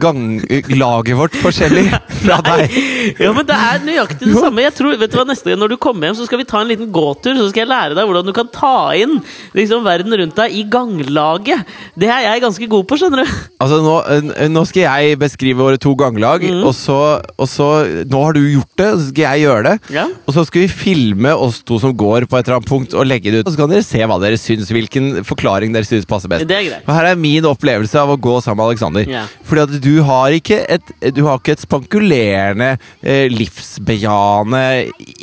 ganglaget 0.00 1.16
vårt 1.18 1.36
forskjellig 1.40 1.86
fra 2.20 2.36
deg. 2.44 2.74
Ja, 3.22 3.30
men 3.36 3.46
det 3.48 3.56
er 3.56 3.80
nøyaktig 3.86 4.28
det 4.28 4.36
samme. 4.36 4.64
Jeg 4.66 4.74
tror, 4.76 4.96
vet 5.00 5.12
du 5.12 5.16
hva, 5.18 5.24
Neste 5.30 5.52
gang 5.52 5.60
når 5.62 5.72
du 5.72 5.76
kommer 5.80 6.08
hjem, 6.08 6.16
så 6.18 6.26
skal 6.26 6.40
vi 6.42 6.46
ta 6.48 6.60
en 6.60 6.68
liten 6.70 6.90
gåtur. 6.92 7.36
Så 7.38 7.46
skal 7.52 7.62
jeg 7.64 7.70
lære 7.70 7.96
deg 7.96 8.08
hvordan 8.08 8.26
du 8.28 8.32
kan 8.36 8.48
ta 8.52 8.72
inn 8.98 9.18
liksom, 9.56 9.84
verden 9.86 10.16
rundt 10.20 10.36
deg 10.40 10.56
i 10.58 10.64
ganglaget. 10.72 11.64
Det 12.00 12.10
er 12.10 12.24
jeg 12.26 12.42
ganske 12.44 12.68
god 12.72 12.86
på, 12.90 12.98
skjønner 13.00 13.22
du. 13.24 13.36
Altså, 13.62 13.78
nå, 13.84 13.94
eh, 14.10 14.48
nå 14.50 14.64
skal 14.68 14.84
jeg 14.88 15.20
beskrive 15.20 15.60
våre 15.62 15.80
to 15.80 15.94
ganglag, 15.98 16.44
Mm. 16.50 16.64
og, 16.66 16.72
så, 16.74 16.94
og 17.38 17.46
så 17.48 17.66
Nå 18.10 18.20
har 18.24 18.34
du 18.34 18.40
gjort 18.42 18.72
det, 18.80 18.86
så 18.96 19.04
skal 19.10 19.22
jeg 19.36 19.42
gjøre 19.44 19.62
det. 19.68 19.74
Ja. 19.94 20.04
Og 20.26 20.34
så 20.34 20.42
skal 20.48 20.64
vi 20.64 20.68
filme 20.72 21.32
oss 21.36 21.60
to 21.66 21.78
som 21.82 21.92
går 21.96 22.26
på 22.30 22.38
et 22.38 22.46
eller 22.48 22.58
annet 22.58 22.68
punkt, 22.70 22.94
og 22.96 23.06
legge 23.06 23.30
det 23.32 23.42
ut. 23.42 23.46
Og 23.48 23.54
så 23.54 23.60
kan 23.60 23.70
dere 23.72 23.84
se 23.86 24.00
hva 24.08 24.16
dere 24.22 24.38
syns, 24.40 24.70
hvilken 24.74 25.20
forklaring 25.28 25.72
dere 25.74 25.86
syns 25.88 26.08
passer 26.08 26.30
best. 26.32 26.46
Det 26.50 26.56
er 26.56 26.66
greit. 26.68 26.88
Her 26.90 27.10
er 27.12 27.20
min 27.20 27.46
opplevelse 27.48 28.00
av 28.00 28.09
å 28.12 28.18
gå 28.20 28.34
sammen 28.44 28.60
med 28.60 28.70
Alexander. 28.72 29.06
Yeah. 29.08 29.30
Fordi 29.46 29.62
at 29.66 29.74
du 29.84 30.02
har 30.06 30.34
ikke 30.36 30.58
et, 30.76 30.92
du 31.16 31.22
har 31.26 31.38
ikke 31.40 31.54
et 31.56 31.64
spankulerende, 31.64 32.70
eh, 33.02 33.26
livsbejaende, 33.32 34.62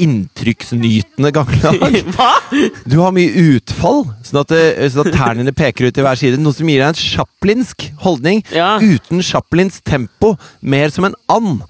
inntrykksnytende 0.07 1.31
ganglag. 1.35 1.97
Hva? 2.17 2.29
Du 2.87 2.97
har 3.01 3.13
mye 3.15 3.31
utfall, 3.57 4.05
sånn 4.27 4.41
at, 4.43 4.51
det- 4.53 4.91
sånn 4.93 5.07
at 5.07 5.15
tærne 5.17 5.41
dine 5.43 5.55
peker 5.55 5.87
ut 5.89 5.97
til 5.97 6.05
hver 6.07 6.19
side. 6.19 6.39
Noe 6.41 6.55
som 6.55 6.69
gir 6.69 6.81
deg 6.83 6.91
en 6.93 7.01
chaplinsk 7.01 7.87
holdning. 8.05 8.43
Ja. 8.55 8.75
Uten 8.81 9.23
chaplins 9.25 9.81
tempo. 9.85 10.35
Mer 10.61 10.89
som 10.93 11.07
en 11.09 11.17
and. 11.31 11.65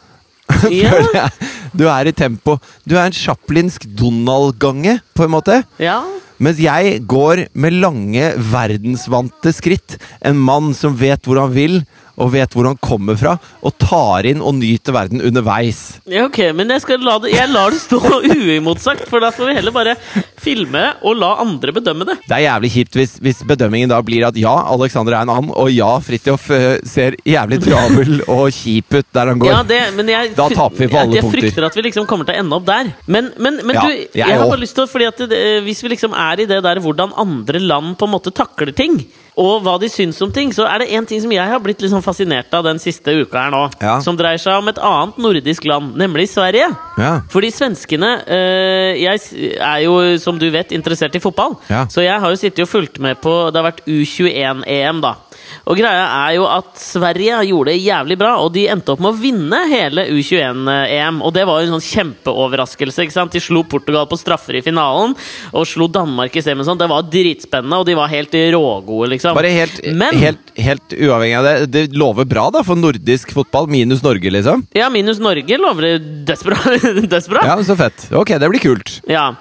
Føler 0.62 1.12
jeg. 1.14 1.50
Du 1.78 1.84
er 1.92 2.08
i 2.08 2.14
tempo. 2.16 2.56
Du 2.88 2.96
er 2.96 3.10
en 3.10 3.16
chaplinsk 3.16 3.84
Donald-gange, 4.00 5.00
på 5.18 5.26
en 5.28 5.34
måte. 5.34 5.58
Ja. 5.84 6.00
Mens 6.38 6.60
jeg 6.62 7.02
går 7.10 7.48
med 7.58 7.80
lange, 7.82 8.32
verdensvante 8.52 9.54
skritt. 9.56 9.98
En 10.22 10.38
mann 10.38 10.74
som 10.78 10.98
vet 11.00 11.26
hvor 11.26 11.42
han 11.42 11.56
vil, 11.56 11.80
og 12.18 12.32
vet 12.34 12.54
hvor 12.58 12.66
han 12.70 12.80
kommer 12.82 13.18
fra, 13.20 13.36
og 13.62 13.76
tar 13.82 14.26
inn 14.30 14.42
og 14.42 14.56
nyter 14.58 14.96
verden 14.96 15.22
underveis. 15.22 16.00
ja, 16.10 16.26
ok, 16.26 16.40
men 16.58 16.72
jeg, 16.74 16.98
la 17.04 17.18
det, 17.24 17.34
jeg 17.36 17.52
lar 17.54 17.74
det 17.74 17.82
stå 17.84 18.00
uimotsagt, 18.34 19.06
for 19.10 19.24
da 19.24 19.30
får 19.36 19.52
vi 19.52 19.58
heller 19.60 19.76
bare 19.76 19.96
filme 20.42 20.84
og 21.06 21.18
la 21.20 21.34
andre 21.44 21.74
bedømme 21.76 22.08
det. 22.10 22.18
Det 22.28 22.38
er 22.40 22.46
jævlig 22.48 22.72
kjipt 22.74 22.98
hvis, 22.98 23.16
hvis 23.24 23.44
bedømmingen 23.48 23.92
da 23.92 24.00
blir 24.06 24.26
at 24.28 24.38
ja, 24.40 24.54
Alexander 24.74 25.18
er 25.18 25.28
en 25.28 25.34
and, 25.34 25.52
og 25.58 25.70
ja, 25.74 25.90
Fridtjof 26.04 26.50
eh, 26.56 26.68
ser 26.88 27.18
jævlig 27.28 27.62
travel 27.66 28.22
og 28.38 28.48
kjip 28.56 28.98
ut 28.98 29.10
der 29.14 29.34
han 29.34 29.44
går. 29.44 29.54
Ja, 29.54 29.62
det, 29.68 29.82
men 29.98 30.10
jeg, 30.14 30.34
Da 30.38 30.50
taper 30.54 30.84
vi 30.86 30.90
på 30.92 31.00
alle 31.02 31.18
jeg, 31.18 31.22
jeg 31.22 31.28
punkter. 31.28 31.48
frykter 31.48 31.70
at 31.70 31.78
vi 31.78 31.86
liksom 31.90 32.10
kommer 32.10 32.28
til 32.28 32.38
å 32.38 32.44
ende 32.44 32.60
opp 32.60 32.68
der. 32.70 32.92
Men, 33.06 33.32
men, 33.38 33.62
men 33.64 33.78
Ja, 33.78 33.86
du, 33.86 33.94
jeg 33.94 34.24
jeg, 34.24 34.42
har 34.42 34.50
bare 34.50 34.64
lyst 34.64 34.78
til 34.78 34.86
å 34.86 34.90
Fordi 34.90 35.08
at 35.10 35.24
det, 35.30 35.44
hvis 35.68 35.84
vi 35.84 35.94
liksom 35.94 36.16
er 36.18 36.44
i 36.44 36.50
det 36.50 36.60
der 36.66 36.82
hvordan 36.84 37.14
andre 37.18 37.62
land 37.62 37.96
på 38.00 38.08
en 38.08 38.16
måte 38.16 38.34
takler 38.36 38.74
ting, 38.76 39.02
og 39.38 39.62
hva 39.62 39.76
de 39.80 39.86
syns 39.90 40.18
om 40.26 40.32
ting, 40.34 40.50
så 40.56 40.66
er 40.66 40.80
det 40.82 40.88
én 40.98 41.06
ting 41.06 41.22
som 41.22 41.32
jeg 41.32 41.46
har 41.48 41.60
blitt 41.62 41.82
liksom 41.84 42.02
fascinert 42.02 42.54
av 42.58 42.64
den 42.66 42.80
siste 42.82 43.14
uka 43.22 43.44
her 43.46 43.52
nå, 43.54 43.64
Ja. 43.82 44.00
som 44.02 44.18
dreier 44.18 44.42
seg 44.42 44.58
om 44.58 44.68
et 44.72 44.80
annet 44.82 45.18
nordisk 45.22 45.66
land, 45.70 45.94
nemlig 45.96 46.26
Sverige. 46.32 46.72
Ja. 46.98 47.12
Fordi 47.30 47.52
svenskene 47.54 48.10
øh, 48.26 48.98
Jeg 48.98 49.20
er 49.62 49.84
jo, 49.86 50.18
som 50.18 50.40
du 50.40 50.50
vet, 50.50 50.72
interessert 50.74 51.16
i 51.16 51.20
fotball. 51.22 51.54
Ja. 51.70 51.86
Så 51.88 52.02
jeg 52.02 52.20
har 52.20 52.30
jo 52.34 52.36
sittet 52.36 52.64
og 52.66 52.70
fulgt 52.72 52.98
med 53.00 53.22
på 53.22 53.52
Det 53.54 53.62
har 53.62 53.72
vært 53.72 53.86
U21-EM, 53.86 55.02
da. 55.06 55.14
Og 55.68 55.76
greia 55.76 56.06
er 56.30 56.36
jo 56.38 56.46
at 56.48 56.78
Sverige 56.80 57.42
gjorde 57.50 57.74
det 57.74 57.82
jævlig 57.84 58.16
bra, 58.20 58.38
og 58.40 58.54
de 58.56 58.68
endte 58.72 58.94
opp 58.94 59.02
med 59.04 59.12
å 59.12 59.20
vinne 59.20 59.60
hele 59.68 60.06
U21-EM. 60.16 61.20
Og 61.28 61.34
det 61.36 61.44
var 61.48 61.60
jo 61.60 61.68
en 61.68 61.76
sånn 61.76 61.88
kjempeoverraskelse. 61.88 63.04
ikke 63.04 63.16
sant? 63.18 63.36
De 63.36 63.42
slo 63.44 63.66
Portugal 63.68 64.08
på 64.08 64.20
straffer 64.20 64.56
i 64.60 64.64
finalen, 64.64 65.16
og 65.52 65.68
slo 65.68 65.90
Danmark 65.92 66.36
i 66.40 66.44
semien. 66.46 66.80
Det 66.80 66.88
var 66.88 67.04
dritspennende, 67.12 67.82
og 67.82 67.86
de 67.90 67.98
var 68.00 68.12
helt 68.14 68.32
rågode, 68.56 69.12
liksom. 69.16 69.36
Bare 69.36 69.52
helt, 69.52 69.84
Men- 69.92 70.16
helt, 70.24 70.56
helt 70.56 70.96
uavhengig 70.96 71.38
av 71.38 71.44
det, 71.44 71.72
det 71.72 71.86
lover 71.98 72.26
bra 72.26 72.50
da 72.50 72.64
for 72.64 72.80
nordisk 72.80 73.36
fotball, 73.36 73.68
minus 73.68 74.04
Norge, 74.04 74.32
liksom. 74.32 74.66
Ja, 74.74 74.90
minus 74.90 75.20
Norge 75.20 75.58
lover 75.60 75.82
det 75.82 76.26
desperat. 76.32 76.82
desperat. 77.12 77.46
Ja, 77.46 77.58
så 77.64 77.76
fett. 77.76 78.08
Ok, 78.16 78.38
det 78.40 78.50
blir 78.50 78.64
kult. 78.64 79.02
Ja. 79.08 79.34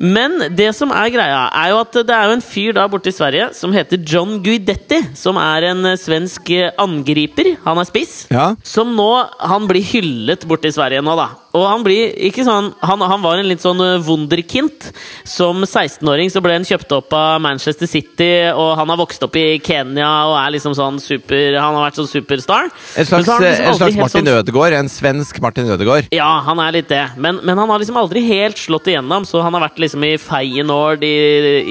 Men 0.00 0.38
det 0.56 0.70
som 0.72 0.92
er 0.96 1.10
greia, 1.12 1.42
er 1.52 1.74
jo 1.74 1.80
at 1.82 1.96
det 2.08 2.14
er 2.16 2.30
jo 2.30 2.36
en 2.38 2.44
fyr 2.44 2.72
da 2.76 2.86
borte 2.88 3.12
i 3.12 3.14
Sverige 3.14 3.50
som 3.56 3.74
heter 3.76 4.00
John 4.00 4.38
Guidetti, 4.40 5.02
som 5.18 5.36
er 5.36 5.66
en 5.74 5.90
eh, 5.92 5.98
svensk 6.00 6.48
eh, 6.56 6.70
angriper. 6.80 7.52
Han 7.66 7.82
er 7.82 7.88
spiss. 7.88 8.14
Ja. 8.32 8.54
Som 8.64 8.94
nå 8.96 9.10
Han 9.50 9.66
blir 9.68 9.84
hyllet 9.84 10.46
borte 10.48 10.70
i 10.70 10.74
Sverige 10.74 11.04
nå, 11.04 11.12
da. 11.18 11.28
Og 11.56 11.64
han 11.66 11.82
blir 11.82 12.12
ikke 12.28 12.44
sånn 12.46 12.68
Han, 12.86 13.00
han 13.02 13.22
var 13.24 13.40
en 13.40 13.48
litt 13.48 13.62
sånn 13.64 13.80
eh, 13.82 13.98
wunderkind. 14.06 14.90
Som 15.26 15.64
16-åring 15.66 16.30
så 16.30 16.42
ble 16.44 16.54
han 16.58 16.66
kjøpt 16.66 16.92
opp 16.96 17.14
av 17.16 17.40
Manchester 17.42 17.88
City, 17.90 18.30
og 18.54 18.76
han 18.78 18.90
har 18.92 18.98
vokst 19.00 19.22
opp 19.26 19.36
i 19.40 19.58
Kenya 19.64 20.08
og 20.30 20.36
er 20.40 20.54
liksom 20.56 20.74
sånn 20.78 21.00
super 21.02 21.56
Han 21.58 21.76
har 21.78 21.88
vært 21.88 22.00
sånn 22.00 22.10
superstar. 22.10 22.70
En 22.70 23.06
slags, 23.08 23.26
liksom 23.28 23.66
en 23.70 23.78
slags 23.80 23.98
Martin 24.00 24.24
sånn- 24.26 24.40
Ødegaard. 24.40 24.76
En 24.80 24.88
svensk 24.92 25.40
Martin 25.42 25.70
Ødegaard. 25.70 26.08
ja, 26.14 26.30
han 26.46 26.60
er 26.62 26.72
litt 26.78 26.88
det. 26.90 27.02
Men, 27.16 27.40
men 27.44 27.58
han 27.58 27.68
har 27.70 27.82
liksom 27.82 27.98
aldri 28.00 28.22
helt 28.26 28.58
slått 28.58 28.86
igjennom. 28.90 29.26
Så 29.28 29.42
han 29.42 29.54
har 29.54 29.66
vært 29.68 29.80
liksom 29.82 30.04
i 30.06 30.14
Feyenoord 30.20 31.04
i, 31.06 31.14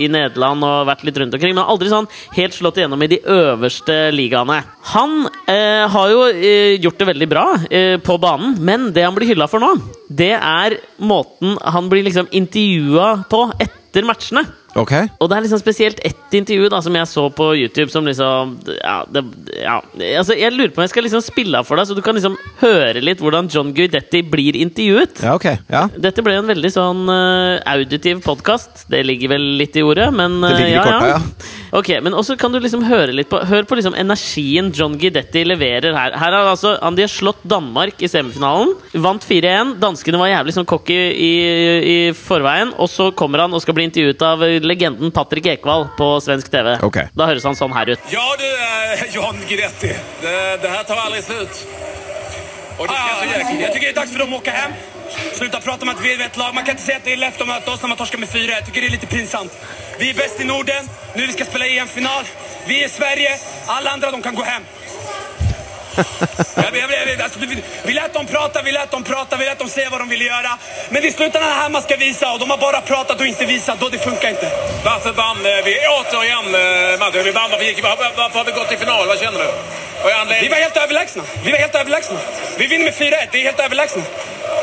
i 0.06 0.08
Nederland 0.12 0.64
og 0.66 0.88
vært 0.90 1.04
litt 1.08 1.18
rundt 1.22 1.34
omkring. 1.38 1.56
Men 1.56 1.66
aldri 1.70 1.90
sånn 1.92 2.08
helt 2.36 2.56
slått 2.58 2.78
igjennom 2.82 3.02
i 3.06 3.10
de 3.12 3.22
øverste 3.26 3.98
ligaene. 4.16 4.60
Han 4.94 5.28
eh, 5.48 5.86
har 5.92 6.12
jo 6.14 6.24
eh, 6.30 6.76
gjort 6.82 7.00
det 7.02 7.10
veldig 7.14 7.30
bra 7.32 7.46
eh, 7.70 7.96
på 8.04 8.18
banen, 8.22 8.56
men 8.66 8.90
det 8.96 9.04
han 9.06 9.16
blir 9.16 9.30
hylla 9.32 9.48
for 9.52 9.62
nå, 9.62 9.69
det 10.10 10.34
er 10.36 10.78
måten 10.98 11.58
han 11.62 11.90
blir 11.92 12.06
liksom 12.08 12.30
intervjua 12.32 13.26
på 13.30 13.44
etter 13.62 14.08
matchene. 14.08 14.46
Ok? 14.78 14.94
Og 15.18 15.30
det 15.30 15.38
er 15.38 15.46
liksom 15.46 15.62
spesielt 15.62 16.02
ett 16.06 16.36
intervju 16.38 16.70
da 16.70 16.82
som 16.86 16.96
jeg 16.96 17.10
så 17.10 17.26
på 17.34 17.48
YouTube 17.58 17.90
som 17.90 18.06
liksom 18.06 18.58
Ja, 18.78 19.02
det, 19.10 19.24
ja. 19.58 19.80
Altså, 20.20 20.36
jeg 20.38 20.54
lurer 20.54 20.74
på 20.74 20.82
om 20.82 20.86
jeg 20.86 20.94
skal 20.94 21.08
liksom 21.08 21.24
spille 21.26 21.62
av 21.62 21.68
for 21.68 21.80
deg, 21.80 21.90
så 21.90 21.98
du 21.98 22.04
kan 22.06 22.18
liksom 22.18 22.38
høre 22.62 23.02
litt 23.04 23.22
hvordan 23.24 23.50
John 23.52 23.72
Guidetti 23.76 24.22
blir 24.26 24.58
intervjuet. 24.60 25.24
Ja, 25.26 25.34
okay. 25.38 25.58
Ja. 25.72 25.88
Dette 25.98 26.24
ble 26.26 26.38
en 26.40 26.50
veldig 26.50 26.72
sånn 26.74 27.06
uh, 27.10 27.58
auditiv 27.70 28.22
podkast. 28.26 28.86
Det 28.92 29.02
ligger 29.06 29.34
vel 29.36 29.48
litt 29.60 29.78
i 29.80 29.86
ordet, 29.86 30.10
men 30.14 30.40
Det 30.44 30.54
ligger 30.58 30.70
i 30.70 30.78
eh, 30.78 30.86
korta, 30.86 31.10
ja. 31.16 31.58
Ok, 31.80 31.92
men 32.02 32.16
også 32.18 32.34
kan 32.40 32.54
du 32.54 32.58
liksom 32.62 32.82
høre 32.88 33.14
litt 33.14 33.30
på 33.30 33.38
Hør 33.46 33.68
på 33.70 33.78
liksom 33.78 33.94
energien 33.98 34.72
John 34.74 34.96
Guidetti 35.00 35.44
leverer 35.46 35.94
her. 35.94 36.16
Her 36.18 36.34
har 36.34 36.50
altså 36.50 36.74
han 36.82 36.98
De 36.98 37.06
har 37.06 37.12
slått 37.12 37.44
Danmark 37.50 38.02
i 38.02 38.10
semifinalen. 38.10 38.74
Vant 39.06 39.26
4-1. 39.26 39.76
Danskene 39.82 40.22
var 40.22 40.32
jævlig 40.32 40.56
sånn 40.56 40.68
cocky 40.70 40.98
i, 41.14 41.34
i 41.80 41.98
forveien. 42.18 42.74
Og 42.82 42.90
så 42.92 43.10
kommer 43.18 43.46
han 43.46 43.54
og 43.54 43.62
skal 43.64 43.78
bli 43.78 43.86
intervjuet 43.90 44.26
av 44.26 44.46
legenden 44.66 45.12
Patrick 45.12 45.46
Ekvall 45.46 45.88
på 45.98 46.08
svensk 46.24 46.52
TV. 46.52 46.76
Okay. 46.86 47.12
Da 47.16 47.30
høres 47.30 47.46
han 47.48 47.58
sånn 47.58 47.74
her 47.76 47.94
ut. 47.94 48.12
Ja 48.14 48.26
du, 48.40 48.48
eh, 48.48 49.06
John 49.16 49.40
Gretti. 49.50 49.94
Det, 50.22 50.36
det 50.64 50.72
her 50.76 50.84
tar 50.84 51.06
aldri 51.06 51.22
slut. 51.22 51.66
Och 52.80 52.88
det 52.88 52.94
känns 52.94 53.20
så 53.20 53.26
jäkla... 53.26 53.74
Tycker 53.74 53.88
det 53.88 53.90
er 53.90 53.94
dags 53.94 54.12
for 54.12 54.20
dem 54.20 54.34
att 54.34 54.46
hjem 54.48 54.72
Slutt 55.10 55.38
Sluta 55.38 55.60
prate 55.60 55.84
om 55.84 55.90
at 55.90 56.02
vi 56.04 56.14
er 56.14 56.22
et 56.26 56.38
lag. 56.38 56.54
Man 56.56 56.66
kan 56.66 56.76
ikke 56.78 56.86
si 56.86 56.94
at 56.94 57.04
det 57.04 57.16
er 57.16 57.22
lett 57.24 57.42
å 57.42 57.48
møte 57.50 57.72
oss 57.72 57.82
når 57.82 57.92
man 57.92 58.00
torsker 58.00 58.22
med 58.22 58.30
fire. 58.30 58.60
Jeg 58.60 58.68
tycker 58.68 58.86
det 58.86 58.90
er 58.90 58.96
litt 58.96 59.08
pinsamt. 59.10 59.56
Vi 60.00 60.12
er 60.12 60.18
best 60.18 60.40
i 60.40 60.46
Norden. 60.48 60.90
Nå 61.16 61.26
skal 61.26 61.26
vi 61.26 61.34
spille 61.34 61.50
spela 61.50 61.70
EM-final. 61.74 62.30
Vi 62.70 62.84
er 62.86 62.92
Sverige. 62.94 63.34
Alle 63.76 63.96
andre 63.98 64.12
de 64.14 64.22
kan 64.22 64.38
gå 64.38 64.46
hem. 64.46 64.68
Jag, 66.56 66.78
jag, 66.78 67.10
jag, 67.10 67.22
alltså, 67.22 67.40
vi, 67.40 67.64
vi 67.84 67.94
lät 67.94 68.14
dem 68.14 68.26
prata, 68.26 68.62
vi 68.62 68.72
lät 68.72 68.92
dem 68.92 69.04
prata, 69.04 69.36
vi 69.38 69.46
lät 69.46 69.60
dem 69.60 69.70
säga 69.70 69.90
vad 69.90 70.02
de 70.02 70.10
ville 70.10 70.26
göra. 70.26 70.58
Men 70.90 71.06
i 71.06 71.12
slutändan 71.12 71.52
här 71.52 71.70
man 71.70 71.82
ska 71.82 71.96
visa 71.96 72.32
och 72.34 72.40
de 72.40 72.50
har 72.50 72.58
bara 72.58 72.82
pratat 72.82 73.20
och 73.20 73.28
inte 73.28 73.46
visat. 73.46 73.80
Då 73.80 73.90
det 73.90 73.98
funkar 73.98 74.30
inte. 74.30 74.52
Varför 74.86 75.12
vann 75.12 75.46
eh, 75.46 75.52
vi 75.66 75.76
återigen 76.00 76.46
eh, 76.56 77.00
Madde? 77.00 77.24
Vi 77.24 77.32
vann, 77.32 77.52
varför, 77.52 77.66
gick, 77.66 77.84
varför, 77.84 78.12
varför 78.18 78.38
har 78.38 78.46
vi 78.46 78.52
gått 78.52 78.68
till 78.68 78.78
final? 78.78 79.08
Vad 79.08 79.20
känner 79.20 79.40
du? 79.40 79.48
Vi 80.42 80.48
var 80.48 80.58
helt 80.58 80.78
överlägsna. 80.78 81.24
Vi 81.44 81.52
var 81.52 81.58
helt 81.60 81.76
överlägsna. 81.76 82.18
Vi 82.58 82.68
vinner 82.68 82.86
med 82.86 82.94
4-1. 82.94 83.28
Det 83.32 83.40
är 83.40 83.44
helt 83.44 83.60
överlägsna. 83.60 84.04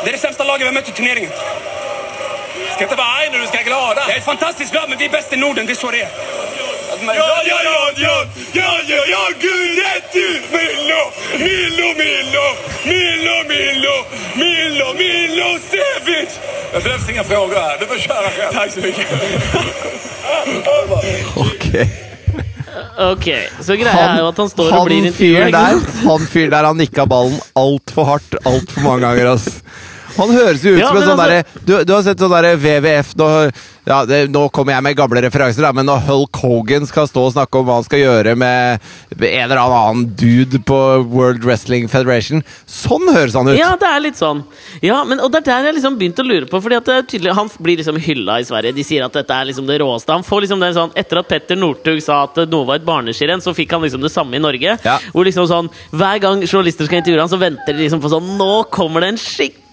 Det 0.04 0.10
är 0.10 0.12
det 0.12 0.18
sämsta 0.18 0.44
laget 0.44 0.60
vi 0.60 0.66
har 0.66 0.72
mött 0.74 0.88
i 0.88 0.92
turneringen. 0.92 1.30
Ska 2.74 2.84
inte 2.84 2.96
vara 2.96 3.06
arg 3.06 3.28
nu, 3.32 3.38
du 3.38 3.46
ska 3.46 3.56
vara 3.56 3.62
glada. 3.62 4.04
Jag 4.08 4.16
är 4.16 4.20
fantastiskt 4.20 4.72
glad, 4.72 4.88
men 4.88 4.98
vi 4.98 5.04
är 5.04 5.08
bäst 5.08 5.32
i 5.32 5.36
Norden. 5.36 5.66
Det 5.66 5.72
är 5.72 5.74
så 5.74 5.90
det 5.90 6.02
är. 6.02 6.08
Ja, 7.02 7.12
ja, 7.14 7.58
ja, 7.64 7.90
ja, 7.96 8.24
ja, 8.52 8.80
ja, 8.88 9.00
ja, 9.14 9.24
gud, 9.40 9.78
rett 9.84 10.14
ut! 10.14 10.42
Milo, 10.52 11.02
Milo, 11.38 11.88
Milo, 12.00 12.46
Milo, 12.84 13.36
Milo, 13.48 13.96
Milo, 14.36 14.86
Milosevic! 14.94 16.30
Det 16.72 16.84
behövs 16.84 17.08
inga 17.10 17.24
frågor 17.24 17.54
här, 17.54 17.76
du 17.80 17.86
får 17.86 17.98
köra 17.98 18.30
själv. 18.30 18.52
Tack 18.52 18.72
så 18.72 18.80
mycket. 18.80 19.06
Ok. 21.36 21.86
Ok, 22.98 23.26
Så 23.60 23.74
greia 23.76 24.04
er 24.12 24.18
jo 24.20 24.28
at 24.28 24.38
han 24.40 24.48
står 24.50 24.72
og 24.76 24.86
blir 24.88 25.06
fyren 25.12 25.48
intervjua. 25.48 26.08
han 26.10 26.26
fyren 26.32 26.50
der, 26.52 26.64
han 26.64 26.76
nikka 26.80 27.06
ballen 27.08 27.38
altfor 27.56 28.04
hardt 28.04 28.36
altfor 28.44 28.80
mange 28.84 29.00
ganger. 29.06 29.26
ass. 29.34 29.46
Han 30.16 30.32
høres 30.34 30.64
jo 30.64 30.74
ut 30.76 30.80
Ja, 30.80 30.88
som 30.90 30.96
en 30.96 31.08
sånn 31.08 31.18
altså- 31.18 31.26
derre 31.26 31.64
du, 31.66 31.72
du 31.84 31.92
har 31.94 32.02
sett 32.06 32.22
sånn 32.22 32.32
derre 32.32 32.54
WWF 32.56 33.14
nå, 33.20 33.28
ja, 33.86 34.00
det, 34.08 34.20
nå 34.34 34.48
kommer 34.50 34.74
jeg 34.74 34.82
med 34.82 34.96
gamle 34.98 35.22
referanser, 35.22 35.62
da, 35.62 35.72
men 35.76 35.86
når 35.86 36.00
Hulk 36.08 36.40
Hogan 36.42 36.86
skal 36.88 37.06
stå 37.10 37.26
og 37.28 37.34
snakke 37.36 37.60
om 37.60 37.68
hva 37.68 37.76
han 37.78 37.86
skal 37.86 38.00
gjøre 38.02 38.34
med 38.38 38.80
en 39.16 39.44
eller 39.46 39.60
annen 39.62 40.06
dude 40.18 40.58
på 40.66 40.78
World 41.12 41.44
Wrestling 41.46 41.86
Federation 41.92 42.42
Sånn 42.66 43.06
høres 43.12 43.36
han 43.38 43.48
ut! 43.48 43.56
Ja, 43.58 43.72
det 43.78 43.88
er 43.88 44.02
litt 44.02 44.18
sånn. 44.18 44.42
Ja, 44.84 45.02
men, 45.06 45.20
og 45.22 45.30
det 45.32 45.42
er 45.42 45.46
der 45.48 45.68
jeg 45.70 45.78
liksom 45.78 45.96
begynte 45.98 46.24
å 46.24 46.26
lure 46.26 46.48
på. 46.50 46.60
Fordi 46.62 46.76
at 46.78 46.88
er 46.92 47.04
tydelig, 47.08 47.34
Han 47.36 47.50
blir 47.62 47.80
liksom 47.80 47.98
hylla 48.02 48.38
i 48.42 48.46
Sverige. 48.48 48.74
De 48.76 48.84
sier 48.86 49.04
at 49.06 49.14
dette 49.16 49.34
er 49.34 49.48
liksom 49.48 49.68
det 49.68 49.78
råeste. 49.82 50.12
Han 50.12 50.26
får 50.26 50.44
liksom 50.44 50.62
det 50.62 50.72
sånn 50.76 50.94
Etter 50.98 51.20
at 51.22 51.28
Petter 51.30 51.58
Northug 51.58 52.00
sa 52.04 52.22
at 52.26 52.40
noe 52.50 52.66
var 52.68 52.80
et 52.80 52.86
barneskirenn, 52.86 53.42
så 53.44 53.54
fikk 53.56 53.76
han 53.76 53.84
liksom 53.86 54.04
det 54.04 54.12
samme 54.12 54.38
i 54.38 54.42
Norge. 54.42 54.76
Ja. 54.84 54.96
Hvor 55.12 55.26
liksom 55.28 55.48
sånn 55.50 55.70
Hver 55.94 56.20
gang 56.22 56.42
journalister 56.46 56.88
skal 56.88 57.00
intervjue 57.02 57.22
han, 57.24 57.32
så 57.32 57.40
venter 57.40 57.72
de 57.76 57.86
liksom 57.86 58.02
på 58.02 58.12
sånn 58.12 58.34
Nå 58.36 58.66
kommer 58.72 59.04
det 59.04 59.14
en 59.14 59.22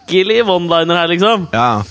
skikkelig 0.04 0.44
one-liner 0.46 1.00
her, 1.02 1.12
liksom. 1.12 1.48
Ja. 1.54 1.84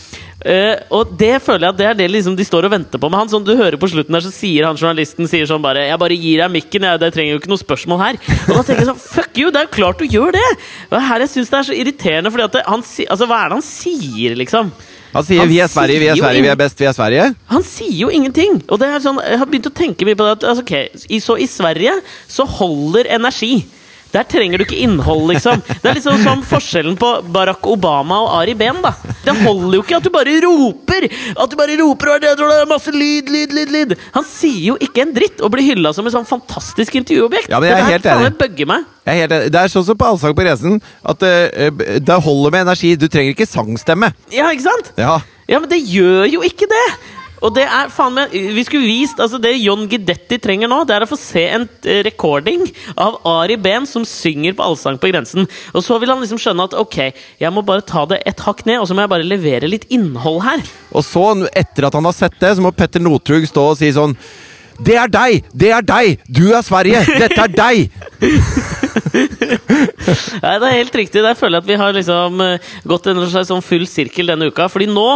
Uh, 0.42 0.74
og 0.90 1.12
det 1.14 1.36
føler 1.44 1.68
jeg 1.68 1.70
at 1.70 1.78
det 1.78 1.84
er 1.86 1.98
det 2.00 2.06
liksom 2.10 2.34
de 2.34 2.42
står 2.42 2.66
og 2.66 2.72
venter 2.72 2.98
på 2.98 3.08
med 3.12 3.20
han. 3.20 3.28
Sånn, 3.30 3.44
du 3.46 3.54
hører 3.54 3.78
på 3.78 3.86
slutten 3.92 4.14
der, 4.16 4.24
så 4.24 4.32
sier 4.34 4.66
han 4.66 4.78
journalisten 4.78 5.28
sier 5.30 5.46
sånn 5.46 5.62
bare 5.62 5.86
'Jeg 5.86 6.00
bare 6.02 6.16
gir 6.18 6.42
deg 6.42 6.50
mikken, 6.50 6.82
jeg, 6.82 6.98
det 6.98 7.12
trenger 7.14 7.36
jo 7.36 7.38
ikke 7.38 7.52
noe 7.52 7.62
spørsmål 7.62 8.00
her'. 8.02 8.18
Og 8.50 8.56
da 8.56 8.62
tenker 8.62 8.82
jeg 8.82 8.90
sånn 8.90 9.02
Fuck 9.02 9.38
you! 9.38 9.52
Det 9.54 9.60
er 9.60 9.68
jo 9.68 9.76
klart 9.76 10.02
du 10.02 10.06
gjør 10.10 10.34
det! 10.34 10.48
Og 10.90 10.98
her 10.98 11.22
jeg 11.22 11.30
syns 11.30 11.52
det 11.52 11.58
er 11.58 11.68
så 11.68 11.76
irriterende, 11.76 12.32
fordi 12.34 12.46
at 12.48 12.56
det, 12.58 12.64
han 12.66 12.82
si, 12.82 13.06
Altså, 13.06 13.28
hva 13.30 13.38
er 13.38 13.52
det 13.52 13.58
han 13.60 13.68
sier, 13.68 14.34
liksom? 14.34 14.72
Han 15.12 15.24
sier 15.28 15.44
Han 15.44 15.52
'vi 15.52 15.60
er 15.60 15.70
Sverige, 15.70 16.00
vi 16.00 16.08
er 16.10 16.16
Sverige, 16.18 16.42
vi 16.42 16.48
er 16.48 16.58
best, 16.58 16.80
vi 16.80 16.88
er 16.90 16.96
Sverige'. 16.96 17.34
Han 17.46 17.62
sier 17.62 17.98
jo 18.02 18.08
ingenting! 18.10 18.64
Og 18.66 18.80
det 18.82 18.88
er 18.88 18.98
sånn, 18.98 19.22
jeg 19.22 19.38
har 19.38 19.46
begynt 19.46 19.70
å 19.70 19.76
tenke 19.78 20.08
mye 20.08 20.18
på 20.18 20.26
det. 20.26 20.42
At, 20.42 20.48
altså, 20.50 20.66
ok, 20.66 21.06
i, 21.06 21.20
Så 21.22 21.38
i 21.38 21.46
Sverige 21.46 22.00
så 22.26 22.48
holder 22.48 23.06
energi. 23.14 23.62
Der 24.12 24.26
trenger 24.28 24.60
du 24.60 24.66
ikke 24.66 24.76
innhold, 24.84 25.24
liksom. 25.30 25.62
Det 25.64 25.88
er 25.88 25.96
liksom 25.96 26.18
som 26.20 26.42
forskjellen 26.44 26.98
på 27.00 27.10
Barack 27.32 27.64
Obama 27.68 28.18
og 28.26 28.34
Ari 28.42 28.54
Behn. 28.58 28.82
da 28.84 28.92
Det 29.24 29.34
holder 29.40 29.78
jo 29.78 29.84
ikke 29.84 29.96
at 29.96 30.04
du 30.04 30.10
bare 30.12 30.34
roper! 30.44 31.06
At 31.32 31.52
du 31.52 31.56
bare 31.56 31.78
roper 31.80 32.12
og 32.12 32.24
det, 32.24 32.34
er 32.36 32.68
masse 32.68 32.92
lyd, 32.92 33.32
lyd, 33.32 33.54
lyd, 33.56 33.72
lyd. 33.72 33.94
Han 34.16 34.26
sier 34.28 34.72
jo 34.72 34.76
ikke 34.84 35.06
en 35.06 35.14
dritt 35.16 35.40
og 35.40 35.54
blir 35.54 35.64
hylla 35.70 35.94
som 35.96 36.08
et 36.08 36.16
sånn 36.16 36.28
fantastisk 36.28 37.00
intervjuobjekt. 37.00 37.48
Ja, 37.52 37.62
men 37.62 37.72
jeg 37.72 37.78
er 37.78 37.88
helt 37.88 38.10
enig. 38.12 38.68
meg. 38.68 38.84
Jeg 39.06 39.14
er 39.14 39.24
helt 39.24 39.36
enig. 39.38 39.54
Det 39.54 39.62
er 39.62 39.72
sånn 39.72 39.88
som 39.88 39.98
på 39.98 40.10
Allsang 40.10 40.36
på 40.36 40.44
Resen, 40.46 40.78
at 41.08 41.24
uh, 41.24 41.72
det 42.04 42.20
holder 42.28 42.54
med 42.54 42.66
energi. 42.66 42.92
Du 43.00 43.08
trenger 43.08 43.32
ikke 43.32 43.48
sangstemme. 43.48 44.12
Ja, 44.34 44.52
ikke 44.52 44.68
sant? 44.68 44.92
Ja. 45.00 45.22
Ja, 45.48 45.58
men 45.58 45.72
det 45.72 45.80
gjør 45.88 46.28
jo 46.36 46.44
ikke 46.46 46.68
det! 46.70 46.86
Og 47.42 47.50
det 47.56 47.64
er 47.66 47.90
faen 47.92 48.14
meg 48.16 48.32
Vi 48.32 48.64
skulle 48.66 48.86
vist 48.86 49.20
altså 49.22 49.40
Det 49.42 49.52
John 49.58 49.86
Gidetti 49.90 50.38
trenger 50.42 50.70
nå, 50.70 50.82
det 50.88 50.94
er 50.96 51.06
å 51.06 51.10
få 51.10 51.18
se 51.18 51.42
en 51.56 51.66
eh, 51.84 52.02
recording 52.06 52.64
av 53.00 53.18
Ari 53.28 53.56
Behn 53.60 53.86
som 53.88 54.06
synger 54.08 54.54
på 54.56 54.64
Allsang 54.64 54.98
på 55.00 55.10
grensen. 55.10 55.46
Og 55.74 55.84
så 55.84 55.98
vil 56.00 56.10
han 56.12 56.22
liksom 56.22 56.40
skjønne 56.40 56.66
at 56.68 56.76
ok, 56.78 56.98
jeg 57.42 57.54
må 57.54 57.64
bare 57.66 57.84
ta 57.86 58.04
det 58.10 58.22
et 58.28 58.42
hakk 58.46 58.64
ned, 58.68 58.80
og 58.80 58.88
så 58.88 58.96
må 58.96 59.04
jeg 59.04 59.12
bare 59.12 59.26
levere 59.26 59.70
litt 59.70 59.86
innhold 59.92 60.40
her. 60.46 60.62
Og 60.92 61.04
så, 61.06 61.24
etter 61.58 61.88
at 61.88 61.98
han 61.98 62.08
har 62.08 62.16
sett 62.16 62.38
det, 62.40 62.54
så 62.56 62.64
må 62.64 62.72
Petter 62.76 63.02
Northug 63.02 63.46
stå 63.48 63.68
og 63.72 63.78
si 63.80 63.90
sånn 63.94 64.16
Det 64.82 64.96
er 64.98 65.10
deg! 65.12 65.46
Det 65.54 65.70
er 65.74 65.86
deg! 65.86 66.22
Du 66.26 66.44
er 66.54 66.64
Sverige! 66.66 67.04
Dette 67.10 67.40
er 67.44 67.52
deg! 67.54 67.76
Nei, 69.12 70.54
det 70.58 70.68
er 70.68 70.78
helt 70.78 70.96
riktig. 70.96 71.22
Der 71.22 71.38
føler 71.38 71.58
jeg 71.58 71.64
at 71.64 71.70
vi 71.70 71.80
har 71.80 71.96
liksom 71.96 72.42
eh, 72.44 72.70
gått 72.88 73.08
en 73.10 73.22
slags 73.28 73.50
sånn 73.52 73.64
full 73.64 73.84
sirkel 73.88 74.32
denne 74.32 74.48
uka. 74.50 74.68
Fordi 74.72 74.88
nå, 74.90 75.06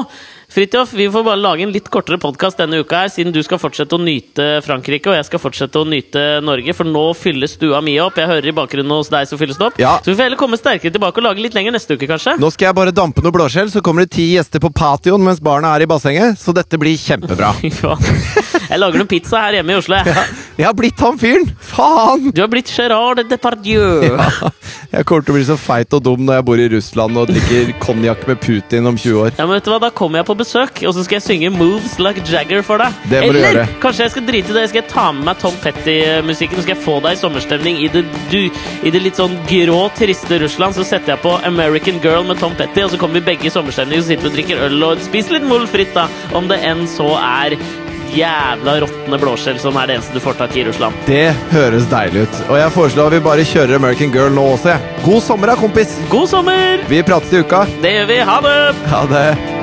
Fridtjof, 0.49 0.93
vi 0.93 1.11
får 1.11 1.25
bare 1.27 1.41
lage 1.43 1.65
en 1.67 1.73
litt 1.75 1.89
kortere 1.91 2.21
podkast 2.23 2.61
denne 2.61 2.79
uka 2.79 3.01
her, 3.03 3.11
siden 3.11 3.35
du 3.35 3.41
skal 3.43 3.59
fortsette 3.59 3.97
å 3.97 4.01
nyte 4.01 4.45
Frankrike, 4.65 5.11
og 5.11 5.19
jeg 5.19 5.27
skal 5.27 5.43
fortsette 5.43 5.81
å 5.81 5.89
nyte 5.89 6.23
Norge, 6.47 6.75
for 6.77 6.87
nå 6.87 7.03
fylles 7.19 7.57
stua 7.59 7.81
mi 7.83 7.97
opp. 8.03 8.21
Jeg 8.21 8.31
hører 8.31 8.53
i 8.53 8.55
bakgrunnen 8.55 8.95
hos 8.95 9.11
deg 9.13 9.27
som 9.27 9.41
fylles 9.41 9.59
det 9.59 9.67
opp. 9.67 9.81
Ja. 9.83 9.97
Så 10.05 10.13
vi 10.13 10.17
får 10.17 10.29
heller 10.29 10.41
komme 10.41 10.61
sterkere 10.61 10.95
tilbake 10.95 11.19
og 11.21 11.27
lage 11.27 11.43
litt 11.43 11.59
lenger 11.59 11.75
neste 11.75 11.99
uke, 11.99 12.07
kanskje. 12.09 12.37
Nå 12.39 12.53
skal 12.55 12.71
jeg 12.71 12.79
bare 12.79 12.95
dampe 12.95 13.27
noe 13.27 13.35
blåskjell, 13.35 13.75
så 13.75 13.83
kommer 13.85 14.07
det 14.07 14.15
ti 14.15 14.31
gjester 14.37 14.63
på 14.63 14.71
patioen 14.71 15.27
mens 15.27 15.43
barna 15.43 15.75
er 15.75 15.85
i 15.85 15.91
bassenget. 15.91 16.39
Så 16.39 16.55
dette 16.57 16.79
blir 16.81 16.95
kjempebra. 17.01 17.53
Jeg 18.67 18.81
lager 18.81 18.99
noe 18.99 19.09
pizza 19.11 19.45
her 19.45 19.61
hjemme 19.61 19.75
i 19.75 19.79
Oslo. 19.79 19.99
Jeg. 19.99 20.46
Jeg 20.57 20.65
har 20.65 20.73
blitt 20.73 21.01
han 21.05 21.19
fyren! 21.21 21.51
Faen! 21.61 22.31
Du 22.33 22.39
har 22.41 22.49
blitt 22.49 22.71
Gerard 22.73 23.19
Depardieu. 23.29 24.07
Jeg 24.95 25.05
kommer 25.05 25.27
til 25.27 25.35
å 25.35 25.37
bli 25.37 25.45
så 25.45 25.57
feit 25.61 25.93
og 25.93 26.01
dum 26.07 26.23
når 26.25 26.39
jeg 26.39 26.45
bor 26.49 26.61
i 26.63 26.69
Russland 26.73 27.19
og 27.21 27.29
drikker 27.29 27.73
konjakk 27.83 28.23
med 28.31 28.39
Putin 28.41 28.89
om 28.89 28.97
20 28.97 29.19
år. 29.21 29.35
Ja, 29.37 29.45
men 29.45 29.59
vet 29.59 29.67
du 29.67 29.71
hva, 29.75 29.81
Da 29.83 29.91
kommer 29.93 30.23
jeg 30.23 30.29
på 30.31 30.37
besøk, 30.39 30.81
og 30.89 30.95
så 30.97 31.05
skal 31.05 31.19
jeg 31.19 31.25
synge 31.27 31.51
'Moves 31.53 31.99
Like 32.01 32.25
Jagger' 32.25 32.65
for 32.65 32.81
deg. 32.81 32.95
Det 33.11 33.21
må 33.21 33.35
du 33.35 33.39
Eller 33.41 33.59
gjøre. 33.59 33.67
kanskje 33.83 34.05
jeg 34.07 34.15
skal 34.15 34.27
drite 34.31 34.55
i 34.55 34.57
det. 34.57 34.65
Skal 34.71 34.81
jeg 34.81 34.89
ta 34.95 35.07
med 35.13 35.25
meg 35.29 35.39
Tom 35.43 35.57
Petty-musikken, 35.61 36.57
så 36.57 36.63
skal 36.65 36.77
jeg 36.77 36.85
få 36.87 36.97
deg 37.05 37.13
i 37.13 37.21
sommerstemning 37.21 37.81
i 37.85 37.89
det, 37.93 38.05
du, 38.33 38.41
i 38.87 38.91
det 38.95 39.03
litt 39.05 39.21
sånn 39.21 39.37
grå, 39.51 39.81
triste 39.99 40.41
Russland. 40.41 40.79
Så 40.79 40.87
setter 40.89 41.13
jeg 41.17 41.25
på 41.27 41.37
'American 41.45 42.01
Girl' 42.01 42.25
med 42.27 42.41
Tom 42.41 42.55
Petty, 42.57 42.81
og 42.87 42.95
så 42.95 42.97
kommer 43.03 43.21
vi 43.21 43.27
begge 43.35 43.51
i 43.51 43.53
sommerstemning 43.53 44.01
og 44.01 44.09
sitter 44.09 44.31
og 44.31 44.39
drikker 44.39 44.65
øl 44.71 44.83
og 44.89 45.05
spiser 45.05 45.37
litt 45.37 45.49
mol 45.51 45.67
fritt, 45.69 45.93
da. 45.95 46.09
Om 46.33 46.49
det 46.49 46.63
enn 46.65 46.87
så 46.89 47.13
er 47.21 47.59
jævla 48.15 48.79
råtne 48.85 49.19
blåskjell 49.23 49.59
som 49.63 49.77
er 49.81 49.91
det 49.91 49.99
eneste 49.99 50.17
du 50.17 50.23
får 50.23 50.39
tak 50.41 50.57
i 50.57 50.63
i 50.63 50.69
Russland. 50.69 50.95
Det 51.07 51.35
høres 51.53 51.89
deilig 51.91 52.27
ut. 52.27 52.39
Og 52.49 52.57
jeg 52.61 52.75
foreslår 52.77 53.11
at 53.11 53.19
vi 53.19 53.25
bare 53.27 53.49
kjører 53.49 53.77
American 53.81 54.15
Girl 54.15 54.33
nå 54.37 54.47
også, 54.55 54.75
jeg. 54.75 55.03
God 55.05 55.21
sommer 55.23 55.53
da, 55.53 55.59
kompis! 55.61 55.99
God 56.13 56.31
sommer! 56.31 56.87
Vi 56.89 57.03
prates 57.07 57.31
til 57.33 57.45
uka. 57.47 57.67
Det 57.83 57.99
gjør 57.99 58.11
vi. 58.15 58.23
Ha 58.31 58.41
det! 58.47 58.59
Ha 58.95 59.05
det. 59.13 59.56